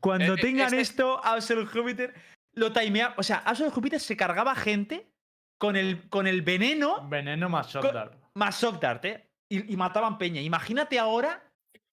[0.00, 2.14] Cuando Eh, eh, tengan este- esto, Absolute Júpiter
[2.58, 3.14] lo timea.
[3.16, 5.10] O sea, Absolute Júpiter se cargaba gente
[5.58, 8.14] con el, con el veneno Veneno más shot Co- dart.
[8.34, 9.30] más Shock Dart, ¿eh?
[9.48, 10.40] Y, y mataban peña.
[10.40, 11.42] Imagínate ahora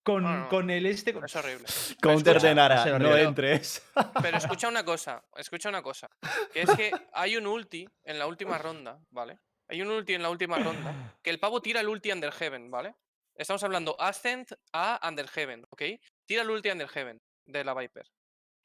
[0.04, 1.14] con, con el este.
[1.14, 1.66] con- Es horrible.
[2.02, 3.82] Counter escucha, de Nara, no entres.
[4.22, 6.08] Pero escucha una cosa, escucha una cosa.
[6.54, 9.40] Que es que hay un ulti en la última ronda, ¿vale?
[9.68, 11.16] Hay un ulti en la última ronda.
[11.24, 12.94] Que el pavo tira el ulti Under Heaven, ¿vale?
[13.36, 15.82] Estamos hablando Ascent a Under Heaven, ¿ok?
[16.28, 18.06] Tira el ulti Under Heaven de la Viper.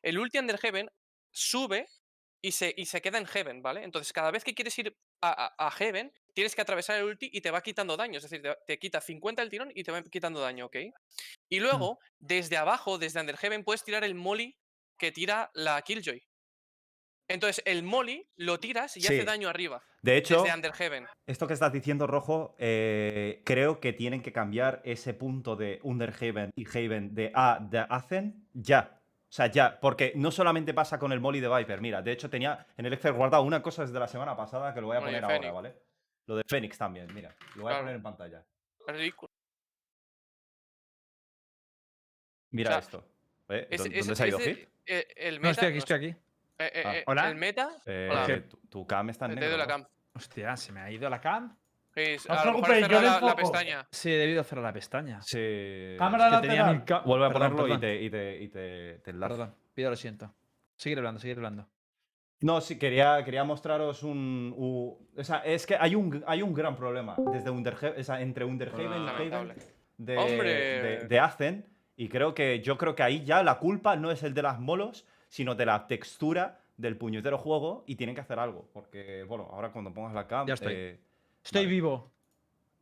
[0.02, 0.90] El ulti Under Heaven
[1.30, 1.88] sube
[2.42, 3.84] y se, y se queda en Heaven, ¿vale?
[3.84, 7.28] Entonces, cada vez que quieres ir a, a- a Heaven, tienes que atravesar el ulti
[7.32, 8.16] y te va quitando daño.
[8.16, 10.76] Es decir, te, te quita 50 el tirón y te va quitando daño, ¿ok?
[11.50, 14.56] Y luego, desde abajo, desde Under Heaven, puedes tirar el molly
[14.98, 16.22] que tira la Killjoy.
[17.28, 21.06] Entonces, el molly lo tiras y hace daño arriba, De hecho, desde Under Heaven.
[21.28, 26.50] esto que estás diciendo, Rojo, eh, creo que tienen que cambiar ese punto de Underhaven
[26.56, 28.99] y Haven de A de Azen ya.
[29.30, 31.80] O sea, ya, porque no solamente pasa con el molly de Viper.
[31.80, 34.80] Mira, de hecho tenía en el Excel guardado una cosa desde la semana pasada que
[34.80, 35.54] lo voy a poner ahora, Fénix.
[35.54, 35.74] ¿vale?
[36.26, 37.32] Lo de Fénix también, mira.
[37.54, 38.44] Lo voy a poner en pantalla.
[38.88, 39.30] Es ridículo.
[42.50, 43.04] Mira sea, esto.
[43.50, 43.68] ¿Eh?
[43.70, 44.68] Es- ¿Dó- es- ¿Dónde se ha ido es de- Hit?
[44.86, 46.20] eh, el meta, No, estoy aquí, estoy sé, aquí.
[46.58, 46.96] eh, eh, Ah.
[46.96, 47.28] eh, Hola.
[47.28, 48.48] El meta, Eh, Hola.
[48.48, 49.56] tu, tu cam está en te negro.
[49.56, 49.68] la ¿no?
[49.68, 49.86] cam.
[50.14, 51.56] Hostia, se me ha ido la cam.
[51.94, 53.36] Sí, No os preocupéis, he yo cerrado le la, la enfoco.
[53.36, 53.86] pestaña.
[53.90, 55.20] Sí, he debido cerrar la pestaña.
[55.22, 55.94] Sí.
[55.98, 56.84] Cámara Es que tenía lateral.
[56.84, 57.78] ca- Vuelve a Perdón, ponerlo perdón.
[57.78, 59.34] y te, y te, y te, te enlazo.
[59.34, 60.34] Perdón, pido lo siento.
[60.76, 61.68] Seguir hablando, seguir hablando.
[62.42, 64.54] No, sí, quería, quería mostraros un.
[64.56, 68.44] o sea, es que hay un, hay un gran problema desde Underhe- o sea, entre
[68.46, 69.54] Underhaven y Haven
[69.98, 70.54] de, ¡Hombre!
[70.54, 71.66] de, de Ascen.
[71.96, 74.58] Y creo que yo creo que ahí ya la culpa no es el de las
[74.58, 78.70] molos, sino de la textura del puñetero juego y tienen que hacer algo.
[78.72, 80.46] Porque, bueno, ahora cuando pongas la cam.
[80.46, 80.72] Ya estoy.
[80.74, 81.00] eh,
[81.44, 81.74] Estoy Vale.
[81.74, 82.12] vivo.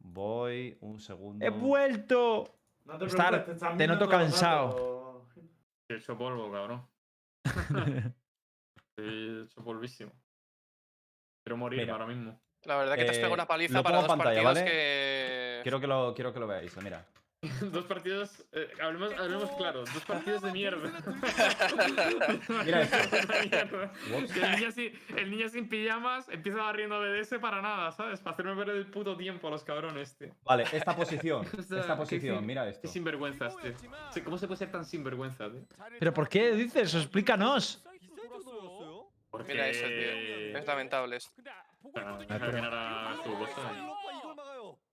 [0.00, 1.44] voy un segundo.
[1.44, 2.54] ¡He vuelto!
[2.84, 3.04] No te
[3.76, 5.26] te noto cansado.
[5.88, 6.86] He hecho polvo, cabrón.
[8.96, 10.12] Estoy hecho polvísimo.
[11.44, 11.92] Quiero Mira.
[11.92, 12.40] ahora mismo.
[12.64, 14.64] La verdad que te has pegado Eh, una paliza para dos pantalla, partidos ¿vale?
[14.64, 15.60] que.
[15.62, 17.04] Quiero que lo, quiero que lo veáis, mira.
[17.72, 18.44] Dos partidos.
[18.52, 19.80] eh, hablemos, hablemos claro.
[19.80, 20.90] Dos partidos de mierda.
[22.64, 22.96] Mira esto.
[24.42, 28.20] El, niño sin, el niño sin pijamas empieza barriendo BDS para nada, ¿sabes?
[28.20, 30.34] Para hacerme perder el puto tiempo a los cabrones, tío.
[30.44, 31.46] Vale, esta posición.
[31.58, 32.88] Esta qué posición, mira Qué esto.
[32.88, 34.24] sinvergüenzas, tío.
[34.24, 35.62] ¿Cómo se puede ser tan sinvergüenza, tío?
[35.98, 36.92] ¿Pero por qué dices?
[36.94, 37.84] Explícanos.
[39.30, 39.52] Porque...
[39.52, 40.58] Mira eso, tío.
[40.58, 41.40] Es lamentable esto.
[41.94, 44.87] Ah, su cosa y- Es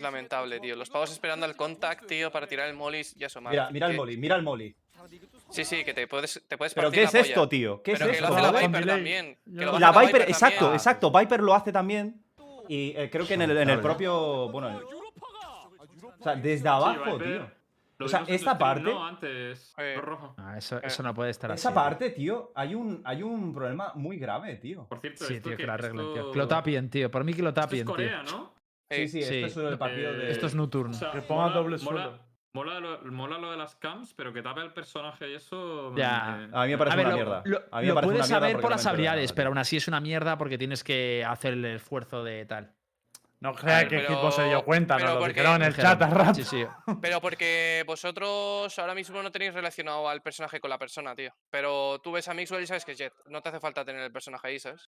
[0.00, 0.76] lamentable, tío.
[0.76, 3.50] Los pavos esperando al contact, tío, para tirar el molly y eso, mal.
[3.52, 4.74] Mira, mira el Que- molly, mira el molly.
[5.50, 7.22] Sí, sí, que te puedes, te puedes ¿Pero qué la es polla.
[7.22, 7.82] esto, tío?
[7.82, 8.28] ¿Qué Pero es que esto?
[8.28, 9.38] lo hace la Viper también.
[9.44, 10.22] que La Viper, también.
[10.28, 11.10] exacto, exacto.
[11.10, 12.22] Viper lo hace también.
[12.68, 14.48] Y eh, creo que en el, en el propio.
[14.50, 17.50] Bueno, en- o sea, desde abajo, tío.
[17.98, 19.74] lo O sea, esta el parte- antes.
[19.78, 20.34] Eh, rojo.
[20.36, 21.74] Ah, eso, eso no puede estar Esa así.
[21.74, 24.84] parte, tío, hay un, hay un problema muy grave, tío.
[24.86, 26.16] Por cierto, Sí, esto tío, que lo arreglen, tío.
[26.16, 27.10] esto- Que lo tapien, tío.
[27.10, 28.22] Por mí que lo Esto es tapien, tío.
[28.24, 28.57] ¿no?
[28.90, 29.42] Sí, Eh, sí, Sí.
[29.44, 30.30] esto es el partido Eh, de.
[30.30, 30.94] Esto es Nocturne.
[30.96, 32.28] O sea, Que ponga mola- doble mola- sueldo.
[32.54, 35.94] Mola lo, mola lo de las cams, pero que tape el personaje y eso.
[35.94, 36.48] Ya.
[36.50, 37.42] me- A mí me parece A ver, una lo, mierda.
[37.44, 39.32] lo- A mí me lo parece puedes una mierda saber porque por no las habilidades,
[39.34, 42.72] pero aún así es una mierda porque tienes que hacer el esfuerzo de tal.
[43.40, 45.62] No creas ver, que pero- equipo se dio cuenta, pero nos lo porque- dijeron en
[45.62, 46.34] el Dijeron, chat a rato.
[46.34, 46.64] Sí, sí.
[47.02, 51.30] Pero porque vosotros ahora mismo no tenéis relacionado al personaje con la persona, tío.
[51.50, 53.12] Pero tú ves a Mixwell y sabes que es Jet.
[53.26, 54.88] No te hace falta tener el personaje ahí, ¿sabes?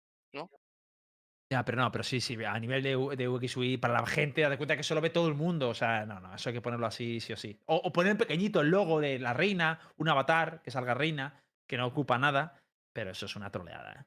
[1.50, 4.42] Ya, pero no, pero sí, sí, a nivel de, U- de UXUI, para la gente,
[4.42, 5.70] date cuenta que eso lo ve todo el mundo.
[5.70, 7.58] O sea, no, no, eso hay que ponerlo así, sí o sí.
[7.66, 11.78] O, o poner pequeñito el logo de la reina, un avatar, que salga reina, que
[11.78, 12.58] no ocupa nada,
[12.94, 14.04] pero eso es una troleada, ¿eh?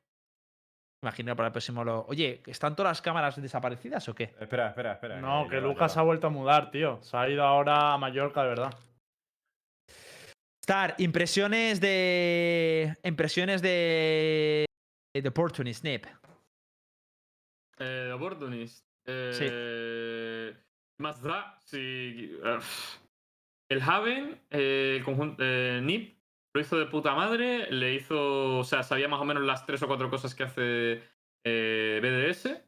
[1.04, 2.06] Imagino para el próximo lo.
[2.10, 4.36] Oye, ¿están todas las cámaras desaparecidas o qué?
[4.40, 5.20] Espera, espera, espera.
[5.20, 7.00] No, que Lucas ha vuelto a mudar, tío.
[7.02, 8.74] Se ha ido ahora a Mallorca, de verdad.
[10.64, 12.94] Star, impresiones de.
[13.04, 14.66] Impresiones de.
[15.16, 16.06] De Opportunist, Snip.
[17.82, 18.88] Eh, Opportunist.
[19.06, 20.56] Eh,
[21.00, 22.38] Más da, sí.
[23.70, 25.44] el Haven, eh, el conjunto.
[25.44, 26.20] Eh, Nip,
[26.54, 27.72] lo hizo de puta madre.
[27.72, 28.60] Le hizo.
[28.60, 31.04] O sea, sabía más o menos las tres o cuatro cosas que hace
[31.44, 32.64] eh, BDS.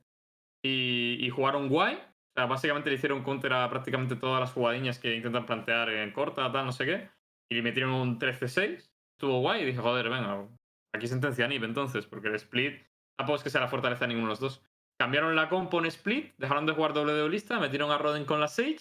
[0.66, 1.96] Y, y jugaron guay.
[1.96, 6.12] O sea, básicamente le hicieron counter a prácticamente todas las jugadiñas que intentan plantear en
[6.12, 7.10] corta, tal, no sé qué.
[7.52, 8.90] Y le metieron un 13-6.
[9.16, 10.48] Estuvo guay y dije, joder, venga,
[10.96, 12.82] aquí sentencia a Nip entonces, porque el split
[13.16, 14.64] tampoco es que sea la fortaleza de ninguno de los dos.
[15.00, 18.48] Cambiaron la compo en split, dejaron de jugar doble duelista, metieron a Roden con la
[18.48, 18.78] Sage.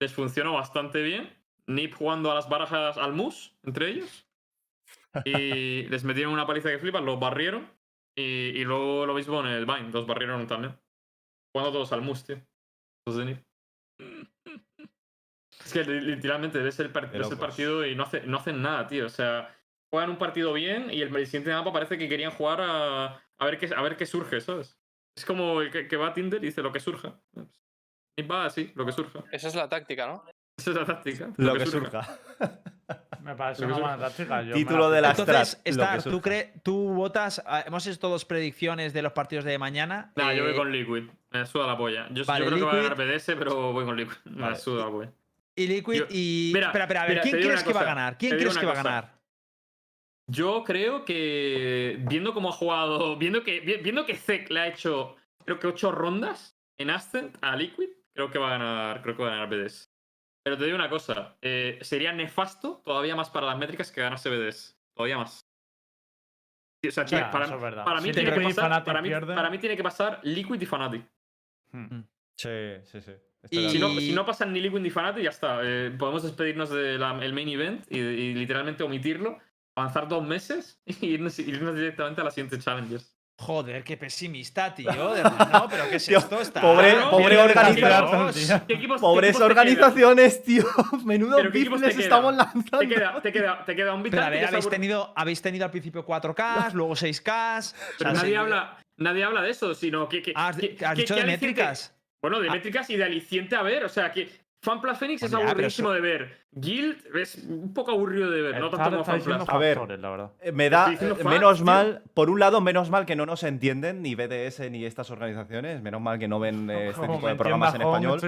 [0.00, 1.30] Les funcionó bastante bien.
[1.66, 4.26] Nip jugando a las barajas al mus, entre ellos.
[5.24, 7.68] Y les metieron una paliza que flipas, los barrieron.
[8.16, 10.78] Y, y luego lo mismo en el Vine, los barrieron también.
[11.54, 12.40] Jugando todos al mus, tío.
[13.06, 13.38] Los de Nip.
[15.64, 18.86] Es que li- literalmente ves el, ves el partido y no, hace- no hacen nada,
[18.86, 19.06] tío.
[19.06, 19.54] O sea,
[19.92, 23.44] juegan un partido bien y el, el siguiente mapa parece que querían jugar a, a,
[23.44, 24.78] ver, qué, a ver qué surge, ¿sabes?
[25.14, 27.14] Es como el que, que va a Tinder y dice lo que surja.
[28.16, 29.20] Y va así, lo que surja.
[29.30, 30.24] Esa es la táctica, ¿no?
[30.56, 31.28] Esa es la táctica.
[31.36, 32.18] Lo que surja.
[33.22, 34.42] Me parece una buena táctica.
[34.42, 35.10] yo Título de la.
[35.10, 37.42] Entonces, Star, ¿tú, cre- tú votas.
[37.46, 40.12] ah, Hemos hecho dos predicciones de los partidos de mañana.
[40.16, 41.04] Nah, yo voy eh, con Liquid.
[41.30, 42.08] Me suda la polla.
[42.10, 42.96] Yo, creo que va a ganar.
[42.96, 44.16] BDS, pero voy con Liquid.
[44.24, 44.56] Me Vale.
[44.56, 45.12] suda la polla.
[45.54, 46.50] Y Liquid yo- y.
[46.52, 48.18] Mira, espera, espera, a ver, mira, ¿quién crees que va a ganar?
[48.18, 49.12] ¿Quién crees que va a ganar?
[50.28, 54.68] Yo creo que viendo cómo ha jugado, viendo que vi- viendo que Zek le ha
[54.68, 59.16] hecho creo que ocho rondas en Ascent a Liquid, creo que va a ganar, creo
[59.16, 59.90] que va a ganar BDS.
[60.44, 64.30] Pero te digo una cosa, eh, sería nefasto todavía más para las métricas que ganase
[64.30, 65.40] BDS, todavía más.
[66.84, 67.84] Sí, O sea, para, eso es verdad.
[67.84, 70.66] para mí Si tiene que pasar, para mí, para mí tiene que pasar Liquid y
[70.66, 71.04] Fnatic.
[71.72, 72.00] Hmm.
[72.36, 72.48] Sí,
[72.84, 73.12] sí, sí.
[73.12, 74.00] De Y- Si no, acuerdo.
[74.00, 75.60] si no pasan ni Liquid ni Fnatic, ya está.
[75.62, 79.38] Eh, podemos despedirnos del main event y, y literalmente omitirlo,
[79.76, 83.14] avanzar dos meses y irnos, irnos directamente a las siguientes challengers.
[83.38, 85.14] Joder, qué pesimista, tío.
[85.14, 85.22] De
[85.52, 86.40] no, pero ¿qué es Tío, esto?
[86.40, 86.60] Está...
[86.60, 88.26] pobre- Claro, pobre organización.
[88.26, 88.66] mira, tío.
[88.68, 90.64] ¿Qué equipos- qué Pobres organizaciones, tío.
[91.04, 92.78] Menudo ¿Pero qué equipos te business estamos lanzando.
[92.78, 95.64] Te queda, te queda, te queda un Pero a ver, habéis está- tenido, habéis tenido
[95.64, 97.74] al principio 4K, luego 6K.
[97.98, 100.22] Pero nadie habla, nadie habla de eso, sino que.
[100.22, 101.96] que ¿Has, que- has que- dicho que de métricas?
[102.20, 102.52] Bueno, de Ah.
[102.52, 103.82] métricas y de aliciente a ver.
[103.84, 104.30] O sea, que
[104.62, 106.42] FanPlus Phoenix es pero aburridísimo eso- de ver.
[106.54, 109.48] Guild es un poco aburrido de ver, no tanto como FanPlus.
[109.48, 109.76] A ver.
[109.76, 110.30] factores, la verdad.
[110.40, 114.02] Eh, Me da eh, menos mal, por un lado, menos mal que no nos entienden
[114.02, 117.74] ni BDS ni estas organizaciones, menos mal que no ven eh, este tipo de programas
[117.74, 118.20] en español.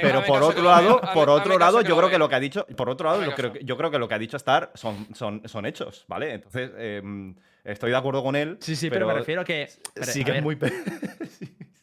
[0.00, 2.40] Pero por otro que lado, por otro lado, que yo creo que lo que ha
[2.40, 5.42] dicho, por otro lado, que- yo creo que lo que ha dicho Star son, son,
[5.46, 6.34] son hechos, ¿vale?
[6.34, 7.34] Entonces, em,
[7.64, 8.56] estoy de acuerdo con él.
[8.60, 9.68] Sí, sí, pero, me refiero que.
[9.92, 10.56] pero, Sí a que es muy.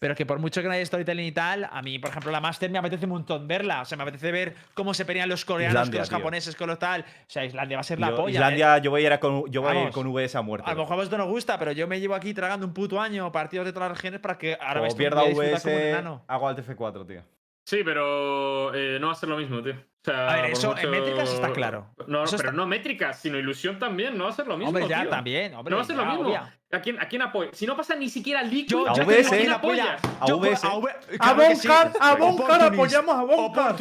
[0.04, 2.32] Pe- Pero que por mucho que no haya storytelling y tal, a mí, por ejemplo,
[2.32, 3.82] la Master me apetece un montón verla.
[3.82, 6.18] O sea, me apetece ver cómo se pelean los coreanos Islandia, con los tío.
[6.18, 7.02] japoneses, con los tal.
[7.02, 8.30] O sea, Islandia va a ser la Yo- polla.
[8.32, 8.34] ¿eh?
[8.34, 10.70] Islandia, yo voy a ir, a con, yo voy a ir con VS a muerte.
[10.70, 13.00] A lo mejor a vosotros no gusta, pero yo me llevo aquí tragando un puto
[13.02, 15.90] año partidos de todas las regiones para que ahora vais pierda disfrutar como un VS,
[15.92, 16.24] enano.
[16.28, 17.24] hago alt F4, tío.
[17.66, 19.76] Sí, pero eh, no va a ser lo mismo, tío.
[20.06, 21.88] O sea, A ver, eso en métricas está claro.
[22.08, 24.18] No, Eso pero está- no métricas, sino ilusión también.
[24.18, 24.68] No va a ser lo mismo.
[24.68, 25.10] Hombre, ya tío.
[25.10, 25.54] también.
[25.56, 26.28] Hombre, no va a ser lo mismo.
[26.28, 26.60] obvia.
[26.74, 27.52] ¿A quién, ¿A quién apoya?
[27.54, 29.40] Si no pasa ni siquiera Liquid, Yo, A VS, ¿eh?
[29.42, 30.04] ¿quién apoyas?
[30.04, 30.20] apoya?
[30.20, 30.66] A VS.
[30.68, 31.36] a A.
[31.36, 33.76] Boncar, a Boncar, apoyamos a Boncar.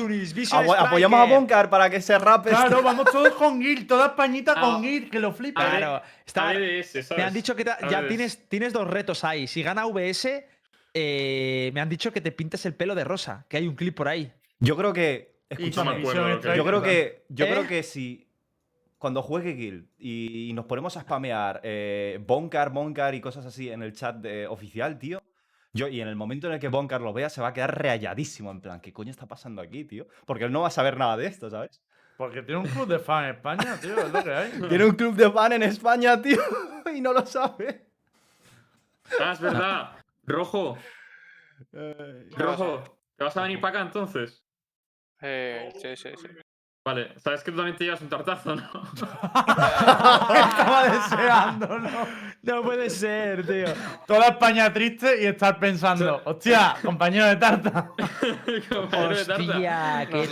[0.86, 1.24] Apoyamos a.
[1.24, 2.51] Boncar para que se rape.
[2.51, 4.61] Claro, vamos todos con Gil, toda Españita Ah.
[4.61, 5.69] con Gil, que lo flipa.
[5.70, 6.03] Claro.
[6.24, 9.49] Está, A me han dicho que A ya tienes, tienes dos retos ahí.
[9.49, 10.47] Si gana VS,
[10.94, 13.97] eh, me han dicho que te pintes el pelo de rosa, que hay un clip
[13.97, 14.32] por ahí.
[14.61, 15.31] Yo creo que.
[15.52, 15.90] Escúchame.
[15.90, 17.50] no me acuerdo lo que- Yo creo que, yo ¿Eh?
[17.50, 18.28] creo que si
[18.98, 23.68] cuando juegue Guild y, y nos ponemos a spamear eh, Boncar, Boncar y cosas así
[23.70, 25.20] en el chat de- oficial, tío,
[25.74, 27.80] Yo, y en el momento en el que Bonkar lo vea, se va a quedar
[27.82, 28.50] rayadísimo.
[28.50, 30.06] En plan, ¿qué coño está pasando aquí, tío?
[30.26, 31.82] Porque él no va a saber nada de esto, ¿sabes?
[32.18, 34.50] Porque tiene un club de fan en España, tío, es lo que hay.
[34.68, 36.38] Tiene un club de fan en España, tío,
[36.94, 37.86] y no lo sabe.
[39.18, 39.92] Ah, es verdad.
[40.24, 40.76] Rojo,
[42.36, 42.98] rojo.
[43.16, 44.44] ¿Te vas a venir para acá entonces?
[45.23, 46.28] Eh, sí, sí, sí.
[46.85, 48.65] Vale, sabes que tú también te llevas un tartazo, ¿no?
[50.35, 51.90] Estaba deseando, ¿no?
[52.43, 53.66] No puede ser, tío.
[54.05, 57.93] Toda España triste y estar pensando, hostia, compañero de tarta.
[58.69, 59.43] Compañero de tarta.
[59.53, 60.28] Hostia, qué.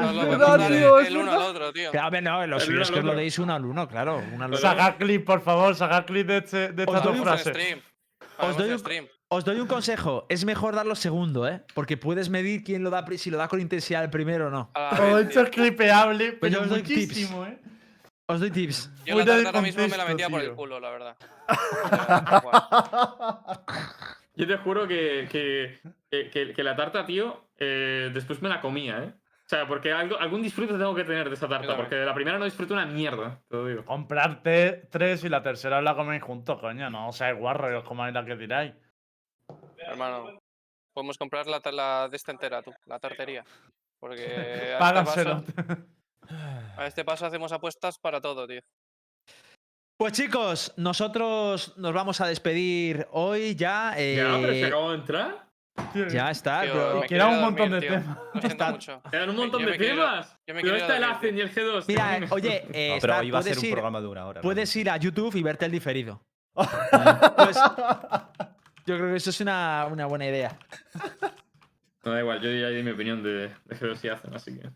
[0.00, 1.90] Nos lo tío, el, uno al otro, tío.
[1.90, 3.88] Claro, hombre, no, lo El suyo uno es que os lo deis uno al uno,
[3.88, 4.22] claro.
[4.32, 4.62] Uno al otro.
[4.68, 7.48] Sacar clip, por favor, sacar clip de, este, de estas dos frases.
[7.48, 7.80] stream.
[8.38, 9.08] Os doy un- stream.
[9.32, 11.62] Os doy un consejo, es mejor darlo segundo, ¿eh?
[11.74, 14.72] Porque puedes medir quién lo da, si lo da con intensidad el primero o no.
[14.96, 15.42] Todo esto tío.
[15.44, 17.30] es clipeable, Pues yo pero os doy tips.
[17.30, 17.58] ¿eh?
[18.26, 18.90] Os doy tips.
[19.06, 20.56] Yo la fuera tarta ahora mismo me la metía por el tío.
[20.56, 21.16] culo, la verdad.
[24.36, 25.78] Yo te juro que, que,
[26.30, 29.12] que- que- la tarta, tío, eh, después me la comía, ¿eh?
[29.14, 32.14] O sea, porque algo, algún disfrute tengo que tener de esa tarta, porque de la
[32.14, 33.84] primera no disfruto una mierda, te lo digo.
[33.84, 36.88] Comprarte tres y la tercera os la coméis juntos, coño.
[36.90, 38.72] No seáis guarros y os comáis la que tiráis.
[39.90, 40.38] Hermano,
[40.94, 43.44] podemos comprar la, la de esta entera, tú, la tartería.
[44.00, 45.44] Porque a este, Págaselo.
[45.44, 45.76] paso,
[46.78, 48.60] a este paso hacemos apuestas para todo, tío.
[49.98, 53.90] Pues chicos, nosotros nos vamos a despedir hoy ya.
[53.90, 55.46] Ya, pero se eh, acabó de entrar.
[56.10, 58.00] ya está, Tío, pero- me queda un montón dormir, de tío.
[58.00, 58.16] temas.
[58.16, 59.02] Lo siento Está- mucho.
[59.10, 60.36] Quedan un montón Yo de quiero temas.
[60.48, 61.84] yo me Pero quiero a está el dormir, ACEN y el G2.
[61.88, 64.06] Mira, eh, oye, eh, No, pero hoy va a ser puedes un ir- programa de
[64.06, 64.40] una hora.
[64.40, 64.80] Puedes realmente.
[64.80, 66.22] ir a YouTube y verte el diferido.
[67.36, 67.58] Pues,
[68.86, 70.58] yo creo que eso es una, una buena idea.
[72.02, 74.70] No, da igual, yo ya di mi opinión de, de G2 y ACEN, así que.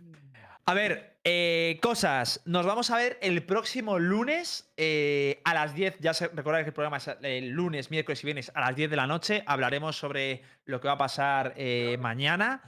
[0.66, 2.40] A ver, eh, cosas.
[2.46, 5.98] Nos vamos a ver el próximo lunes eh, a las 10.
[6.00, 8.90] Ya se, recordad que el programa es el lunes, miércoles y viernes a las 10
[8.90, 9.42] de la noche.
[9.46, 12.62] Hablaremos sobre lo que va a pasar eh, mañana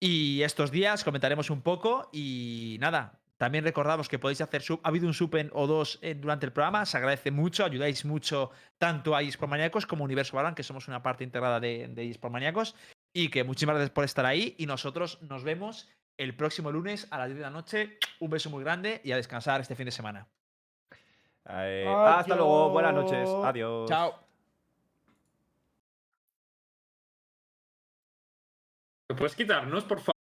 [0.00, 1.04] y estos días.
[1.04, 3.20] Comentaremos un poco y nada.
[3.36, 4.80] También recordamos que podéis hacer sub.
[4.82, 6.86] Ha habido un supen o dos eh, durante el programa.
[6.86, 7.64] Se agradece mucho.
[7.64, 11.60] Ayudáis mucho tanto a eSport Maníacos como a Universo Balan, que somos una parte integrada
[11.60, 12.74] de, de eSport Maníacos.
[13.12, 14.54] Y que muchísimas gracias por estar ahí.
[14.58, 17.98] Y nosotros nos vemos el próximo lunes a las 10 de la noche.
[18.20, 20.26] Un beso muy grande y a descansar este fin de semana.
[21.48, 23.28] Eh, hasta luego, buenas noches.
[23.28, 23.88] Adiós.
[23.88, 24.18] Chao.
[29.08, 30.15] ¿Lo puedes quitarnos, por favor?